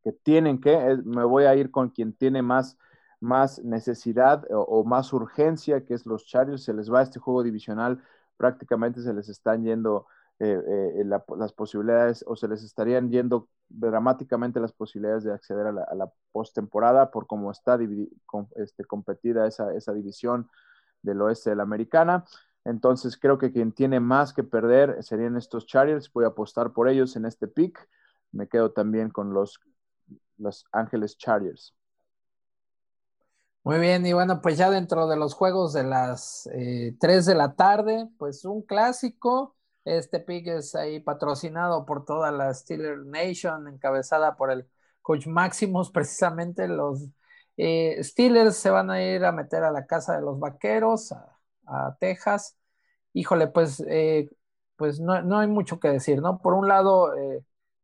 que 0.03 0.11
tienen 0.11 0.59
que, 0.59 0.99
me 1.05 1.23
voy 1.23 1.45
a 1.45 1.55
ir 1.55 1.71
con 1.71 1.89
quien 1.89 2.13
tiene 2.13 2.41
más 2.41 2.77
más 3.19 3.59
necesidad 3.63 4.45
o, 4.49 4.83
más 4.83 5.11
urgencia, 5.13 5.83
que 5.85 5.93
es 5.93 6.05
los 6.05 6.25
Chargers, 6.25 6.63
se 6.63 6.73
les 6.73 6.91
va 6.91 7.01
este 7.01 7.19
juego 7.19 7.43
divisional, 7.43 8.01
prácticamente 8.37 9.01
se 9.01 9.13
les 9.13 9.29
están 9.29 9.63
yendo 9.63 10.05
eh, 10.39 10.61
eh, 10.99 11.03
las 11.03 11.53
posibilidades 11.53 12.23
o 12.27 12.35
se 12.35 12.47
les 12.47 12.63
estarían 12.63 13.09
yendo 13.09 13.49
dramáticamente 13.69 14.59
las 14.59 14.71
posibilidades 14.71 15.23
de 15.23 15.33
acceder 15.33 15.67
a 15.67 15.71
la, 15.71 16.11
postemporada 16.31 17.09
por 17.09 17.25
cómo 17.25 17.49
está 17.49 17.79
este, 18.55 18.85
competida 18.85 19.47
esa, 19.47 19.73
esa 19.73 19.93
división 19.93 20.47
del 21.01 21.21
oeste 21.21 21.49
de 21.49 21.55
la 21.55 21.63
americana. 21.63 22.23
Entonces 22.65 23.17
creo 23.17 23.37
que 23.37 23.51
quien 23.51 23.71
tiene 23.71 23.99
más 23.99 24.33
que 24.33 24.43
perder 24.43 25.01
serían 25.01 25.37
estos 25.37 25.65
Chargers. 25.65 26.11
Voy 26.13 26.25
a 26.25 26.29
apostar 26.29 26.71
por 26.73 26.87
ellos 26.87 27.15
en 27.15 27.25
este 27.25 27.47
pick. 27.47 27.89
Me 28.31 28.47
quedo 28.47 28.71
también 28.71 29.09
con 29.09 29.33
los 29.33 29.59
Los 30.37 30.65
Ángeles 30.71 31.17
Chargers. 31.17 31.73
Muy 33.63 33.79
bien, 33.79 34.05
y 34.05 34.13
bueno, 34.13 34.39
pues 34.41 34.57
ya 34.57 34.69
dentro 34.69 35.07
de 35.07 35.17
los 35.17 35.33
juegos 35.33 35.73
de 35.73 35.83
las 35.83 36.47
eh, 36.53 36.95
3 37.01 37.25
de 37.25 37.35
la 37.35 37.53
tarde, 37.53 38.07
pues 38.17 38.45
un 38.45 38.61
clásico. 38.61 39.56
Este 39.87 40.19
pick 40.19 40.47
es 40.47 40.75
ahí 40.75 40.99
patrocinado 40.99 41.85
por 41.85 42.03
toda 42.03 42.29
la 42.31 42.53
Steeler 42.53 42.99
Nation, 43.05 43.69
encabezada 43.69 44.35
por 44.35 44.51
el 44.51 44.67
coach 45.01 45.27
Maximus. 45.27 45.91
Precisamente 45.91 46.67
los 46.67 47.07
eh, 47.55 47.97
Steelers 48.03 48.57
se 48.57 48.69
van 48.69 48.89
a 48.89 49.01
ir 49.01 49.23
a 49.23 49.31
meter 49.31 49.63
a 49.63 49.71
la 49.71 49.85
casa 49.85 50.15
de 50.15 50.21
los 50.21 50.39
vaqueros, 50.39 51.13
a, 51.65 51.97
Texas. 51.99 52.57
Híjole, 53.13 53.47
pues, 53.47 53.81
eh, 53.87 54.29
pues 54.75 54.99
no, 54.99 55.21
no, 55.21 55.39
hay 55.39 55.47
mucho 55.47 55.79
que 55.79 55.89
decir, 55.89 56.21
¿no? 56.21 56.39
Por 56.41 56.53
un 56.53 56.67
lado, 56.67 57.15
eh, 57.15 57.43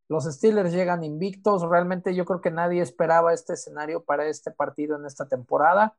los 0.10 0.26
Steelers 0.26 0.74
llegan 0.74 1.04
invictos. 1.06 1.64
Realmente 1.64 2.14
yo 2.16 2.26
creo 2.26 2.42
que 2.42 2.52
nadie 2.52 2.82
esperaba 2.82 3.34
este 3.34 3.54
escenario 3.54 4.04
para 4.04 4.28
este 4.28 4.52
partido 4.52 4.98
en 4.98 5.06
esta 5.06 5.28
temporada. 5.28 5.96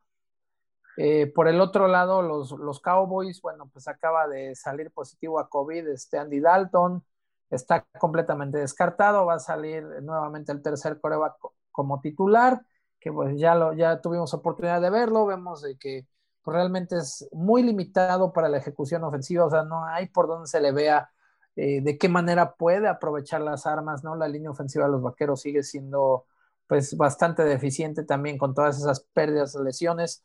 Eh, 0.96 1.26
por 1.34 1.48
el 1.48 1.60
otro 1.60 1.88
lado, 1.88 2.22
los, 2.22 2.52
los, 2.52 2.80
Cowboys, 2.80 3.40
bueno, 3.42 3.68
pues 3.72 3.88
acaba 3.88 4.28
de 4.28 4.54
salir 4.54 4.92
positivo 4.92 5.40
a 5.40 5.48
COVID 5.48 5.88
este 5.88 6.18
Andy 6.18 6.40
Dalton, 6.40 7.04
está 7.50 7.84
completamente 7.98 8.58
descartado, 8.58 9.26
va 9.26 9.34
a 9.34 9.38
salir 9.40 9.84
nuevamente 10.02 10.52
el 10.52 10.62
tercer 10.62 11.00
coreback 11.00 11.34
como 11.72 12.00
titular, 12.00 12.64
que 13.00 13.12
pues 13.12 13.36
ya, 13.38 13.54
lo, 13.54 13.72
ya 13.72 14.00
tuvimos 14.00 14.32
oportunidad 14.34 14.80
de 14.80 14.90
verlo, 14.90 15.26
vemos 15.26 15.62
de 15.62 15.76
que 15.76 16.06
realmente 16.46 16.96
es 16.96 17.28
muy 17.32 17.62
limitado 17.62 18.32
para 18.32 18.48
la 18.48 18.58
ejecución 18.58 19.02
ofensiva, 19.04 19.44
o 19.46 19.50
sea, 19.50 19.64
no 19.64 19.84
hay 19.84 20.08
por 20.08 20.28
donde 20.28 20.46
se 20.46 20.60
le 20.60 20.72
vea 20.72 21.10
eh, 21.56 21.80
de 21.82 21.98
qué 21.98 22.08
manera 22.08 22.54
puede 22.54 22.88
aprovechar 22.88 23.40
las 23.40 23.66
armas, 23.66 24.02
¿no? 24.04 24.16
La 24.16 24.28
línea 24.28 24.50
ofensiva 24.50 24.86
de 24.86 24.92
los 24.92 25.02
vaqueros 25.02 25.40
sigue 25.40 25.62
siendo 25.62 26.26
pues 26.66 26.96
bastante 26.96 27.44
deficiente 27.44 28.04
también 28.04 28.38
con 28.38 28.54
todas 28.54 28.78
esas 28.78 29.00
pérdidas, 29.00 29.54
lesiones. 29.54 30.24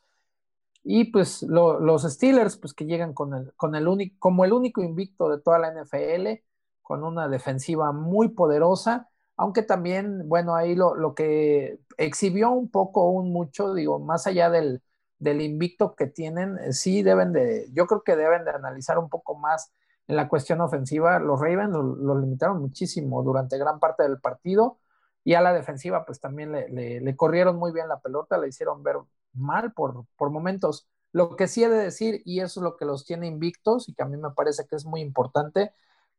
Y 0.82 1.12
pues 1.12 1.42
los 1.42 2.02
Steelers, 2.02 2.56
pues 2.56 2.74
que 2.74 2.86
llegan 2.86 3.12
con 3.14 3.34
el, 3.34 3.52
con 3.54 3.74
el 3.74 3.86
único, 3.88 4.16
como 4.18 4.44
el 4.44 4.52
único 4.52 4.82
invicto 4.82 5.28
de 5.28 5.40
toda 5.40 5.58
la 5.58 5.68
NFL, 5.68 6.42
con 6.82 7.04
una 7.04 7.28
defensiva 7.28 7.92
muy 7.92 8.28
poderosa, 8.30 9.08
aunque 9.36 9.62
también, 9.62 10.28
bueno, 10.28 10.54
ahí 10.54 10.74
lo, 10.74 10.94
lo 10.94 11.14
que 11.14 11.78
exhibió 11.98 12.50
un 12.50 12.70
poco, 12.70 13.10
un 13.10 13.32
mucho, 13.32 13.74
digo, 13.74 13.98
más 13.98 14.26
allá 14.26 14.50
del, 14.50 14.82
del 15.20 15.40
invicto 15.42 15.94
que 15.94 16.06
tienen, 16.06 16.72
sí 16.72 17.02
deben 17.02 17.32
de, 17.32 17.68
yo 17.72 17.86
creo 17.86 18.02
que 18.02 18.16
deben 18.16 18.44
de 18.44 18.50
analizar 18.50 18.98
un 18.98 19.08
poco 19.08 19.36
más 19.36 19.72
en 20.08 20.16
la 20.16 20.28
cuestión 20.28 20.60
ofensiva, 20.60 21.20
los 21.20 21.38
Ravens 21.40 21.70
lo, 21.72 22.18
limitaron 22.18 22.60
muchísimo 22.60 23.22
durante 23.22 23.58
gran 23.58 23.78
parte 23.78 24.02
del 24.02 24.18
partido 24.18 24.78
y 25.22 25.34
a 25.34 25.40
la 25.40 25.52
defensiva 25.52 26.04
pues 26.04 26.20
también 26.20 26.52
le, 26.52 27.16
corrieron 27.16 27.56
muy 27.56 27.70
bien 27.72 27.88
la 27.88 28.00
pelota, 28.00 28.38
le 28.38 28.48
hicieron 28.48 28.82
ver 28.82 28.96
mal 29.32 29.72
por, 29.72 30.04
por 30.16 30.30
momentos. 30.30 30.88
Lo 31.12 31.36
que 31.36 31.48
sí 31.48 31.64
he 31.64 31.68
de 31.68 31.78
decir, 31.78 32.22
y 32.24 32.40
eso 32.40 32.60
es 32.60 32.64
lo 32.64 32.76
que 32.76 32.84
los 32.84 33.04
tiene 33.04 33.26
invictos 33.26 33.88
y 33.88 33.94
que 33.94 34.02
a 34.02 34.06
mí 34.06 34.16
me 34.16 34.30
parece 34.30 34.66
que 34.68 34.76
es 34.76 34.84
muy 34.84 35.00
importante, 35.00 35.72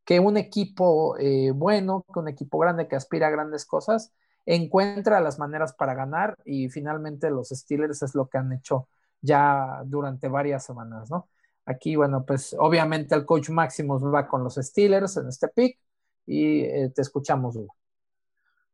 que 0.04 0.20
un 0.20 0.36
equipo 0.36 1.16
eh, 1.18 1.52
bueno, 1.52 2.04
que 2.12 2.18
un 2.18 2.28
equipo 2.28 2.58
grande 2.58 2.88
que 2.88 2.96
aspira 2.96 3.28
a 3.28 3.30
grandes 3.30 3.64
cosas, 3.64 4.12
encuentra 4.44 5.20
las 5.20 5.38
maneras 5.38 5.72
para 5.72 5.94
ganar 5.94 6.36
y 6.44 6.68
finalmente 6.68 7.30
los 7.30 7.48
Steelers 7.50 8.02
es 8.02 8.14
lo 8.14 8.28
que 8.28 8.38
han 8.38 8.52
hecho 8.52 8.88
ya 9.20 9.82
durante 9.86 10.28
varias 10.28 10.64
semanas, 10.64 11.10
¿no? 11.10 11.28
Aquí, 11.64 11.94
bueno, 11.94 12.24
pues 12.26 12.56
obviamente 12.58 13.14
el 13.14 13.24
coach 13.24 13.50
Maximus 13.50 14.02
va 14.02 14.26
con 14.26 14.42
los 14.42 14.56
Steelers 14.56 15.16
en 15.16 15.28
este 15.28 15.46
pick 15.48 15.78
y 16.26 16.62
eh, 16.62 16.92
te 16.94 17.02
escuchamos, 17.02 17.54
Hugo. 17.54 17.76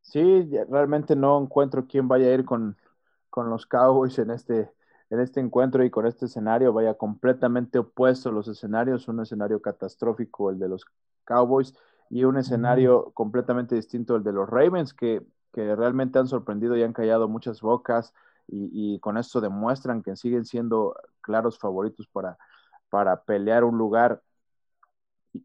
Sí, 0.01 0.48
realmente 0.70 1.14
no 1.14 1.38
encuentro 1.38 1.87
quién 1.87 2.09
vaya 2.09 2.29
a 2.29 2.33
ir 2.33 2.46
con, 2.46 2.79
los 3.36 3.66
Cowboys 3.66 4.18
en 4.18 4.30
este, 4.30 4.70
en 5.10 5.20
este 5.20 5.40
encuentro 5.40 5.84
y 5.84 5.90
con 5.90 6.06
este 6.06 6.26
escenario. 6.26 6.72
Vaya 6.72 6.94
completamente 6.94 7.78
opuesto 7.78 8.28
a 8.28 8.32
los 8.32 8.48
escenarios, 8.48 9.08
un 9.08 9.20
escenario 9.20 9.60
catastrófico 9.60 10.50
el 10.50 10.58
de 10.58 10.68
los 10.68 10.84
Cowboys 11.24 11.74
y 12.10 12.24
un 12.24 12.38
escenario 12.38 13.10
completamente 13.12 13.74
distinto 13.74 14.16
el 14.16 14.24
de 14.24 14.32
los 14.32 14.48
Ravens, 14.48 14.94
que, 14.94 15.22
que 15.52 15.76
realmente 15.76 16.18
han 16.18 16.26
sorprendido 16.26 16.76
y 16.76 16.82
han 16.82 16.92
callado 16.92 17.28
muchas 17.28 17.60
bocas 17.60 18.14
y, 18.46 18.94
y, 18.94 18.98
con 19.00 19.18
esto 19.18 19.42
demuestran 19.42 20.02
que 20.02 20.16
siguen 20.16 20.46
siendo 20.46 20.96
claros 21.20 21.58
favoritos 21.58 22.06
para, 22.06 22.38
para 22.88 23.22
pelear 23.24 23.64
un 23.64 23.76
lugar 23.76 24.22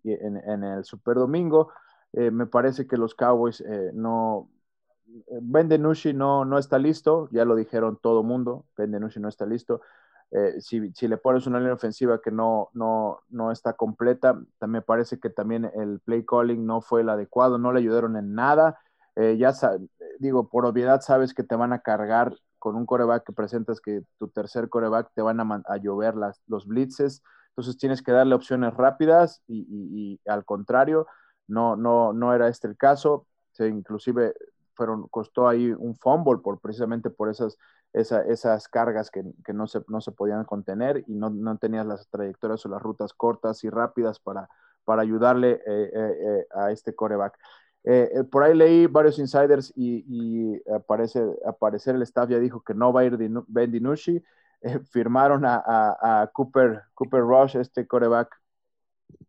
en, 0.04 0.63
el 0.63 0.84
Super 0.84 1.15
Domingo. 1.15 1.72
Eh, 2.13 2.32
me 2.32 2.46
parece 2.46 2.88
que 2.88 2.98
los 2.98 3.15
Cowboys 3.15 3.62
eh, 3.62 3.91
no. 3.93 4.50
Ben 5.41 5.69
Denucci 5.69 6.13
no, 6.13 6.45
no 6.45 6.58
está 6.58 6.78
listo, 6.80 7.30
ya 7.32 7.45
lo 7.45 7.56
dijeron 7.56 7.97
todo 8.02 8.23
mundo. 8.23 8.65
Ben 8.78 8.91
Denucci 8.91 9.19
no 9.19 9.30
está 9.30 9.45
listo. 9.45 9.82
Eh, 10.32 10.60
si, 10.62 10.91
si, 10.93 11.08
le 11.08 11.17
pones 11.17 11.45
una 11.45 11.60
línea 11.60 11.76
ofensiva 11.76 12.19
que 12.19 12.32
no, 12.32 12.69
no, 12.73 13.21
no 13.30 13.52
está 13.52 13.73
completa, 13.73 14.39
me 14.62 14.82
parece 14.82 15.19
que 15.19 15.30
también 15.30 15.69
el 15.76 15.99
play 15.99 16.26
calling 16.26 16.65
no 16.65 16.82
fue 16.82 17.02
el 17.02 17.10
adecuado, 17.10 17.60
no 17.60 17.71
le 17.71 17.80
ayudaron 17.80 18.17
en 18.17 18.34
nada. 18.34 18.80
ya 19.15 19.54
digo, 20.19 20.49
por 20.49 20.65
obviedad 20.65 21.02
sabes 21.02 21.34
que 21.36 21.43
te 21.43 21.56
van 21.56 21.71
a 21.71 21.80
cargar 21.80 22.34
con 22.63 22.78
un 22.78 22.86
coreback 22.86 23.26
que 23.26 23.34
presentas 23.34 23.82
que 23.82 24.04
tu 24.17 24.30
tercer 24.30 24.69
coreback 24.69 25.12
te 25.13 25.21
van 25.21 25.41
a, 25.41 25.78
llover 25.78 26.15
las, 26.15 26.41
los 26.47 26.65
blitzes, 26.65 27.21
entonces 27.49 27.78
tienes 27.78 28.02
que 28.02 28.13
darle 28.13 28.36
opciones 28.36 28.73
rápidas 28.73 29.43
y, 29.47 30.17
al 30.26 30.45
contrario, 30.45 31.06
no, 31.45 31.76
no, 31.76 32.13
no 32.13 32.34
era 32.34 32.47
este 32.47 32.69
el 32.69 32.78
caso, 32.78 33.28
inclusive 33.60 34.34
fueron, 34.74 35.08
costó 35.08 35.48
ahí 35.48 35.72
un 35.72 35.96
fumble 35.96 36.42
por, 36.44 36.60
precisamente 36.60 37.10
por 37.10 37.30
esas, 37.30 37.58
esas 37.94 38.68
cargas 38.68 39.12
que, 39.12 39.24
no, 39.54 39.68
se, 39.68 39.82
no 39.88 40.02
se 40.02 40.12
podían 40.12 40.46
contener 40.46 41.04
y 41.08 41.16
no, 41.16 41.30
no 41.30 41.58
tenías 41.58 41.86
las 41.86 42.08
trayectorias 42.10 42.66
o 42.66 42.70
las 42.70 42.82
rutas 42.82 43.14
cortas 43.14 43.64
y 43.64 43.70
rápidas 43.70 44.20
para, 44.20 44.50
para 44.84 45.02
ayudarle 45.02 45.52
eh, 45.52 45.62
eh, 45.66 46.18
eh, 46.22 46.48
a 46.56 46.72
este 46.72 46.96
coreback. 46.96 47.38
Eh, 47.86 48.24
por 48.32 48.44
ahí 48.44 48.56
leí 48.56 48.88
varios 48.88 49.20
insiders 49.20 49.74
y, 49.76 50.62
aparece, 50.72 51.22
aparecer 51.46 51.96
el 51.96 52.02
staff 52.04 52.30
ya 52.30 52.40
dijo 52.40 52.62
que 52.62 52.74
no 52.74 52.94
va 52.94 53.02
a 53.02 53.06
ir 53.06 53.18
Ben 53.48 53.72
DiNucci. 53.72 54.24
Firmaron 54.92 55.44
a, 55.46 56.30
Cooper, 56.34 56.84
Cooper 56.93 57.22
Rush, 57.22 57.58
este 57.58 57.86
coreback 57.86 58.39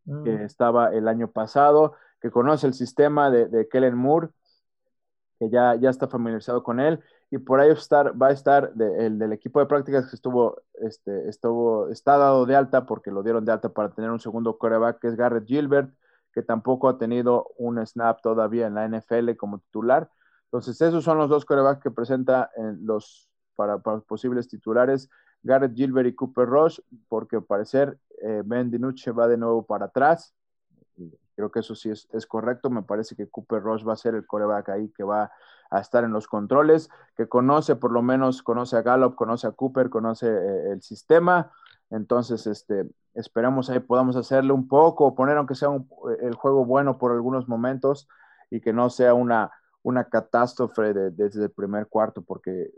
que 0.05 0.31
mm. 0.31 0.43
estaba 0.43 0.95
el 0.95 1.09
año 1.09 1.31
pasado, 1.31 1.95
que 2.21 2.31
conoce 2.31 2.66
el 2.66 2.75
sistema 2.75 3.31
de, 3.31 3.68
Kellen 3.68 3.97
Moore, 3.97 4.29
ya, 5.51 5.74
ya 5.76 5.90
está 5.90 6.09
familiarizado 6.09 6.62
con 6.62 6.80
él. 6.80 7.01
Y 7.30 7.38
por 7.38 7.61
ahí 7.61 7.70
va 7.70 8.26
a 8.28 8.32
estar 8.32 8.72
el 8.99 9.18
del 9.18 9.32
equipo 9.32 9.61
de 9.61 9.66
prácticas 9.66 10.09
que 10.09 10.16
estuvo, 10.16 10.62
este, 10.74 11.28
estuvo, 11.28 11.88
está 11.88 12.16
dado 12.16 12.47
de 12.47 12.55
alta 12.55 12.86
porque 12.86 13.11
lo 13.11 13.22
dieron 13.22 13.45
de 13.45 13.53
alta 13.53 13.70
para 13.70 13.90
tener 13.90 14.11
un 14.11 14.20
segundo 14.20 14.59
coreback, 14.59 15.01
que 15.01 15.09
es 15.09 15.16
Garrett 15.16 15.47
Gilbert 15.47 15.90
que 16.34 16.42
tampoco 16.42 16.88
ha 16.88 16.99
tenido 16.99 17.53
un 17.57 17.84
snap 17.86 18.20
todavía 18.20 18.66
en 18.66 18.74
la 18.74 18.88
NFL 18.88 19.36
como 19.36 19.61
titular. 19.61 20.11
Entonces, 20.47 20.80
esos 20.80 21.05
son 21.05 21.16
los 21.16 21.28
dos 21.28 21.45
corebacks 21.45 21.80
que 21.80 21.90
presenta 21.90 22.51
en 22.57 22.84
los 22.84 23.30
para, 23.55 23.78
posibles 23.78 24.49
titulares, 24.49 25.09
Garrett 25.42 25.74
Gilbert 25.74 26.09
y 26.09 26.14
Cooper 26.14 26.47
Rush, 26.47 26.80
porque 27.09 27.36
al 27.36 27.45
parecer 27.45 27.99
eh, 28.20 28.42
Ben 28.45 28.70
DiNucci 28.70 29.11
va 29.11 29.28
de 29.28 29.36
nuevo 29.36 29.64
para 29.64 29.86
atrás. 29.86 30.34
Creo 31.37 31.51
que 31.51 31.61
eso 31.61 31.74
sí 31.74 31.91
es, 31.91 32.26
correcto. 32.26 32.70
Me 32.70 32.82
parece 32.82 33.16
que 33.16 33.28
Cooper 33.28 33.62
Rush 33.62 33.87
va 33.87 33.95
a 33.95 33.97
ser 33.97 34.14
el 34.14 34.26
coreback 34.26 34.68
ahí 34.70 34.89
que 34.91 35.05
va 35.05 35.32
a 35.70 35.80
estar 35.80 36.05
en 36.05 36.12
los 36.12 36.28
controles, 36.28 36.89
que 37.16 37.28
conoce, 37.28 37.76
por 37.76 37.91
lo 37.93 38.03
menos 38.03 38.43
conoce 38.43 38.76
a 38.76 38.82
Gallup, 38.82 39.16
conoce 39.16 39.47
a 39.47 39.53
Cooper, 39.53 39.91
conoce 39.91 40.28
eh, 40.28 40.72
el 40.72 40.82
sistema. 40.82 41.51
Entonces, 41.91 42.47
este, 42.47 42.89
esperamos 43.14 43.70
ahí 43.70 43.80
podamos 43.80 44.16
hacerle 44.16 44.53
un 44.53 44.68
poco, 44.68 45.14
poner 45.14 45.37
aunque 45.37 45.55
sea 45.55 45.68
el 46.20 46.35
juego 46.35 46.64
bueno 46.64 46.99
por 46.99 47.12
algunos 47.12 47.49
momentos 47.49 48.09
y 48.51 48.61
que 48.61 48.72
no 48.72 48.91
sea 48.91 49.14
una, 49.14 49.51
una 49.82 50.05
catástrofe 50.05 50.95
desde 50.95 51.45
el 51.45 51.51
primer 51.51 51.89
cuarto, 51.89 52.22
porque 52.22 52.72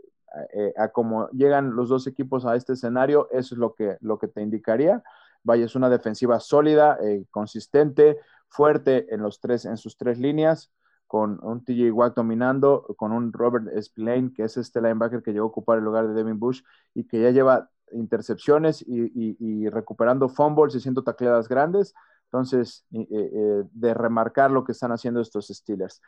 eh, 0.53 0.73
a 0.77 0.89
como 0.89 1.29
llegan 1.29 1.75
los 1.75 1.89
dos 1.89 2.05
equipos 2.05 2.45
a 2.45 2.55
este 2.55 2.73
escenario, 2.73 3.29
eso 3.31 3.55
es 3.55 3.59
lo 3.59 3.73
que, 3.73 3.97
lo 4.01 4.19
que 4.19 4.27
te 4.27 4.41
indicaría. 4.41 5.03
Vaya, 5.47 5.63
es 5.63 5.75
una 5.75 5.89
defensiva 5.89 6.41
sólida, 6.41 6.97
eh, 7.01 7.23
consistente, 7.31 8.19
fuerte 8.49 9.13
en, 9.13 9.21
los 9.21 9.39
tres, 9.39 9.63
en 9.63 9.77
sus 9.77 9.95
tres 9.95 10.19
líneas, 10.19 10.73
con 11.07 11.39
un 11.41 11.63
TJ 11.63 11.89
Watt 11.93 12.17
dominando, 12.17 12.85
con 12.97 13.13
un 13.13 13.31
Robert 13.31 13.67
Spillane, 13.81 14.33
que 14.33 14.43
es 14.43 14.57
este 14.57 14.81
linebacker 14.81 15.23
que 15.23 15.31
llegó 15.31 15.45
a 15.45 15.47
ocupar 15.47 15.77
el 15.77 15.85
lugar 15.85 16.05
de 16.05 16.13
Devin 16.13 16.37
Bush 16.37 16.63
y 16.93 17.05
que 17.05 17.21
ya 17.21 17.31
lleva 17.31 17.69
intercepciones 17.93 18.83
y, 18.85 19.69
recuperando 19.69 20.27
fumbles 20.27 20.75
y 20.75 20.79
haciendo 20.79 21.01
tacleadas 21.01 21.47
grandes. 21.47 21.95
Entonces, 22.25 22.85
eh, 22.91 23.63
de 23.71 23.93
remarcar 23.93 24.51
lo 24.51 24.65
que 24.65 24.73
están 24.73 24.91
haciendo 24.91 25.21
estos 25.21 25.47
Steelers. 25.47 26.01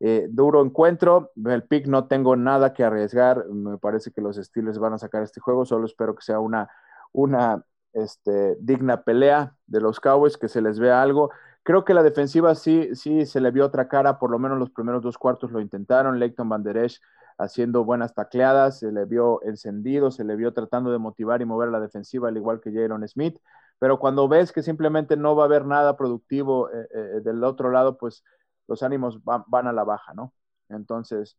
Eh, 0.00 0.26
duro 0.28 0.62
encuentro. 0.62 1.30
El 1.46 1.62
pick 1.62 1.86
no 1.86 2.08
tengo 2.08 2.36
nada 2.36 2.74
que 2.74 2.84
arriesgar. 2.84 3.46
Me 3.46 3.78
parece 3.78 4.10
que 4.10 4.20
los 4.20 4.36
Steelers 4.36 4.78
van 4.78 4.92
a 4.92 4.98
sacar 4.98 5.22
este 5.22 5.40
juego. 5.40 5.64
Solo 5.64 5.86
espero 5.86 6.14
que 6.14 6.22
sea 6.22 6.40
una, 6.40 6.68
una 7.12 7.64
este, 7.92 8.56
digna 8.60 9.02
pelea 9.02 9.54
de 9.66 9.80
los 9.80 10.00
Cowboys, 10.00 10.36
que 10.36 10.48
se 10.48 10.60
les 10.60 10.78
vea 10.78 11.02
algo. 11.02 11.30
Creo 11.62 11.84
que 11.84 11.94
la 11.94 12.02
defensiva 12.02 12.54
sí, 12.54 12.94
sí 12.94 13.26
se 13.26 13.40
le 13.40 13.50
vio 13.50 13.66
otra 13.66 13.88
cara, 13.88 14.18
por 14.18 14.30
lo 14.30 14.38
menos 14.38 14.58
los 14.58 14.70
primeros 14.70 15.02
dos 15.02 15.18
cuartos 15.18 15.52
lo 15.52 15.60
intentaron. 15.60 16.18
Leighton 16.18 16.48
Van 16.48 16.62
Der 16.62 16.76
Esch 16.76 17.00
haciendo 17.38 17.84
buenas 17.84 18.14
tacleadas, 18.14 18.78
se 18.80 18.92
le 18.92 19.04
vio 19.04 19.42
encendido, 19.42 20.10
se 20.10 20.24
le 20.24 20.36
vio 20.36 20.52
tratando 20.52 20.90
de 20.92 20.98
motivar 20.98 21.42
y 21.42 21.44
mover 21.44 21.68
a 21.68 21.72
la 21.72 21.80
defensiva, 21.80 22.28
al 22.28 22.36
igual 22.36 22.60
que 22.60 22.72
Jaron 22.72 23.06
Smith. 23.06 23.38
Pero 23.78 23.98
cuando 23.98 24.28
ves 24.28 24.52
que 24.52 24.62
simplemente 24.62 25.16
no 25.16 25.34
va 25.34 25.44
a 25.44 25.46
haber 25.46 25.66
nada 25.66 25.96
productivo 25.96 26.70
eh, 26.70 26.88
eh, 26.94 27.20
del 27.24 27.42
otro 27.42 27.70
lado, 27.70 27.98
pues 27.98 28.24
los 28.68 28.82
ánimos 28.82 29.22
van, 29.24 29.66
a 29.66 29.72
la 29.72 29.84
baja, 29.84 30.14
¿no? 30.14 30.32
Entonces, 30.68 31.36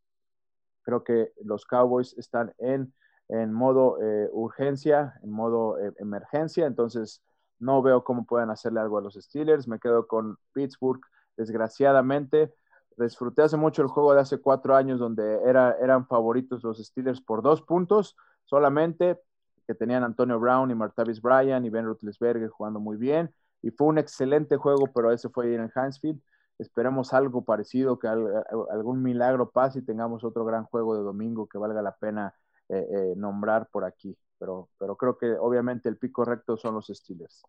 creo 0.83 1.03
que 1.03 1.31
los 1.43 1.65
Cowboys 1.65 2.13
están 2.17 2.53
en, 2.57 2.93
en 3.29 3.53
modo 3.53 4.01
eh, 4.01 4.29
urgencia, 4.31 5.19
en 5.23 5.31
modo 5.31 5.79
eh, 5.79 5.93
emergencia, 5.99 6.65
entonces 6.65 7.21
no 7.59 7.81
veo 7.81 8.03
cómo 8.03 8.25
puedan 8.25 8.49
hacerle 8.49 8.81
algo 8.81 8.97
a 8.97 9.01
los 9.01 9.15
Steelers. 9.15 9.67
Me 9.67 9.79
quedo 9.79 10.07
con 10.07 10.37
Pittsburgh, 10.53 11.01
desgraciadamente. 11.37 12.53
Disfruté 12.97 13.43
hace 13.43 13.57
mucho 13.57 13.81
el 13.81 13.87
juego 13.87 14.13
de 14.13 14.21
hace 14.21 14.39
cuatro 14.39 14.75
años 14.75 14.99
donde 14.99 15.39
era, 15.45 15.77
eran 15.81 16.05
favoritos 16.07 16.63
los 16.63 16.77
Steelers 16.77 17.21
por 17.21 17.41
dos 17.41 17.61
puntos 17.61 18.15
solamente, 18.43 19.19
que 19.65 19.73
tenían 19.73 20.03
Antonio 20.03 20.39
Brown 20.39 20.69
y 20.71 20.75
Martavis 20.75 21.21
Bryan 21.21 21.65
y 21.65 21.69
Ben 21.69 21.85
Roethlisberger 21.85 22.49
jugando 22.49 22.79
muy 22.79 22.97
bien. 22.97 23.33
Y 23.61 23.71
fue 23.71 23.87
un 23.87 23.97
excelente 23.97 24.57
juego, 24.57 24.87
pero 24.93 25.11
ese 25.11 25.29
fue 25.29 25.55
en 25.55 25.71
Hansfield 25.73 26.21
esperemos 26.59 27.13
algo 27.13 27.43
parecido, 27.43 27.99
que 27.99 28.07
algún 28.07 29.01
milagro 29.01 29.49
pase 29.51 29.79
y 29.79 29.81
tengamos 29.83 30.23
otro 30.23 30.45
gran 30.45 30.65
juego 30.65 30.95
de 30.95 31.03
domingo 31.03 31.47
que 31.47 31.57
valga 31.57 31.81
la 31.81 31.95
pena 31.95 32.33
eh, 32.69 32.87
eh, 32.89 33.13
nombrar 33.15 33.67
por 33.69 33.85
aquí. 33.85 34.17
Pero, 34.37 34.69
pero 34.77 34.95
creo 34.97 35.17
que 35.17 35.31
obviamente 35.31 35.89
el 35.89 35.97
pico 35.97 36.25
recto 36.25 36.57
son 36.57 36.75
los 36.75 36.87
Steelers. 36.87 37.43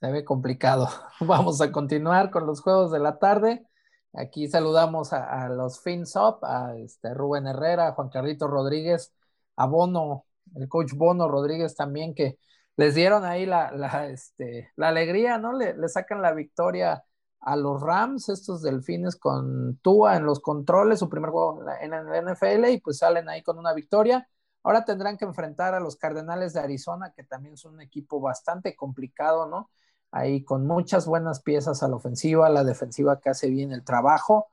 Se 0.00 0.10
ve 0.10 0.24
complicado. 0.24 0.88
Vamos 1.20 1.60
a 1.60 1.70
continuar 1.70 2.30
con 2.30 2.46
los 2.46 2.60
juegos 2.60 2.90
de 2.90 2.98
la 2.98 3.18
tarde. 3.18 3.66
Aquí 4.14 4.48
saludamos 4.48 5.12
a, 5.12 5.48
los 5.48 5.80
Fins 5.80 6.16
Up, 6.16 6.44
a 6.44 6.76
este 6.76 7.14
Rubén 7.14 7.46
Herrera, 7.46 7.88
a 7.88 7.92
Juan 7.92 8.10
Carlito 8.10 8.46
Rodríguez, 8.46 9.14
a 9.56 9.66
Bono, 9.66 10.26
el 10.54 10.68
coach 10.68 10.92
Bono 10.94 11.28
Rodríguez 11.28 11.74
también, 11.74 12.14
que 12.14 12.38
les 12.76 12.94
dieron 12.94 13.24
ahí 13.24 13.46
la, 13.46 13.70
la, 13.72 14.08
este, 14.08 14.70
la 14.76 14.88
alegría, 14.88 15.38
¿no? 15.38 15.52
Le, 15.52 15.74
le, 15.76 15.88
sacan 15.88 16.20
la 16.20 16.32
victoria 16.32 17.04
a 17.42 17.56
los 17.56 17.80
Rams, 17.82 18.28
estos 18.28 18.62
delfines 18.62 19.16
con 19.16 19.76
Tua 19.82 20.16
en 20.16 20.24
los 20.24 20.40
controles, 20.40 21.00
su 21.00 21.08
primer 21.08 21.30
juego 21.30 21.60
en 21.80 21.92
el 21.92 22.06
NFL, 22.14 22.66
y 22.70 22.80
pues 22.80 22.98
salen 22.98 23.28
ahí 23.28 23.42
con 23.42 23.58
una 23.58 23.74
victoria. 23.74 24.28
Ahora 24.62 24.84
tendrán 24.84 25.16
que 25.18 25.24
enfrentar 25.24 25.74
a 25.74 25.80
los 25.80 25.96
Cardenales 25.96 26.52
de 26.52 26.60
Arizona, 26.60 27.12
que 27.14 27.24
también 27.24 27.56
son 27.56 27.74
un 27.74 27.80
equipo 27.80 28.20
bastante 28.20 28.76
complicado, 28.76 29.46
¿no? 29.46 29.70
Ahí 30.12 30.44
con 30.44 30.66
muchas 30.66 31.06
buenas 31.06 31.42
piezas 31.42 31.82
a 31.82 31.88
la 31.88 31.96
ofensiva, 31.96 32.48
la 32.48 32.64
defensiva 32.64 33.18
que 33.20 33.30
hace 33.30 33.50
bien 33.50 33.72
el 33.72 33.84
trabajo, 33.84 34.48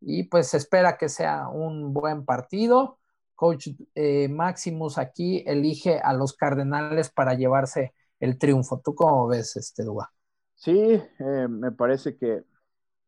y 0.00 0.24
pues 0.24 0.54
espera 0.54 0.96
que 0.98 1.08
sea 1.08 1.48
un 1.48 1.92
buen 1.94 2.24
partido. 2.24 2.98
Coach 3.34 3.68
eh, 3.94 4.28
Maximus 4.28 4.98
aquí 4.98 5.44
elige 5.46 5.98
a 6.00 6.12
los 6.14 6.34
Cardenales 6.34 7.10
para 7.10 7.34
llevarse 7.34 7.94
el 8.20 8.38
triunfo. 8.38 8.80
¿Tú 8.80 8.94
cómo 8.94 9.26
ves 9.26 9.56
este 9.56 9.84
Dua? 9.84 10.12
Sí, 10.54 10.72
eh, 10.72 11.48
me 11.48 11.72
parece 11.72 12.16
que 12.16 12.44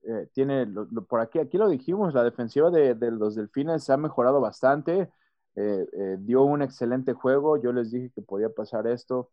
eh, 0.03 0.29
tiene, 0.33 0.67
por 1.09 1.21
aquí, 1.21 1.39
aquí 1.39 1.59
lo 1.59 1.69
dijimos, 1.69 2.15
la 2.15 2.25
defensiva 2.25 2.71
de, 2.71 2.95
los 3.11 3.35
Delfines 3.35 3.89
ha 3.91 3.97
mejorado 3.97 4.41
bastante, 4.41 5.11
dio 6.19 6.43
un 6.43 6.61
excelente 6.61 7.15
juego, 7.15 7.57
yo 7.57 7.73
les 7.73 7.91
dije 7.91 8.11
que 8.15 8.21
podía 8.21 8.51
pasar 8.51 8.87
esto, 8.87 9.31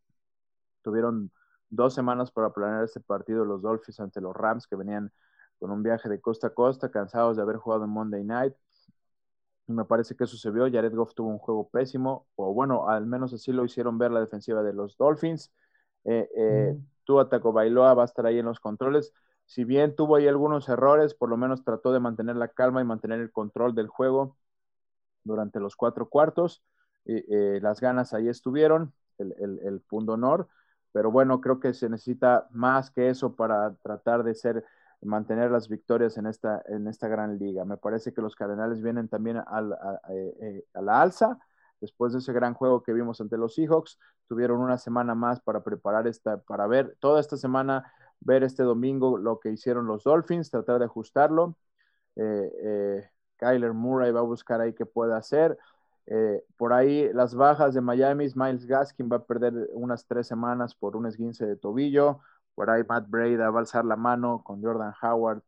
tuvieron 0.82 1.32
dos 1.70 1.93
semanas 1.93 2.32
para 2.32 2.53
planear 2.53 2.86
este 2.86 3.01
partido 3.01 3.45
los 3.45 3.61
Dolphins 3.61 3.99
ante 3.99 4.22
los 4.22 4.36
Rams 4.36 4.68
que 4.68 4.78
venían 4.78 5.11
con 5.59 5.72
un 5.72 5.84
viaje 5.84 6.09
de 6.09 6.22
costa 6.22 6.47
a 6.47 6.53
costa, 6.53 6.91
cansados 6.91 7.38
de 7.38 7.43
haber 7.43 7.57
jugado 7.57 7.84
en 7.86 7.89
Monday 7.89 8.24
Night, 8.24 8.53
me 9.68 9.86
parece 9.86 10.16
que 10.16 10.26
eso 10.26 10.38
se 10.38 10.51
vio. 10.51 10.70
Jared 10.72 10.93
Goff 10.93 11.14
tuvo 11.14 11.30
un 11.30 11.38
juego 11.38 11.70
pésimo, 11.70 12.28
o 12.36 12.53
bueno, 12.53 12.89
al 12.89 13.05
menos 13.05 13.34
así 13.34 13.51
lo 13.51 13.66
hicieron 13.66 13.97
ver 13.97 14.11
la 14.11 14.20
defensiva 14.20 14.64
de 14.64 14.74
los 14.74 14.97
Dolphins. 14.97 15.51
Eh, 16.06 16.30
eh, 16.36 16.78
Tua 17.04 17.26
Bailoa 17.26 17.93
va 17.93 18.04
a 18.04 18.06
estar 18.06 18.26
ahí 18.26 18.39
en 18.39 18.45
los 18.45 18.60
controles. 18.60 19.14
Si 19.45 19.64
bien 19.64 19.95
tuvo 19.95 20.16
ahí 20.16 20.28
algunos 20.28 20.70
errores, 20.70 21.14
por 21.14 21.30
lo 21.30 21.38
menos 21.38 21.64
trató 21.64 21.91
de 21.91 21.99
mantener 21.99 22.36
la 22.36 22.47
calma 22.47 22.82
y 22.82 22.86
mantener 22.86 23.20
el 23.20 23.32
control 23.32 23.76
del 23.76 23.88
juego 23.88 24.38
durante 25.24 25.60
los 25.60 25.76
cuatro 25.76 26.10
cuartos. 26.10 26.64
Eh, 27.06 27.60
las 27.62 27.82
ganas 27.82 28.14
ahí 28.14 28.30
estuvieron, 28.30 28.93
el, 29.18 29.36
el, 29.39 29.60
el 29.66 29.82
punto 29.82 30.14
honor. 30.14 30.47
Pero 30.91 31.12
bueno, 31.12 31.41
creo 31.41 31.60
que 31.60 31.74
se 31.74 31.89
necesita 31.89 32.47
más 32.51 32.91
que 32.91 33.10
eso 33.10 33.36
para 33.36 33.74
tratar 33.84 34.24
de 34.24 34.36
ser 34.36 34.64
mantener 35.06 35.51
las 35.51 35.68
victorias 35.68 36.18
en 36.18 36.28
esta, 36.28 36.64
en 36.68 36.88
esta 36.88 37.08
gran 37.08 37.38
liga. 37.38 37.66
Me 37.66 37.78
parece 37.78 38.14
que 38.14 38.22
los 38.22 38.36
Cardenales 38.36 38.82
vienen 38.82 39.08
también 39.08 39.38
eh, 39.38 40.66
a, 40.74 40.82
la 40.82 41.01
alza. 41.01 41.39
Después 41.84 42.14
de 42.14 42.20
ese 42.20 42.32
gran 42.32 42.54
juego 42.54 42.82
que 42.82 42.94
vimos 42.94 43.20
ante 43.20 43.38
los 43.38 43.56
Seahawks, 43.56 44.00
tuvieron 44.28 44.62
una 44.62 44.78
semana 44.78 45.16
más 45.16 45.42
para 45.42 45.64
preparar 45.64 46.08
esta, 46.08 46.38
para 46.38 46.66
ver 46.68 46.96
toda 47.02 47.20
esta 47.20 47.36
semana, 47.36 47.92
ver 48.22 48.44
este 48.44 48.64
domingo 48.64 49.18
lo 49.18 49.40
que 49.40 49.52
hicieron 49.52 49.86
los 49.86 50.06
Dolphins, 50.06 50.50
tratar 50.50 50.80
de 50.80 50.86
ajustarlo. 50.86 51.58
Eh, 52.16 52.52
eh, 52.64 53.10
Kyler 53.36 53.74
Murray 53.74 54.12
va 54.12 54.22
a 54.22 54.24
buscar 54.24 54.62
ahí 54.62 54.74
qué 54.74 54.86
puede 54.86 55.14
hacer. 55.16 55.58
por 56.58 56.74
ahí 56.74 57.12
las 57.14 57.36
bajas 57.36 57.74
de 57.74 57.82
Miami, 57.82 58.28
Miles 58.36 58.66
Gaskin 58.66 59.10
va 59.12 59.18
a 59.18 59.26
perder 59.26 59.54
unas 59.74 60.06
tres 60.08 60.28
semanas 60.28 60.76
por 60.76 60.96
un 60.96 61.06
esguince 61.08 61.46
de 61.46 61.58
tobillo. 61.58 62.20
Por 62.56 62.70
ahí 62.70 62.84
Matt 62.88 63.10
Breda 63.10 63.50
va 63.50 63.60
a 63.60 63.62
alzar 63.62 63.86
la 63.86 63.96
mano 63.96 64.44
con 64.44 64.62
Jordan 64.62 64.94
Howard 65.02 65.42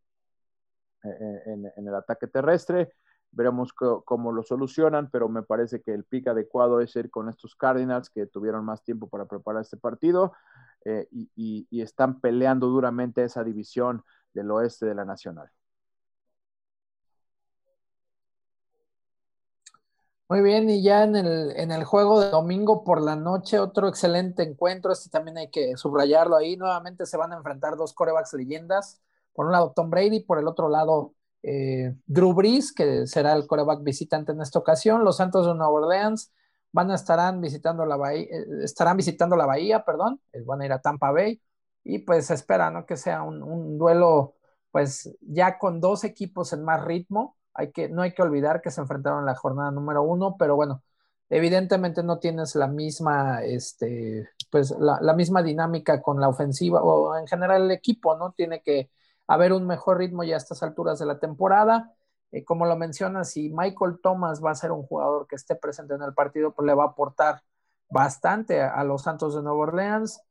eh, 1.05 1.09
eh, 1.45 1.71
en, 1.77 1.87
el 1.87 1.95
ataque 1.95 2.27
terrestre. 2.27 2.93
Veremos 3.35 3.73
cómo 3.73 4.31
lo 4.31 4.43
solucionan, 4.43 5.09
pero 5.11 5.27
me 5.27 5.43
parece 5.43 5.81
que 5.81 5.93
el 5.93 6.05
pick 6.05 6.27
adecuado 6.27 6.79
es 6.79 6.95
ir 6.95 7.11
con 7.11 7.27
estos 7.27 7.53
Cardinals 7.55 8.09
que 8.09 8.25
tuvieron 8.27 8.63
más 8.63 8.81
tiempo 8.81 9.09
para 9.09 9.25
preparar 9.25 9.61
este 9.61 9.75
partido 9.75 10.31
eh, 10.85 11.07
y, 11.11 11.67
están 11.81 12.21
peleando 12.21 12.67
duramente 12.67 13.23
esa 13.25 13.43
división 13.43 14.03
del 14.33 14.51
oeste 14.51 14.85
de 14.85 14.95
la 14.95 15.03
Nacional. 15.03 15.49
Muy 20.29 20.41
bien, 20.41 20.69
y 20.69 20.81
ya 20.81 21.03
en 21.03 21.17
el, 21.17 21.51
en 21.57 21.71
el 21.71 21.83
juego 21.83 22.21
de 22.21 22.29
domingo 22.29 22.85
por 22.85 23.01
la 23.01 23.17
noche, 23.17 23.59
otro 23.59 23.89
excelente 23.89 24.43
encuentro, 24.43 24.93
este 24.93 25.09
también 25.09 25.37
hay 25.37 25.51
que 25.51 25.75
subrayarlo 25.75 26.37
ahí, 26.37 26.55
nuevamente 26.55 27.05
se 27.05 27.17
van 27.17 27.33
a 27.33 27.37
enfrentar 27.37 27.75
dos 27.75 27.93
corebacks 27.93 28.33
leyendas, 28.33 29.01
por 29.33 29.45
un 29.45 29.51
lado 29.51 29.73
Tom 29.75 29.89
Brady, 29.89 30.21
por 30.21 30.39
el 30.39 30.47
otro 30.47 30.69
lado 30.69 31.13
eh, 31.47 31.95
Drew 32.07 32.33
Brees, 32.33 32.73
que 32.73 33.05
será 33.07 33.33
el 33.33 33.45
coreback 33.45 33.83
visitante 33.83 34.31
en 34.31 34.41
esta 34.41 34.59
ocasión, 34.59 35.03
los 35.03 35.17
Santos 35.17 35.45
de 35.45 35.53
Nueva 35.53 35.71
Orleans 35.71 36.31
van 36.71 36.91
a 36.91 36.95
estarán 36.95 37.39
visitando 37.39 37.85
la 37.85 37.95
bahía, 37.97 38.25
eh, 38.25 38.45
estarán 38.63 38.97
visitando 38.97 39.35
la 39.35 39.45
bahía, 39.45 39.85
perdón, 39.85 40.19
eh, 40.33 40.41
van 40.45 40.61
a 40.61 40.65
ir 40.65 40.73
a 40.73 40.81
Tampa 40.81 41.11
Bay, 41.11 41.41
y 41.83 41.99
pues 41.99 42.31
espera. 42.31 42.85
Que 42.87 42.97
sea 42.97 43.21
un, 43.23 43.43
un 43.43 43.77
duelo, 43.77 44.35
pues 44.71 45.15
ya 45.21 45.57
con 45.59 45.79
dos 45.79 46.03
equipos 46.03 46.51
en 46.53 46.63
más 46.63 46.83
ritmo, 46.83 47.37
hay 47.53 47.71
que, 47.71 47.89
no 47.89 48.01
hay 48.01 48.13
que 48.13 48.21
olvidar 48.23 48.61
que 48.61 48.71
se 48.71 48.81
enfrentaron 48.81 49.19
en 49.19 49.25
la 49.27 49.35
jornada 49.35 49.71
número 49.71 50.03
uno, 50.03 50.35
pero 50.37 50.55
bueno, 50.55 50.83
evidentemente 51.29 52.03
no 52.03 52.19
tienes 52.19 52.55
la 52.55 52.67
misma, 52.67 53.43
este, 53.43 54.29
pues 54.49 54.71
la, 54.79 55.13
misma 55.13 55.43
dinámica 55.43 56.01
con 56.01 56.19
la 56.19 56.29
ofensiva 56.29 56.81
o 56.83 57.17
en 57.17 57.27
general 57.27 57.63
el 57.63 57.71
equipo, 57.71 58.17
¿no? 58.17 58.31
Tiene 58.33 58.61
que 58.61 58.89
haber 59.27 59.53
un 59.53 59.65
mejor 59.67 59.97
ritmo 59.97 60.23
ya 60.23 60.35
a 60.35 60.37
estas 60.37 60.63
alturas 60.63 60.99
de 60.99 61.05
la 61.05 61.19
temporada. 61.19 61.93
Eh, 62.31 62.43
como 62.45 62.65
lo 62.65 62.75
mencionas, 62.75 63.31
si 63.31 63.49
Michael 63.49 63.99
Thomas 64.01 64.43
va 64.43 64.51
a 64.51 64.55
ser 64.55 64.71
un 64.71 64.83
jugador 64.83 65.27
que 65.27 65.35
esté 65.35 65.55
presente 65.55 65.93
en 65.95 66.01
el 66.03 66.13
partido, 66.13 66.53
pues 66.53 66.65
le 66.65 66.73
va 66.73 66.83
a 66.83 66.87
aportar 66.87 67.41
bastante 67.89 68.61
a, 68.61 68.83
los 68.83 69.03
Santos 69.03 69.35
de 69.35 69.41
Nueva 69.41 69.59
Orleans. 69.59 70.21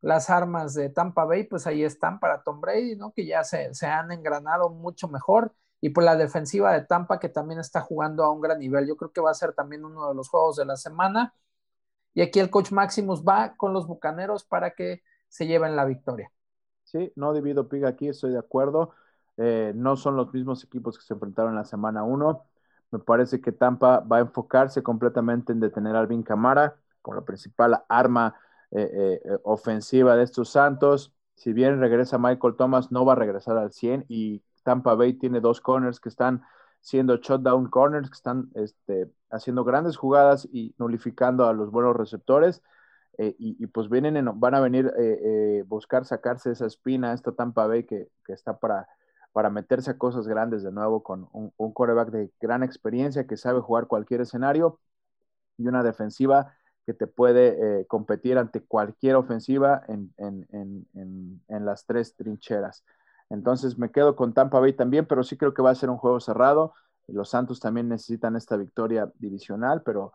Las 0.00 0.30
armas 0.30 0.74
de 0.74 0.90
Tampa 0.90 1.24
Bay, 1.24 1.44
pues 1.44 1.66
ahí 1.66 1.82
están 1.84 2.20
para 2.20 2.42
Tom 2.42 2.60
Brady, 2.60 2.96
¿no? 2.96 3.12
Que 3.12 3.26
ya 3.26 3.44
se, 3.44 3.74
se 3.74 3.86
han 3.86 4.12
engranado 4.12 4.70
mucho 4.70 5.08
mejor 5.08 5.52
y 5.80 5.90
pues 5.90 6.04
la 6.04 6.16
defensiva 6.16 6.72
de 6.72 6.82
Tampa 6.82 7.18
que 7.20 7.28
también 7.28 7.60
está 7.60 7.80
jugando 7.80 8.24
a 8.24 8.32
un 8.32 8.40
gran 8.40 8.58
nivel. 8.58 8.86
Yo 8.86 8.96
creo 8.96 9.12
que 9.12 9.20
va 9.20 9.30
a 9.30 9.34
ser 9.34 9.52
también 9.54 9.84
uno 9.84 10.08
de 10.08 10.14
los 10.14 10.28
juegos 10.28 10.56
de 10.56 10.64
la 10.64 10.76
semana. 10.76 11.34
Y 12.14 12.22
aquí 12.22 12.40
el 12.40 12.50
coach 12.50 12.72
Maximus 12.72 13.24
va 13.24 13.56
con 13.56 13.72
los 13.72 13.86
Bucaneros 13.86 14.44
para 14.44 14.72
que 14.72 15.02
se 15.28 15.46
lleven 15.46 15.76
la 15.76 15.84
victoria. 15.84 16.32
Sí, 16.90 17.12
no 17.16 17.34
divido 17.34 17.68
piga 17.68 17.88
aquí, 17.90 18.08
estoy 18.08 18.32
de 18.32 18.38
acuerdo. 18.38 18.92
Eh, 19.36 19.72
no 19.76 19.96
son 19.96 20.16
los 20.16 20.32
mismos 20.32 20.64
equipos 20.64 20.96
que 20.96 21.04
se 21.04 21.12
enfrentaron 21.12 21.52
en 21.52 21.56
la 21.58 21.64
semana 21.64 22.02
1. 22.02 22.42
Me 22.92 22.98
parece 22.98 23.42
que 23.42 23.52
Tampa 23.52 24.00
va 24.00 24.16
a 24.16 24.20
enfocarse 24.20 24.82
completamente 24.82 25.52
en 25.52 25.60
detener 25.60 25.94
a 25.94 26.00
Alvin 26.00 26.22
Camara 26.22 26.76
como 27.02 27.16
la 27.16 27.26
principal 27.26 27.82
arma 27.90 28.34
eh, 28.70 29.20
eh, 29.22 29.38
ofensiva 29.42 30.16
de 30.16 30.22
estos 30.22 30.48
Santos. 30.48 31.12
Si 31.34 31.52
bien 31.52 31.78
regresa 31.78 32.16
Michael 32.16 32.56
Thomas, 32.56 32.90
no 32.90 33.04
va 33.04 33.12
a 33.12 33.16
regresar 33.16 33.58
al 33.58 33.70
100 33.70 34.06
y 34.08 34.42
Tampa 34.62 34.94
Bay 34.94 35.12
tiene 35.12 35.40
dos 35.40 35.60
corners 35.60 36.00
que 36.00 36.08
están 36.08 36.42
siendo 36.80 37.16
shutdown 37.18 37.68
corners, 37.68 38.08
que 38.08 38.16
están 38.16 38.50
este, 38.54 39.10
haciendo 39.30 39.62
grandes 39.62 39.98
jugadas 39.98 40.48
y 40.50 40.74
nulificando 40.78 41.46
a 41.46 41.52
los 41.52 41.70
buenos 41.70 41.94
receptores. 41.96 42.62
Eh, 43.20 43.34
y, 43.40 43.66
pues 43.66 43.88
vienen 43.88 44.30
van 44.38 44.54
a 44.54 44.60
venir 44.60 44.92
eh, 44.96 45.18
eh, 45.24 45.64
buscar 45.66 46.04
sacarse 46.04 46.52
esa 46.52 46.66
espina, 46.66 47.12
esta 47.12 47.32
Tampa 47.32 47.66
Bay 47.66 47.82
que, 47.82 48.08
está 48.28 48.58
para, 48.58 48.86
para 49.32 49.50
meterse 49.50 49.90
a 49.90 49.98
cosas 49.98 50.28
grandes 50.28 50.62
de 50.62 50.70
nuevo 50.70 51.02
con 51.02 51.28
un, 51.32 51.52
un 51.56 51.72
quarterback 51.72 52.10
de 52.10 52.30
gran 52.40 52.62
experiencia 52.62 53.26
que 53.26 53.36
sabe 53.36 53.58
jugar 53.60 53.88
cualquier 53.88 54.20
escenario 54.20 54.78
y 55.56 55.66
una 55.66 55.82
defensiva 55.82 56.54
que 56.86 56.94
te 56.94 57.08
puede 57.08 57.86
competir 57.86 58.38
ante 58.38 58.62
cualquier 58.62 59.16
ofensiva 59.16 59.82
en, 59.88 60.14
en 60.16 61.64
las 61.66 61.84
tres 61.84 62.14
trincheras. 62.14 62.84
Entonces 63.28 63.76
me 63.78 63.90
quedo 63.90 64.16
con 64.16 64.32
Tampa 64.32 64.60
Bay 64.60 64.72
también, 64.72 65.06
pero 65.06 65.22
sí 65.24 65.36
creo 65.36 65.52
que 65.52 65.60
va 65.60 65.70
a 65.70 65.74
ser 65.74 65.90
un 65.90 65.98
juego 65.98 66.20
cerrado. 66.20 66.72
Los 67.08 67.30
Santos 67.30 67.60
también 67.60 67.88
necesitan 67.88 68.36
esta 68.36 68.56
victoria 68.56 69.12
divisional, 69.18 69.82
pero 69.82 70.12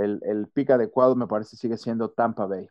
el, 0.00 0.20
el 0.24 0.48
pick 0.48 0.70
adecuado 0.70 1.14
me 1.16 1.26
parece 1.26 1.56
sigue 1.56 1.76
siendo 1.76 2.10
Tampa 2.10 2.46
Bay. 2.46 2.68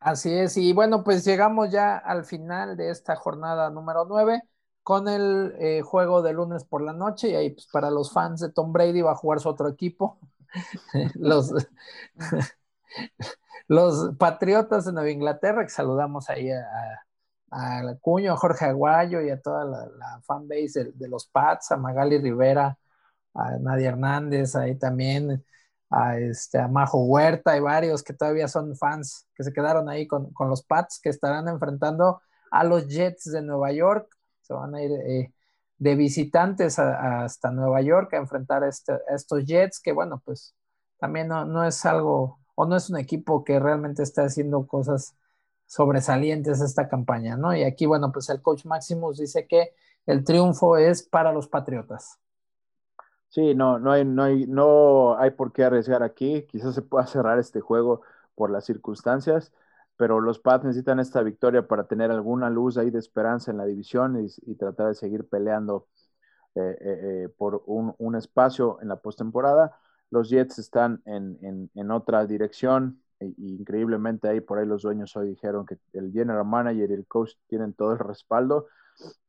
Así 0.00 0.32
es, 0.32 0.56
y 0.56 0.72
bueno, 0.72 1.02
pues 1.02 1.24
llegamos 1.24 1.70
ya 1.70 1.96
al 1.96 2.24
final 2.24 2.76
de 2.76 2.90
esta 2.90 3.16
jornada 3.16 3.70
número 3.70 4.04
9 4.04 4.40
con 4.86 5.08
el 5.08 5.52
eh, 5.58 5.82
juego 5.82 6.22
de 6.22 6.32
lunes 6.32 6.64
por 6.64 6.80
la 6.80 6.92
noche 6.92 7.30
y 7.30 7.34
ahí 7.34 7.50
pues 7.50 7.66
para 7.72 7.90
los 7.90 8.12
fans 8.12 8.38
de 8.40 8.52
Tom 8.52 8.72
Brady 8.72 9.02
va 9.02 9.12
a 9.12 9.16
jugar 9.16 9.40
su 9.40 9.48
otro 9.48 9.68
equipo. 9.68 10.20
los, 11.16 11.52
los 13.66 14.14
Patriotas 14.16 14.84
de 14.84 14.92
Nueva 14.92 15.10
Inglaterra, 15.10 15.64
que 15.64 15.70
saludamos 15.70 16.30
ahí 16.30 16.52
a, 16.52 16.62
a, 17.50 17.96
Cuño, 18.00 18.34
a 18.34 18.36
Jorge 18.36 18.66
Aguayo 18.66 19.20
y 19.22 19.30
a 19.30 19.40
toda 19.40 19.64
la, 19.64 20.20
fanbase 20.24 20.92
de, 20.94 21.08
los 21.08 21.26
Pats, 21.26 21.72
a 21.72 21.76
Magali 21.76 22.18
Rivera, 22.18 22.78
a 23.36 23.58
Nadia 23.58 23.90
Hernández, 23.90 24.56
ahí 24.56 24.76
también, 24.76 25.44
a, 25.90 26.18
este, 26.18 26.58
a 26.58 26.68
Majo 26.68 27.04
Huerta 27.04 27.56
y 27.56 27.60
varios 27.60 28.02
que 28.02 28.12
todavía 28.12 28.48
son 28.48 28.76
fans 28.76 29.28
que 29.34 29.44
se 29.44 29.52
quedaron 29.52 29.88
ahí 29.88 30.06
con, 30.06 30.32
los 30.40 30.62
Pats, 30.62 31.00
que 31.00 31.10
estarán 31.10 31.48
enfrentando 31.48 32.20
a 32.50 32.64
los 32.64 32.88
Jets 32.88 33.30
de 33.30 33.42
Nueva 33.42 33.72
York. 33.72 34.08
Se 34.42 34.54
van 34.54 34.74
a 34.74 34.82
ir 34.82 34.90
eh, 34.92 35.32
de 35.78 35.94
visitantes 35.94 36.78
hasta 36.78 37.50
Nueva 37.50 37.82
York 37.82 38.14
a 38.14 38.18
enfrentar 38.18 38.64
este, 38.64 38.92
a 38.92 39.14
estos 39.14 39.44
Jets, 39.44 39.80
que 39.80 39.92
bueno, 39.92 40.22
pues 40.24 40.54
también 40.98 41.28
no, 41.28 41.44
no 41.44 41.64
es 41.64 41.84
algo 41.84 42.38
o 42.54 42.66
no 42.66 42.76
es 42.76 42.88
un 42.90 42.98
equipo 42.98 43.44
que 43.44 43.60
realmente 43.60 44.02
está 44.02 44.22
haciendo 44.24 44.66
cosas 44.66 45.14
sobresalientes 45.66 46.60
esta 46.60 46.88
campaña, 46.88 47.36
¿no? 47.36 47.54
Y 47.54 47.64
aquí, 47.64 47.86
bueno, 47.86 48.12
pues 48.12 48.28
el 48.30 48.40
coach 48.40 48.64
Maximus 48.64 49.18
dice 49.18 49.46
que 49.46 49.74
el 50.06 50.24
triunfo 50.24 50.76
es 50.78 51.02
para 51.02 51.32
los 51.32 51.48
Patriotas. 51.48 52.18
Sí, 53.28 53.54
no, 53.54 53.78
no 53.78 53.92
hay, 53.92 54.04
no 54.04 54.22
hay, 54.22 54.46
no 54.46 55.18
hay 55.18 55.30
por 55.32 55.52
qué 55.52 55.64
arriesgar 55.64 56.02
aquí. 56.02 56.46
Quizás 56.48 56.74
se 56.74 56.82
pueda 56.82 57.06
cerrar 57.06 57.38
este 57.38 57.60
juego 57.60 58.02
por 58.34 58.50
las 58.50 58.64
circunstancias, 58.64 59.52
pero 59.96 60.20
los 60.20 60.38
Pats 60.38 60.64
necesitan 60.64 61.00
esta 61.00 61.22
victoria 61.22 61.66
para 61.66 61.86
tener 61.86 62.10
alguna 62.10 62.50
luz 62.50 62.78
ahí 62.78 62.90
de 62.90 62.98
esperanza 62.98 63.50
en 63.50 63.58
la 63.58 63.66
división 63.66 64.28
y, 64.46 64.54
tratar 64.56 64.88
de 64.88 64.94
seguir 64.94 65.28
peleando 65.28 65.88
eh, 66.54 66.76
eh, 66.80 67.24
eh, 67.24 67.28
por 67.36 67.62
un, 67.66 68.14
espacio 68.16 68.78
en 68.82 68.88
la 68.88 68.96
postemporada. 68.96 69.78
Los 70.10 70.30
Jets 70.30 70.58
están 70.58 71.02
en, 71.06 71.90
otra 71.90 72.26
dirección. 72.26 73.02
E, 73.20 73.32
increíblemente 73.38 74.28
ahí 74.28 74.40
por 74.40 74.58
ahí 74.58 74.66
los 74.66 74.82
dueños 74.82 75.16
hoy 75.16 75.28
dijeron 75.28 75.66
que 75.66 75.78
el 75.94 76.12
general 76.12 76.44
manager 76.44 76.90
y 76.90 76.94
el 76.94 77.06
coach 77.06 77.32
tienen 77.48 77.74
todo 77.74 77.92
el 77.92 77.98
respaldo. 77.98 78.68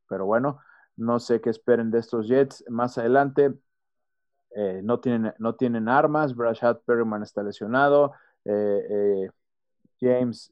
Pero 0.08 0.26
bueno, 0.26 0.60
no 0.96 1.20
sé 1.20 1.40
qué 1.40 1.50
esperen 1.50 1.90
de 1.90 1.98
estos 2.00 2.28
Jets. 2.28 2.64
Más 2.68 2.98
adelante 2.98 3.54
eh, 4.54 4.80
no, 4.82 5.00
tienen, 5.00 5.34
no 5.38 5.54
tienen 5.54 5.88
armas. 5.88 6.34
Brashad 6.34 6.78
Perryman 6.84 7.22
está 7.22 7.42
lesionado. 7.42 8.12
Eh, 8.44 8.86
eh, 8.90 9.30
James, 10.00 10.50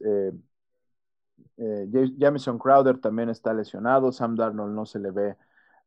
Jamison 2.19 2.59
Crowder 2.59 2.99
también 2.99 3.29
está 3.29 3.53
lesionado. 3.53 4.11
Sam 4.11 4.35
Darnold 4.35 4.73
no 4.73 4.85
se 4.85 4.99
le 4.99 5.11
ve 5.11 5.37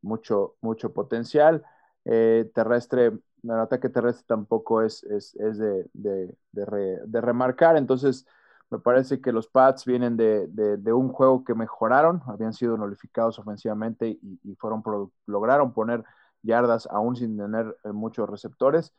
mucho, 0.02 0.56
mucho 0.60 0.92
potencial. 0.92 1.62
terrestre 2.04 3.12
el 3.44 3.50
ataque 3.52 3.88
terrestre 3.88 4.24
tampoco 4.26 4.82
es, 4.82 5.02
es, 5.04 5.34
es 5.36 5.58
de, 5.58 5.88
de, 5.94 6.36
de, 6.52 7.20
remarcar. 7.20 7.76
Entonces, 7.76 8.26
me 8.70 8.78
parece 8.78 9.20
que 9.20 9.32
los 9.32 9.48
Pats 9.48 9.84
vienen 9.84 10.16
de, 10.16 10.92
un 10.92 11.08
juego 11.08 11.44
que 11.44 11.54
mejoraron, 11.54 12.22
habían 12.26 12.52
sido 12.52 12.76
nulificados 12.76 13.38
ofensivamente 13.38 14.18
y, 14.22 14.54
fueron 14.56 14.82
lograron 15.26 15.72
poner 15.72 16.04
yardas 16.42 16.86
aún 16.90 17.16
sin 17.16 17.36
tener 17.36 17.76
eh, 17.84 17.92
muchos 17.92 18.28
receptores 18.28 18.94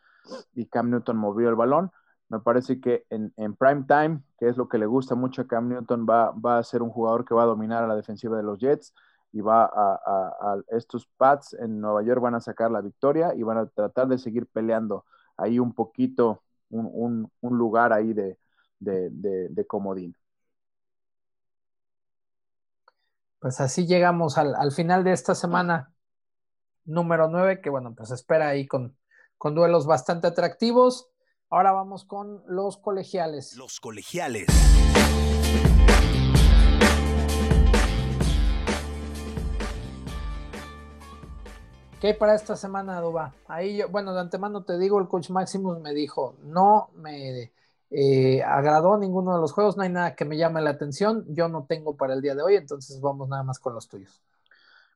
y 0.53 0.65
Cam 0.67 0.89
Newton 0.89 1.17
movió 1.17 1.49
el 1.49 1.55
balón. 1.55 1.91
Me 2.29 2.39
parece 2.39 2.79
que 2.79 3.05
en, 3.09 3.33
en, 3.35 3.55
prime 3.55 3.83
time, 3.87 4.21
que 4.39 4.47
es 4.47 4.55
lo 4.55 4.69
que 4.69 4.77
le 4.77 4.85
gusta 4.85 5.15
mucho 5.15 5.41
a 5.41 5.47
Cam 5.47 5.67
Newton, 5.67 6.05
va, 6.09 6.31
va 6.31 6.57
a 6.57 6.63
ser 6.63 6.81
un 6.81 6.89
jugador 6.89 7.25
que 7.25 7.33
va 7.33 7.43
a 7.43 7.47
dominar 7.47 7.83
a 7.83 7.87
la 7.87 7.95
defensiva 7.95 8.37
de 8.37 8.43
los 8.43 8.59
Jets 8.59 8.93
y 9.33 9.41
va 9.41 9.65
a, 9.65 10.57
estos 10.69 11.07
Pats 11.17 11.53
en 11.53 11.79
Nueva 11.79 12.03
York 12.03 12.21
van 12.21 12.35
a 12.35 12.41
sacar 12.41 12.69
la 12.71 12.81
victoria 12.81 13.33
y 13.35 13.43
van 13.43 13.57
a 13.57 13.65
tratar 13.65 14.07
de 14.07 14.17
seguir 14.17 14.47
peleando 14.47 15.05
ahí 15.37 15.59
un 15.59 15.73
poquito, 15.73 16.43
un, 16.69 17.29
lugar 17.41 17.93
ahí 17.93 18.13
de, 18.13 18.37
de, 18.79 19.65
comodín. 19.67 20.15
Pues 23.39 23.59
así 23.59 23.87
llegamos 23.87 24.37
al, 24.37 24.71
final 24.71 25.03
de 25.03 25.13
esta 25.13 25.33
semana 25.33 25.91
número 26.85 27.27
9, 27.27 27.61
que 27.61 27.69
bueno, 27.69 27.93
pues 27.95 28.11
espera 28.11 28.49
ahí 28.49 28.67
con, 28.67 28.95
con 29.37 29.55
duelos 29.55 29.85
bastante 29.85 30.27
atractivos. 30.27 31.09
Ahora 31.49 31.71
vamos 31.71 32.05
con 32.05 32.43
los 32.47 32.77
colegiales. 32.77 33.55
Los 33.57 33.79
colegiales. 33.79 34.47
¿Qué 42.01 42.15
para 42.15 42.33
esta 42.33 42.55
semana, 42.55 42.99
Duba? 42.99 43.35
Ahí 43.47 43.77
yo, 43.77 43.89
bueno, 43.89 44.11
de 44.15 44.21
antemano 44.21 44.63
te 44.63 44.79
digo, 44.79 44.99
el 44.99 45.07
coach 45.07 45.29
Maximus 45.29 45.79
me 45.81 45.93
dijo, 45.93 46.35
no 46.41 46.89
me 46.95 47.51
eh, 47.91 48.41
agradó 48.41 48.97
ninguno 48.97 49.35
de 49.35 49.39
los 49.39 49.51
juegos, 49.51 49.77
no 49.77 49.83
hay 49.83 49.89
nada 49.89 50.15
que 50.15 50.25
me 50.25 50.35
llame 50.35 50.61
la 50.61 50.71
atención, 50.71 51.25
yo 51.27 51.47
no 51.47 51.65
tengo 51.69 51.95
para 51.97 52.15
el 52.15 52.21
día 52.21 52.33
de 52.33 52.41
hoy, 52.41 52.55
entonces 52.55 52.99
vamos 53.01 53.29
nada 53.29 53.43
más 53.43 53.59
con 53.59 53.75
los 53.75 53.87
tuyos. 53.87 54.19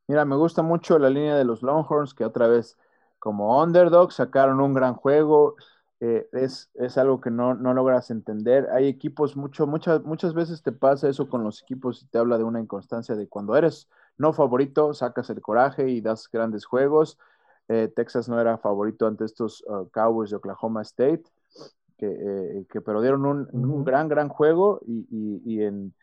Mira, 0.08 0.26
me 0.26 0.36
gusta 0.36 0.62
mucho 0.62 1.00
la 1.00 1.10
línea 1.10 1.36
de 1.36 1.46
los 1.46 1.64
Longhorns, 1.64 2.14
que 2.14 2.26
otra 2.26 2.48
vez 2.48 2.78
como 3.20 3.62
underdog 3.62 4.12
sacaron 4.12 4.62
un 4.62 4.74
gran 4.74 4.94
juego, 4.94 5.56
eh, 6.00 6.28
es, 6.34 6.70
es, 6.76 6.98
algo 6.98 7.22
que 7.22 7.32
no, 7.32 7.56
no, 7.56 7.74
logras 7.74 8.12
entender. 8.12 8.70
Hay 8.72 8.88
equipos, 8.88 9.36
mucho, 9.36 9.66
muchas, 9.66 10.04
muchas 10.04 10.34
veces 10.34 10.62
te 10.62 10.72
pasa 10.72 11.10
eso 11.10 11.28
con 11.30 11.44
los 11.44 11.64
equipos 11.64 12.04
y 12.04 12.08
te 12.08 12.20
habla 12.20 12.38
de 12.38 12.44
una 12.44 12.60
inconstancia 12.60 13.16
de 13.16 13.28
cuando 13.28 13.56
eres 13.56 13.90
no 14.18 14.34
favorito, 14.34 14.94
sacas 14.94 15.30
el 15.30 15.42
coraje 15.42 15.90
y 15.90 16.02
das 16.02 16.30
grandes 16.32 16.66
juegos. 16.66 17.18
Eh, 17.68 17.92
Texas 17.96 18.30
no 18.30 18.40
era 18.40 18.58
favorito 18.58 19.08
ante 19.08 19.26
estos 19.26 19.64
uh, 19.68 19.90
Cowboys 19.92 20.30
de 20.30 20.36
Oklahoma 20.36 20.84
State, 20.84 21.24
que, 21.98 22.08
eh, 22.08 22.66
que 22.70 22.82
pero 22.82 23.02
dieron 23.02 23.26
un, 23.26 23.84
gran, 23.84 24.08
gran 24.08 24.30
juego 24.30 24.82
y, 24.86 25.62
en, 25.64 25.94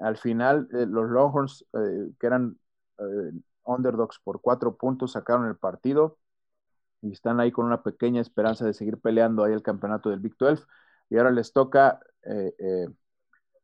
al 0.00 0.16
final 0.16 0.68
eh, 0.72 0.86
los 0.86 1.10
Longhorns, 1.10 1.66
que 2.18 2.26
eran 2.26 2.56
underdogs 3.64 4.18
por 4.22 4.40
cuatro 4.40 4.76
puntos, 4.76 5.12
sacaron 5.12 5.46
el 5.46 5.56
partido. 5.56 6.18
y 7.02 7.12
están 7.12 7.40
ahí 7.40 7.52
con 7.52 7.66
una 7.66 7.82
pequeña 7.82 8.20
esperanza 8.20 8.64
de 8.66 8.74
seguir 8.74 8.98
peleando 9.00 9.44
ahí 9.44 9.52
el 9.52 9.62
campeonato 9.62 10.10
del 10.10 10.20
Big 10.20 10.36
12. 10.36 10.64
Y 11.10 11.16
ahora 11.16 11.30
les 11.30 11.52
toca 11.52 12.00
eh, 12.24 12.54
eh, 12.58 12.88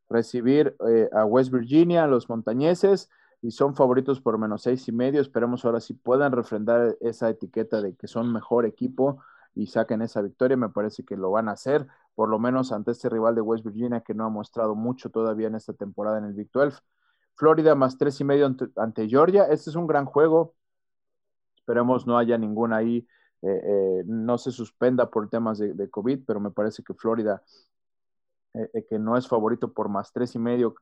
recibir 0.09 0.77
eh, 0.89 1.09
a 1.13 1.25
West 1.25 1.51
Virginia, 1.53 2.07
los 2.07 2.29
montañeses, 2.29 3.11
y 3.43 3.51
son 3.51 3.75
favoritos 3.75 4.21
por 4.21 4.39
menos 4.39 4.63
seis 4.63 4.89
y 4.89 4.93
medio. 4.93 5.21
Esperemos 5.21 5.65
ahora 5.65 5.81
si 5.81 5.95
puedan 5.95 6.33
refrendar 6.33 6.97
esa 7.01 7.29
etiqueta 7.29 7.83
de 7.83 7.95
que 7.97 8.07
son 8.07 8.33
mejor 8.33 8.67
equipo 8.67 9.23
y 9.55 9.67
saquen 9.67 10.03
esa 10.03 10.23
victoria. 10.23 10.57
Me 10.57 10.69
parece 10.71 11.05
que 11.05 11.17
lo 11.17 11.31
van 11.31 11.49
a 11.49 11.53
hacer, 11.53 11.87
por 12.15 12.29
lo 12.29 12.39
menos 12.39 12.73
ante 12.73 12.93
este 12.93 13.09
rival 13.09 13.35
de 13.35 13.41
West 13.43 13.65
Virginia 13.65 14.01
que 14.01 14.15
no 14.15 14.25
ha 14.25 14.31
mostrado 14.31 14.75
mucho 14.75 15.11
todavía 15.11 15.49
en 15.49 15.57
esta 15.57 15.75
temporada 15.75 16.19
en 16.19 16.25
el 16.25 16.35
Big 16.35 16.51
12. 16.53 16.79
Florida 17.37 17.75
más 17.75 17.99
tres 17.99 18.21
y 18.21 18.25
medio 18.25 18.55
ante, 18.77 19.09
Georgia. 19.09 19.45
Este 19.45 19.71
es 19.71 19.77
un 19.77 19.87
gran 19.87 20.05
juego. 20.05 20.55
Esperemos 21.57 22.07
no 22.07 22.19
haya 22.19 22.39
ninguna 22.39 22.77
ahí, 22.77 23.07
eh, 23.43 23.61
eh, 23.65 24.03
no 24.07 24.39
se 24.39 24.51
suspenda 24.51 25.11
por 25.11 25.29
temas 25.31 25.59
de, 25.59 25.91
COVID, 25.91 26.25
pero 26.27 26.41
me 26.41 26.51
parece 26.51 26.83
que 26.83 26.95
Florida, 26.95 27.43
eh, 28.53 28.87
que 28.89 28.99
no 28.99 29.17
es 29.17 29.27
favorito 29.27 29.73
por 29.73 29.89
más 29.89 30.13
tres 30.13 30.35
y 30.35 30.39
medio 30.39 30.75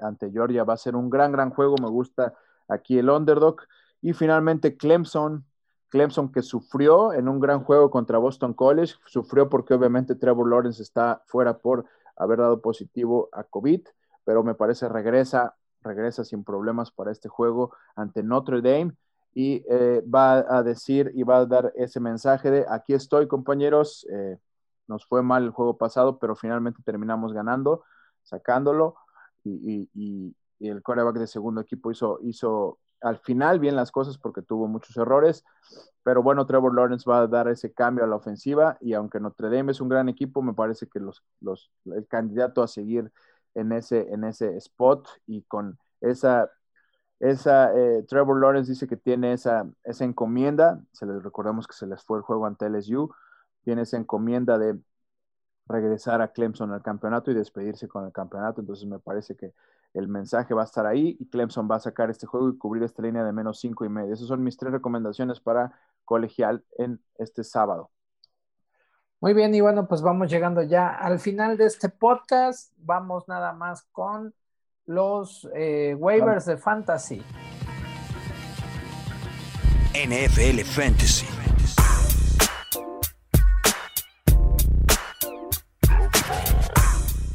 ante 0.00 0.30
Georgia, 0.30 0.64
va 0.64 0.74
a 0.74 0.78
ser 0.78 0.96
un 0.96 1.08
gran, 1.08 1.32
gran 1.32 1.50
juego. 1.50 1.76
Me 1.80 1.88
gusta 1.88 2.34
aquí 2.68 2.98
el 2.98 3.08
underdog. 3.08 3.62
Y 4.02 4.12
finalmente 4.12 4.76
Clemson, 4.76 5.44
Clemson 5.88 6.30
que 6.30 6.42
sufrió 6.42 7.12
en 7.12 7.28
un 7.28 7.40
gran 7.40 7.62
juego 7.62 7.90
contra 7.90 8.18
Boston 8.18 8.52
College, 8.52 8.96
sufrió 9.06 9.48
porque 9.48 9.74
obviamente 9.74 10.16
Trevor 10.16 10.50
Lawrence 10.50 10.82
está 10.82 11.22
fuera 11.26 11.58
por 11.58 11.86
haber 12.16 12.38
dado 12.40 12.60
positivo 12.60 13.28
a 13.32 13.44
COVID 13.44 13.86
pero 14.26 14.42
me 14.42 14.54
parece 14.54 14.88
regresa, 14.88 15.54
regresa 15.82 16.24
sin 16.24 16.44
problemas 16.44 16.90
para 16.90 17.12
este 17.12 17.28
juego 17.28 17.74
ante 17.94 18.22
Notre 18.24 18.60
Dame 18.60 18.92
y 19.32 19.64
eh, 19.70 20.02
va 20.02 20.44
a 20.48 20.62
decir 20.62 21.12
y 21.14 21.22
va 21.22 21.38
a 21.38 21.46
dar 21.46 21.72
ese 21.76 22.00
mensaje 22.00 22.50
de 22.50 22.66
aquí 22.68 22.92
estoy 22.92 23.28
compañeros, 23.28 24.04
eh, 24.10 24.36
nos 24.88 25.06
fue 25.06 25.22
mal 25.22 25.44
el 25.44 25.50
juego 25.50 25.78
pasado, 25.78 26.18
pero 26.18 26.34
finalmente 26.34 26.82
terminamos 26.84 27.32
ganando, 27.32 27.84
sacándolo 28.22 28.96
y, 29.44 30.34
el 30.58 30.82
coreback 30.82 31.18
de 31.18 31.26
segundo 31.26 31.60
equipo 31.60 31.90
hizo, 31.90 32.18
hizo 32.22 32.78
al 33.02 33.18
final 33.18 33.60
bien 33.60 33.76
las 33.76 33.92
cosas 33.92 34.16
porque 34.16 34.40
tuvo 34.40 34.66
muchos 34.66 34.96
errores, 34.96 35.44
pero 36.02 36.22
bueno, 36.22 36.46
Trevor 36.46 36.74
Lawrence 36.74 37.08
va 37.08 37.20
a 37.20 37.26
dar 37.26 37.46
ese 37.48 37.74
cambio 37.74 38.02
a 38.04 38.06
la 38.06 38.16
ofensiva 38.16 38.78
y 38.80 38.94
aunque 38.94 39.20
Notre 39.20 39.50
Dame 39.50 39.72
es 39.72 39.80
un 39.82 39.90
gran 39.90 40.08
equipo, 40.08 40.40
me 40.40 40.54
parece 40.54 40.88
que 40.88 40.98
los, 40.98 41.22
los, 41.40 41.70
el 41.84 42.06
candidato 42.08 42.62
a 42.62 42.68
seguir 42.68 43.12
en 43.56 43.72
ese, 43.72 44.12
en 44.12 44.24
ese 44.24 44.56
spot 44.58 45.08
y 45.26 45.42
con 45.42 45.78
esa, 46.00 46.50
esa 47.20 47.72
eh, 47.74 48.04
Trevor 48.08 48.40
Lawrence 48.40 48.70
dice 48.70 48.86
que 48.86 48.96
tiene 48.96 49.32
esa, 49.32 49.68
esa 49.84 50.04
encomienda, 50.04 50.80
se 50.92 51.06
les 51.06 51.22
recordamos 51.22 51.66
que 51.66 51.74
se 51.74 51.86
les 51.86 52.02
fue 52.04 52.18
el 52.18 52.24
juego 52.24 52.46
ante 52.46 52.66
LSU, 52.66 53.10
tiene 53.64 53.82
esa 53.82 53.96
encomienda 53.96 54.58
de 54.58 54.78
regresar 55.68 56.22
a 56.22 56.32
Clemson 56.32 56.72
al 56.72 56.82
campeonato 56.82 57.30
y 57.30 57.34
despedirse 57.34 57.88
con 57.88 58.04
el 58.04 58.12
campeonato, 58.12 58.60
entonces 58.60 58.86
me 58.86 58.98
parece 58.98 59.36
que 59.36 59.52
el 59.94 60.08
mensaje 60.08 60.54
va 60.54 60.62
a 60.62 60.64
estar 60.66 60.86
ahí 60.86 61.16
y 61.18 61.26
Clemson 61.28 61.68
va 61.70 61.76
a 61.76 61.80
sacar 61.80 62.10
este 62.10 62.26
juego 62.26 62.50
y 62.50 62.58
cubrir 62.58 62.82
esta 62.82 63.02
línea 63.02 63.24
de 63.24 63.32
menos 63.32 63.58
cinco 63.60 63.84
y 63.84 63.88
medio. 63.88 64.12
Esas 64.12 64.28
son 64.28 64.42
mis 64.42 64.56
tres 64.58 64.72
recomendaciones 64.72 65.40
para 65.40 65.72
colegial 66.04 66.64
en 66.78 67.00
este 67.18 67.42
sábado. 67.44 67.90
Muy 69.26 69.34
bien, 69.34 69.52
y 69.56 69.60
bueno, 69.60 69.88
pues 69.88 70.02
vamos 70.02 70.30
llegando 70.30 70.62
ya 70.62 70.88
al 70.88 71.18
final 71.18 71.56
de 71.56 71.64
este 71.66 71.88
podcast. 71.88 72.72
Vamos 72.76 73.26
nada 73.26 73.52
más 73.52 73.82
con 73.90 74.32
los 74.84 75.50
eh, 75.52 75.96
waivers 75.98 76.46
de 76.46 76.56
fantasy. 76.56 77.24
NFL 79.94 80.60
Fantasy. 80.60 81.26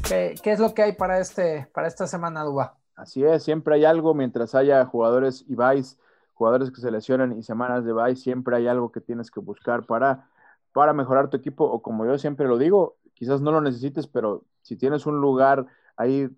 ¿Qué, 0.08 0.50
es 0.50 0.60
lo 0.60 0.72
que 0.72 0.80
hay 0.80 0.92
para, 0.92 1.18
este, 1.18 1.68
para 1.74 1.88
esta 1.88 2.06
semana, 2.06 2.42
Duba? 2.42 2.78
Así 2.96 3.22
es, 3.22 3.42
siempre 3.42 3.74
hay 3.74 3.84
algo 3.84 4.14
mientras 4.14 4.54
haya 4.54 4.82
jugadores 4.86 5.44
y 5.46 5.56
vais, 5.56 5.98
jugadores 6.32 6.70
que 6.70 6.80
se 6.80 6.90
lesionan 6.90 7.36
y 7.36 7.42
semanas 7.42 7.84
de 7.84 7.92
vais, 7.92 8.18
siempre 8.18 8.56
hay 8.56 8.66
algo 8.66 8.90
que 8.90 9.02
tienes 9.02 9.30
que 9.30 9.40
buscar 9.40 9.84
para 9.84 10.31
para 10.72 10.92
mejorar 10.92 11.28
tu 11.28 11.36
equipo, 11.36 11.64
o 11.64 11.82
como 11.82 12.06
yo 12.06 12.18
siempre 12.18 12.46
lo 12.48 12.58
digo, 12.58 12.96
quizás 13.14 13.40
no 13.40 13.52
lo 13.52 13.60
necesites, 13.60 14.06
pero 14.06 14.44
si 14.62 14.76
tienes 14.76 15.06
un 15.06 15.20
lugar 15.20 15.66
ahí 15.96 16.28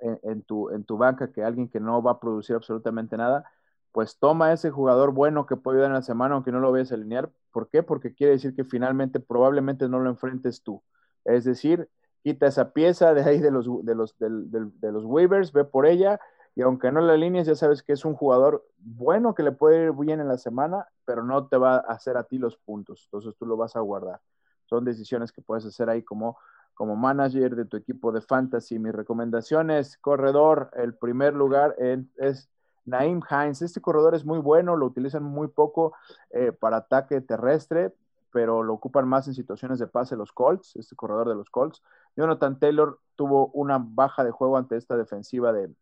en, 0.00 0.42
tu, 0.42 0.70
en 0.70 0.84
tu 0.84 0.96
banca 0.96 1.32
que 1.32 1.44
alguien 1.44 1.68
que 1.68 1.80
no 1.80 2.02
va 2.02 2.12
a 2.12 2.20
producir 2.20 2.56
absolutamente 2.56 3.16
nada, 3.16 3.44
pues 3.92 4.18
toma 4.18 4.52
ese 4.52 4.70
jugador 4.70 5.12
bueno 5.12 5.46
que 5.46 5.56
puede 5.56 5.78
ayudar 5.78 5.90
en 5.90 5.94
la 5.94 6.02
semana, 6.02 6.34
aunque 6.34 6.50
no 6.50 6.60
lo 6.60 6.72
vayas 6.72 6.90
a 6.90 6.96
alinear. 6.96 7.30
¿Por 7.52 7.68
qué? 7.68 7.82
Porque 7.82 8.14
quiere 8.14 8.32
decir 8.32 8.54
que 8.54 8.64
finalmente 8.64 9.20
probablemente 9.20 9.88
no 9.88 10.00
lo 10.00 10.10
enfrentes 10.10 10.62
tú. 10.62 10.82
Es 11.24 11.44
decir, 11.44 11.88
quita 12.22 12.46
esa 12.46 12.72
pieza 12.72 13.14
de 13.14 13.22
ahí 13.22 13.38
de 13.38 13.50
los, 13.50 13.66
de 13.84 13.94
los, 13.94 14.16
de 14.18 14.92
los 14.92 15.04
waivers, 15.04 15.52
ve 15.52 15.64
por 15.64 15.86
ella 15.86 16.20
y 16.56 16.62
aunque 16.62 16.92
no 16.92 17.00
la 17.00 17.16
líneas, 17.16 17.46
ya 17.46 17.56
sabes 17.56 17.82
que 17.82 17.92
es 17.92 18.04
un 18.04 18.14
jugador 18.14 18.64
bueno 18.78 19.34
que 19.34 19.42
le 19.42 19.52
puede 19.52 19.86
ir 19.86 19.92
bien 19.92 20.20
en 20.20 20.28
la 20.28 20.38
semana, 20.38 20.86
pero 21.04 21.24
no 21.24 21.48
te 21.48 21.56
va 21.56 21.76
a 21.76 21.78
hacer 21.78 22.16
a 22.16 22.24
ti 22.24 22.38
los 22.38 22.56
puntos. 22.56 23.02
Entonces 23.06 23.34
tú 23.36 23.44
lo 23.44 23.56
vas 23.56 23.74
a 23.74 23.80
guardar. 23.80 24.20
Son 24.66 24.84
decisiones 24.84 25.32
que 25.32 25.42
puedes 25.42 25.66
hacer 25.66 25.90
ahí 25.90 26.02
como, 26.02 26.38
como 26.74 26.94
manager 26.94 27.56
de 27.56 27.64
tu 27.64 27.76
equipo 27.76 28.12
de 28.12 28.20
fantasy. 28.20 28.78
Mi 28.78 28.92
recomendación 28.92 29.70
es 29.72 29.96
corredor. 29.98 30.70
El 30.74 30.94
primer 30.94 31.34
lugar 31.34 31.74
es 31.78 32.48
Naim 32.84 33.20
Hines. 33.28 33.62
Este 33.62 33.80
corredor 33.80 34.14
es 34.14 34.24
muy 34.24 34.38
bueno, 34.38 34.76
lo 34.76 34.86
utilizan 34.86 35.24
muy 35.24 35.48
poco 35.48 35.94
eh, 36.30 36.52
para 36.52 36.78
ataque 36.78 37.20
terrestre, 37.20 37.94
pero 38.30 38.62
lo 38.62 38.74
ocupan 38.74 39.08
más 39.08 39.26
en 39.26 39.34
situaciones 39.34 39.78
de 39.80 39.86
pase 39.86 40.16
los 40.16 40.32
Colts, 40.32 40.76
este 40.76 40.94
corredor 40.94 41.28
de 41.28 41.34
los 41.34 41.50
Colts. 41.50 41.82
Jonathan 42.16 42.58
Taylor 42.58 43.00
tuvo 43.16 43.48
una 43.48 43.78
baja 43.78 44.22
de 44.22 44.30
juego 44.30 44.56
ante 44.56 44.76
esta 44.76 44.96
defensiva 44.96 45.52
de, 45.52 45.74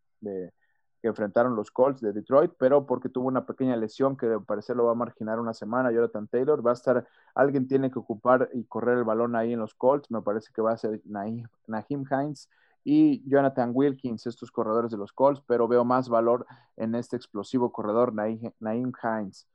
que 1.02 1.08
enfrentaron 1.08 1.56
los 1.56 1.72
Colts 1.72 2.00
de 2.00 2.12
Detroit, 2.12 2.52
pero 2.56 2.86
porque 2.86 3.08
tuvo 3.08 3.26
una 3.26 3.44
pequeña 3.44 3.76
lesión 3.76 4.16
que 4.16 4.26
de 4.26 4.38
parecer 4.38 4.76
lo 4.76 4.84
va 4.84 4.92
a 4.92 4.94
marginar 4.94 5.40
una 5.40 5.52
semana, 5.52 5.90
Jonathan 5.90 6.28
Taylor, 6.28 6.64
va 6.64 6.70
a 6.70 6.74
estar, 6.74 7.06
alguien 7.34 7.66
tiene 7.66 7.90
que 7.90 7.98
ocupar 7.98 8.48
y 8.54 8.62
correr 8.64 8.98
el 8.98 9.04
balón 9.04 9.34
ahí 9.34 9.52
en 9.52 9.58
los 9.58 9.74
Colts, 9.74 10.12
me 10.12 10.22
parece 10.22 10.52
que 10.54 10.62
va 10.62 10.72
a 10.72 10.76
ser 10.76 11.02
Nahim, 11.04 11.48
Hines 11.68 12.48
y 12.84 13.28
Jonathan 13.28 13.72
Wilkins, 13.74 14.26
estos 14.28 14.52
corredores 14.52 14.92
de 14.92 14.96
los 14.96 15.12
Colts, 15.12 15.42
pero 15.44 15.66
veo 15.66 15.84
más 15.84 16.08
valor 16.08 16.46
en 16.76 16.94
este 16.94 17.16
explosivo 17.16 17.72
corredor 17.72 18.14
Naim, 18.14 18.92
Hines, 19.02 19.48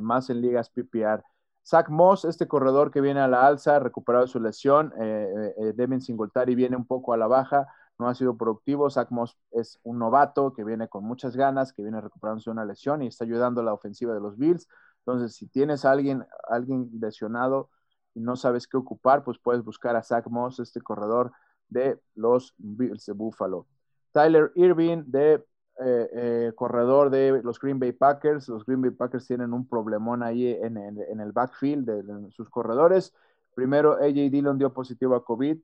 más 0.00 0.30
en 0.30 0.40
ligas 0.40 0.70
PPR. 0.70 1.24
Zach 1.66 1.88
Moss, 1.88 2.26
este 2.26 2.46
corredor 2.46 2.90
que 2.90 3.00
viene 3.00 3.20
a 3.20 3.28
la 3.28 3.46
alza, 3.46 3.78
recuperado 3.78 4.26
de 4.26 4.30
su 4.30 4.38
lesión, 4.38 4.92
eh, 5.00 5.32
eh, 5.34 5.54
eh 5.56 5.72
Devin 5.74 6.02
Singletary 6.02 6.54
viene 6.54 6.76
un 6.76 6.84
poco 6.84 7.14
a 7.14 7.16
la 7.16 7.26
baja, 7.26 7.66
no 7.98 8.08
ha 8.08 8.14
sido 8.14 8.36
productivo. 8.36 8.90
Zach 8.90 9.10
Moss 9.10 9.36
es 9.50 9.78
un 9.82 9.98
novato 9.98 10.52
que 10.52 10.64
viene 10.64 10.88
con 10.88 11.04
muchas 11.04 11.36
ganas, 11.36 11.72
que 11.72 11.82
viene 11.82 12.00
recuperándose 12.00 12.50
de 12.50 12.52
una 12.52 12.64
lesión 12.64 13.02
y 13.02 13.06
está 13.06 13.24
ayudando 13.24 13.60
a 13.60 13.64
la 13.64 13.72
ofensiva 13.72 14.14
de 14.14 14.20
los 14.20 14.36
Bills. 14.36 14.68
Entonces, 15.00 15.34
si 15.36 15.46
tienes 15.46 15.84
a 15.84 15.90
alguien, 15.90 16.24
alguien 16.48 16.90
lesionado 17.00 17.70
y 18.14 18.20
no 18.20 18.36
sabes 18.36 18.66
qué 18.66 18.76
ocupar, 18.76 19.24
pues 19.24 19.38
puedes 19.38 19.62
buscar 19.62 19.96
a 19.96 20.02
Zach 20.02 20.26
Moss, 20.28 20.60
este 20.60 20.80
corredor 20.80 21.32
de 21.68 21.98
los 22.14 22.54
Bills 22.58 23.06
de 23.06 23.12
Buffalo. 23.12 23.66
Tyler 24.12 24.52
Irving, 24.54 25.04
de 25.06 25.44
eh, 25.80 26.08
eh, 26.12 26.52
corredor 26.54 27.10
de 27.10 27.42
los 27.42 27.58
Green 27.58 27.80
Bay 27.80 27.92
Packers. 27.92 28.48
Los 28.48 28.64
Green 28.64 28.80
Bay 28.80 28.92
Packers 28.92 29.26
tienen 29.26 29.52
un 29.52 29.66
problemón 29.66 30.22
ahí 30.22 30.48
en, 30.48 30.76
el 30.76 31.32
backfield 31.32 31.84
de, 31.84 32.30
sus 32.30 32.48
corredores. 32.48 33.12
Primero, 33.54 33.94
AJ 33.94 34.30
Dillon 34.30 34.58
dio 34.58 34.72
positivo 34.72 35.16
a 35.16 35.24
COVID, 35.24 35.58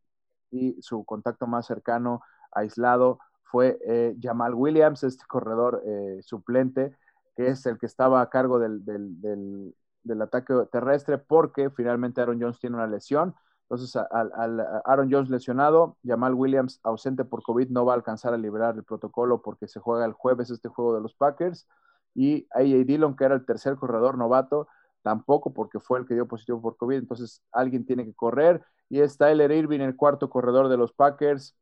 y 0.51 0.81
su 0.83 1.05
contacto 1.05 1.47
más 1.47 1.67
cercano, 1.67 2.23
aislado, 2.53 3.19
fue 3.51 3.79
eh, 3.85 4.17
Jamal 4.21 4.55
Williams, 4.55 5.03
este 5.03 5.25
corredor 5.27 5.83
eh, 5.85 6.21
suplente, 6.23 6.95
que 7.37 7.49
es 7.49 7.67
el 7.67 7.79
que 7.79 7.87
estaba 7.87 8.21
a 8.21 8.31
cargo 8.31 8.59
del, 8.59 9.75
ataque 10.23 10.55
terrestre, 10.71 11.19
porque 11.19 11.71
finalmente 11.71 12.21
Aaron 12.21 12.41
Jones 12.41 12.61
tiene 12.61 12.77
una 12.77 12.87
lesión. 12.87 13.35
Entonces, 13.63 13.97
al, 13.97 14.61
Aaron 14.85 15.11
Jones 15.11 15.31
lesionado, 15.31 15.97
Jamal 16.05 16.35
Williams 16.35 16.81
ausente 16.83 17.25
por 17.25 17.43
COVID 17.43 17.71
no 17.71 17.85
va 17.85 17.93
a 17.93 17.97
alcanzar 17.97 18.35
a 18.35 18.39
liberar 18.39 18.75
el 18.77 18.85
protocolo 18.85 19.43
porque 19.43 19.69
se 19.69 19.81
juega 19.81 20.05
el 20.05 20.13
jueves 20.13 20.51
este 20.51 20.69
juego 20.69 20.95
de 20.95 21.01
los 21.01 21.15
Packers. 21.15 21.69
Y 22.15 22.49
AJ 22.53 22.85
Dillon, 22.87 23.17
que 23.17 23.25
era 23.25 23.35
el 23.35 23.47
tercer 23.47 23.77
corredor 23.77 24.19
novato, 24.19 24.67
tampoco 25.03 25.53
porque 25.53 25.81
fue 25.81 25.99
el 25.99 26.07
que 26.07 26.15
dio 26.15 26.27
positivo 26.27 26.61
por 26.61 26.77
COVID. 26.77 26.99
Entonces, 26.99 27.43
alguien 27.53 27.87
tiene 27.87 28.05
que 28.05 28.15
correr 28.15 28.63
y 28.89 29.01
es 29.01 29.17
Tyler 29.17 29.51
Irving, 29.53 29.81
el 29.81 29.97
cuarto 29.97 30.29
corredor 30.31 30.69
de 30.69 30.77
los 30.77 30.93
Packers, 30.93 31.57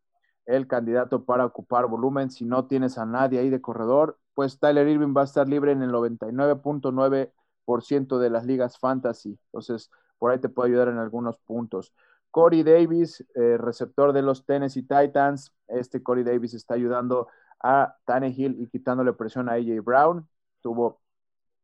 el 0.47 0.67
candidato 0.67 1.25
para 1.25 1.45
ocupar 1.45 1.87
volumen. 1.87 2.31
Si 2.31 2.45
no 2.45 2.67
tienes 2.67 2.99
a 2.99 3.07
nadie 3.07 3.39
ahí 3.39 3.51
de 3.51 3.61
corredor, 3.61 4.19
pues 4.35 4.59
Tyler 4.59 4.89
Irving 4.89 5.15
va 5.17 5.23
a 5.23 5.25
estar 5.25 5.49
libre 5.49 5.73
en 5.73 5.83
el 5.83 5.93
99.9% 5.93 8.19
de 8.19 8.31
las 8.31 8.47
ligas 8.47 8.79
fantasy. 8.79 9.39
Entonces, 9.47 9.91
por 10.19 10.31
ahí 10.31 10.39
te 10.39 10.49
puede 10.49 10.71
ayudar 10.71 10.89
en 10.89 10.99
algunos 10.99 11.39
puntos. 11.39 11.93
Corey 12.31 12.63
Davis, 12.63 13.25
eh, 13.35 13.57
receptor 13.59 14.13
de 14.13 14.23
los 14.23 14.47
Tennessee 14.47 14.83
Titans. 14.83 15.53
Este 15.67 16.03
Corey 16.03 16.25
Davis 16.25 16.55
está 16.55 16.75
ayudando 16.75 17.29
a 17.63 17.97
Tannehill 18.05 18.61
y 18.61 18.69
quitándole 18.69 19.13
presión 19.13 19.49
a 19.49 19.55
AJ 19.55 19.83
Brown. 19.83 20.29
Tuvo 20.63 21.01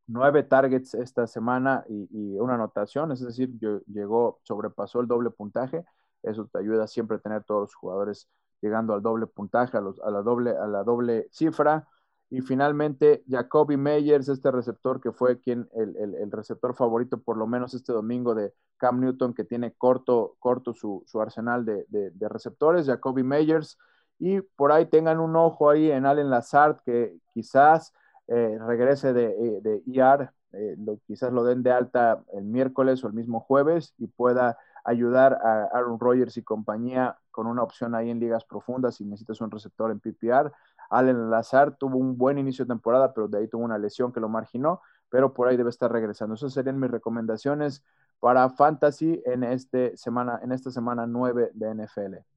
nueve 0.07 0.43
targets 0.43 0.93
esta 0.93 1.27
semana 1.27 1.83
y, 1.89 2.37
una 2.37 2.55
anotación, 2.55 3.11
es 3.11 3.21
decir, 3.21 3.51
llegó, 3.87 4.39
sobrepasó 4.43 5.01
el 5.01 5.07
doble 5.07 5.31
puntaje. 5.31 5.83
Eso 6.23 6.47
te 6.51 6.59
ayuda 6.59 6.87
siempre 6.87 7.17
a 7.17 7.19
tener 7.19 7.43
todos 7.43 7.61
los 7.61 7.75
jugadores 7.75 8.29
llegando 8.61 8.93
al 8.93 9.01
doble 9.01 9.27
puntaje, 9.27 9.77
a, 9.77 9.81
la, 9.81 10.21
doble, 10.21 10.51
a 10.51 10.67
la 10.67 10.83
doble 10.83 11.27
cifra. 11.31 11.87
Y 12.29 12.41
finalmente, 12.41 13.23
Jacoby 13.29 13.77
Meyers, 13.77 14.27
este 14.29 14.51
receptor 14.51 14.99
que 14.99 15.11
fue 15.11 15.39
quien 15.39 15.69
el, 15.73 16.31
receptor 16.31 16.73
favorito, 16.75 17.21
por 17.21 17.37
lo 17.37 17.45
menos 17.45 17.73
este 17.73 17.93
domingo, 17.93 18.33
de 18.33 18.53
Cam 18.77 18.99
Newton, 18.99 19.33
que 19.33 19.43
tiene 19.43 19.73
corto, 19.73 20.35
corto 20.39 20.73
su, 20.73 21.05
arsenal 21.19 21.65
de, 21.65 22.11
receptores. 22.29 22.87
Jacoby 22.87 23.23
Meyers. 23.23 23.77
Y 24.17 24.41
por 24.41 24.71
ahí 24.71 24.85
tengan 24.85 25.19
un 25.19 25.35
ojo 25.35 25.69
ahí 25.69 25.91
en 25.91 26.05
Allen 26.05 26.29
Lazard, 26.29 26.77
que 26.85 27.17
quizás 27.33 27.93
eh, 28.27 28.57
regrese 28.59 29.13
de, 29.13 29.25
eh, 29.25 29.61
de 29.61 29.83
ER, 29.85 30.31
eh, 30.53 30.77
quizás 31.05 31.31
lo 31.33 31.43
den 31.43 31.63
de 31.63 31.71
alta 31.71 32.23
el 32.33 32.45
miércoles 32.45 33.03
o 33.03 33.07
el 33.07 33.13
mismo 33.13 33.39
jueves 33.39 33.93
y 33.97 34.07
pueda 34.07 34.57
ayudar 34.83 35.33
a 35.43 35.63
Aaron 35.73 35.99
Rodgers 35.99 36.37
y 36.37 36.43
compañía 36.43 37.17
con 37.31 37.47
una 37.47 37.63
opción 37.63 37.93
ahí 37.95 38.09
en 38.09 38.19
ligas 38.19 38.45
profundas 38.45 38.95
si 38.95 39.03
necesitas 39.03 39.41
un 39.41 39.51
receptor 39.51 39.91
en 39.91 39.99
PPR. 39.99 40.51
Allen 40.89 41.29
Lazar 41.29 41.75
tuvo 41.75 41.97
un 41.97 42.17
buen 42.17 42.37
inicio 42.37 42.65
de 42.65 42.69
temporada, 42.69 43.13
pero 43.13 43.27
de 43.27 43.39
ahí 43.39 43.47
tuvo 43.47 43.63
una 43.63 43.77
lesión 43.77 44.13
que 44.13 44.19
lo 44.19 44.29
marginó, 44.29 44.81
pero 45.09 45.33
por 45.33 45.47
ahí 45.47 45.57
debe 45.57 45.71
estar 45.71 45.91
regresando. 45.91 46.35
Esas 46.35 46.53
serían 46.53 46.79
mis 46.79 46.91
recomendaciones 46.91 47.83
para 48.19 48.49
Fantasy 48.49 49.21
en, 49.25 49.43
este 49.43 49.97
semana, 49.97 50.39
en 50.43 50.51
esta 50.51 50.71
semana 50.71 51.05
9 51.07 51.51
de 51.53 51.75
NFL. 51.75 52.34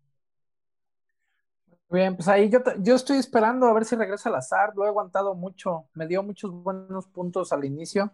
Bien, 1.91 2.17
pues 2.17 2.29
ahí 2.29 2.51
yo, 2.51 2.59
yo 2.81 2.95
estoy 2.95 3.17
esperando 3.17 3.67
a 3.67 3.73
ver 3.73 3.87
si 3.87 3.97
regresa 3.97 4.29
Lazar, 4.29 4.75
lo 4.77 4.85
he 4.85 4.89
aguantado 4.89 5.35
mucho, 5.35 5.87
me 5.95 6.07
dio 6.07 6.23
muchos 6.23 6.53
buenos 6.53 7.07
puntos 7.07 7.51
al 7.53 7.65
inicio, 7.65 8.13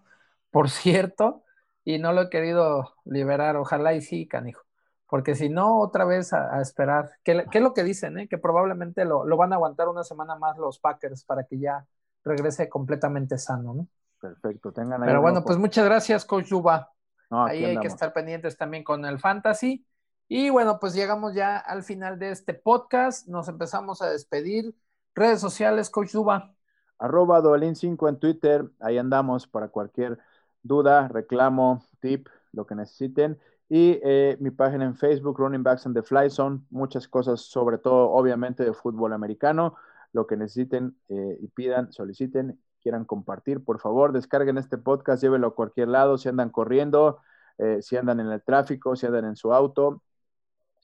por 0.50 0.70
cierto, 0.70 1.42
y 1.84 1.98
no 1.98 2.12
lo 2.12 2.22
he 2.22 2.30
querido 2.30 2.94
liberar, 3.04 3.56
ojalá 3.56 3.92
y 3.94 4.00
sí, 4.00 4.28
canijo, 4.28 4.62
porque 5.08 5.34
si 5.34 5.48
no, 5.48 5.80
otra 5.80 6.04
vez 6.04 6.32
a, 6.32 6.60
esperar, 6.60 7.10
¿Qué, 7.24 7.44
es 7.52 7.62
lo 7.62 7.74
que 7.74 7.82
dicen? 7.82 8.18
Eh? 8.18 8.28
Que 8.28 8.38
probablemente 8.38 9.04
lo, 9.04 9.24
van 9.36 9.52
a 9.52 9.56
aguantar 9.56 9.88
una 9.88 10.04
semana 10.04 10.36
más 10.36 10.56
los 10.56 10.78
Packers 10.78 11.24
para 11.24 11.42
que 11.42 11.58
ya 11.58 11.84
regrese 12.22 12.68
completamente 12.68 13.38
sano, 13.38 13.74
¿no? 13.74 13.88
Perfecto, 14.20 14.72
tengan 14.72 15.02
ahí. 15.02 15.08
Pero 15.08 15.20
bueno, 15.20 15.42
pues 15.42 15.58
muchas 15.58 15.84
gracias, 15.84 16.24
Coach 16.24 16.46
Yuba. 16.46 16.90
ahí 17.28 17.64
hay 17.64 17.78
que 17.78 17.88
estar 17.88 18.12
pendientes 18.12 18.56
también 18.56 18.84
con 18.84 19.04
el 19.04 19.18
Fantasy. 19.18 19.84
Y 20.28 20.50
bueno, 20.50 20.78
pues 20.80 20.94
llegamos 20.94 21.34
ya 21.34 21.58
al 21.58 21.82
final 21.82 22.18
de 22.18 22.30
este 22.30 22.54
podcast. 22.54 23.28
Nos 23.28 23.48
empezamos 23.48 24.02
a 24.02 24.10
despedir. 24.10 24.74
Redes 25.14 25.40
sociales, 25.40 25.90
Coach 25.90 26.12
Duba. 26.12 26.54
Arroba 26.98 27.42
5 27.74 28.08
en 28.08 28.18
Twitter. 28.18 28.70
Ahí 28.80 28.98
andamos 28.98 29.46
para 29.46 29.68
cualquier 29.68 30.18
duda, 30.62 31.08
reclamo, 31.08 31.84
tip, 32.00 32.28
lo 32.52 32.66
que 32.66 32.74
necesiten. 32.74 33.38
Y 33.68 34.00
eh, 34.02 34.36
mi 34.40 34.50
página 34.50 34.84
en 34.84 34.96
Facebook, 34.96 35.38
Running 35.38 35.62
Backs 35.62 35.86
and 35.86 35.94
the 35.94 36.02
Fly 36.02 36.30
Zone. 36.30 36.60
Muchas 36.70 37.06
cosas, 37.06 37.42
sobre 37.42 37.78
todo, 37.78 38.10
obviamente, 38.10 38.64
de 38.64 38.72
fútbol 38.72 39.12
americano. 39.12 39.74
Lo 40.12 40.26
que 40.26 40.36
necesiten 40.36 40.96
eh, 41.08 41.38
y 41.40 41.48
pidan, 41.48 41.92
soliciten, 41.92 42.58
quieran 42.84 43.04
compartir, 43.04 43.64
por 43.64 43.80
favor, 43.80 44.12
descarguen 44.12 44.58
este 44.58 44.78
podcast, 44.78 45.22
llévenlo 45.22 45.48
a 45.48 45.54
cualquier 45.54 45.88
lado, 45.88 46.18
si 46.18 46.28
andan 46.28 46.50
corriendo, 46.50 47.18
eh, 47.58 47.78
si 47.80 47.96
andan 47.96 48.20
en 48.20 48.30
el 48.30 48.42
tráfico, 48.42 48.94
si 48.94 49.06
andan 49.06 49.24
en 49.24 49.36
su 49.36 49.52
auto, 49.52 50.02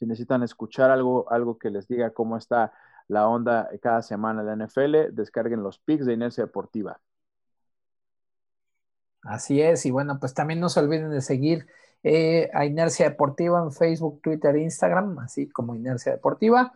si 0.01 0.07
necesitan 0.07 0.43
escuchar 0.43 0.91
algo, 0.91 1.31
algo 1.31 1.59
que 1.59 1.69
les 1.71 1.87
diga 1.87 2.11
cómo 2.11 2.39
está 2.39 2.73
la 3.07 3.29
onda 3.29 3.69
cada 3.83 4.01
semana 4.01 4.41
en 4.41 4.47
la 4.47 4.53
NFL, 4.55 5.13
descarguen 5.13 5.63
los 5.63 5.79
pics 5.79 6.07
de 6.07 6.15
Inercia 6.15 6.45
Deportiva. 6.45 7.01
Así 9.23 9.61
es, 9.61 9.85
y 9.85 9.91
bueno, 9.91 10.19
pues 10.19 10.33
también 10.33 10.59
no 10.59 10.71
se 10.71 10.81
olviden 10.81 11.11
de 11.11 11.21
seguir 11.21 11.67
eh, 12.03 12.49
a 12.55 12.65
Inercia 12.65 13.11
Deportiva 13.11 13.63
en 13.63 13.73
Facebook, 13.73 14.23
Twitter 14.23 14.57
e 14.57 14.63
Instagram, 14.63 15.19
así 15.19 15.51
como 15.51 15.75
Inercia 15.75 16.13
Deportiva. 16.13 16.73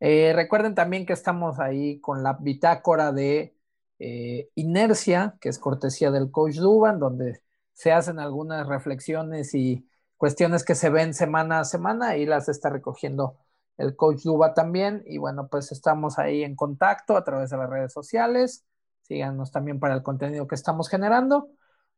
Eh, 0.00 0.32
recuerden 0.34 0.74
también 0.74 1.06
que 1.06 1.12
estamos 1.12 1.60
ahí 1.60 2.00
con 2.00 2.24
la 2.24 2.32
bitácora 2.34 3.12
de 3.12 3.56
eh, 4.00 4.50
Inercia, 4.56 5.36
que 5.40 5.48
es 5.48 5.60
cortesía 5.60 6.10
del 6.10 6.32
coach 6.32 6.56
Duban, 6.56 6.98
donde 6.98 7.40
se 7.72 7.92
hacen 7.92 8.18
algunas 8.18 8.66
reflexiones 8.66 9.54
y 9.54 9.88
cuestiones 10.24 10.64
que 10.64 10.74
se 10.74 10.88
ven 10.88 11.12
semana 11.12 11.60
a 11.60 11.64
semana 11.66 12.16
y 12.16 12.24
las 12.24 12.48
está 12.48 12.70
recogiendo 12.70 13.36
el 13.76 13.94
coach 13.94 14.22
Duba 14.22 14.54
también. 14.54 15.02
Y 15.04 15.18
bueno, 15.18 15.48
pues 15.48 15.70
estamos 15.70 16.18
ahí 16.18 16.42
en 16.44 16.56
contacto 16.56 17.18
a 17.18 17.24
través 17.24 17.50
de 17.50 17.58
las 17.58 17.68
redes 17.68 17.92
sociales. 17.92 18.64
Síganos 19.02 19.52
también 19.52 19.78
para 19.78 19.92
el 19.92 20.02
contenido 20.02 20.46
que 20.46 20.54
estamos 20.54 20.88
generando. 20.88 21.50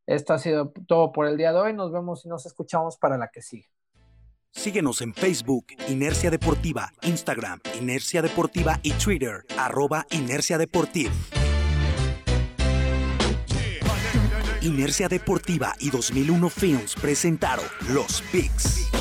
Esto 0.07 0.35
ha 0.35 0.41
sido 0.41 0.73
todo 0.89 1.13
por 1.13 1.29
el 1.29 1.37
día 1.37 1.53
de 1.53 1.61
hoy. 1.61 1.73
Nos 1.73 1.93
vemos 1.93 2.25
y 2.25 2.29
nos 2.29 2.47
escuchamos 2.47 2.97
para 2.97 3.17
la 3.17 3.29
que 3.29 3.43
sigue. 3.43 3.71
Síguenos 4.51 5.03
en 5.03 5.15
Facebook, 5.15 5.67
Inercia 5.89 6.29
Deportiva, 6.29 6.91
Instagram, 7.03 7.61
Inercia 7.81 8.23
Deportiva 8.23 8.81
y 8.83 8.91
Twitter, 8.95 9.45
arroba 9.57 10.05
Inercia 10.11 10.59
Deportiva. 10.59 11.13
Inercia 14.67 15.09
Deportiva 15.09 15.75
y 15.79 15.91
2001 15.91 16.51
Films 16.51 16.95
presentaron 16.97 17.65
Los 17.89 18.21
Pigs. 18.33 18.96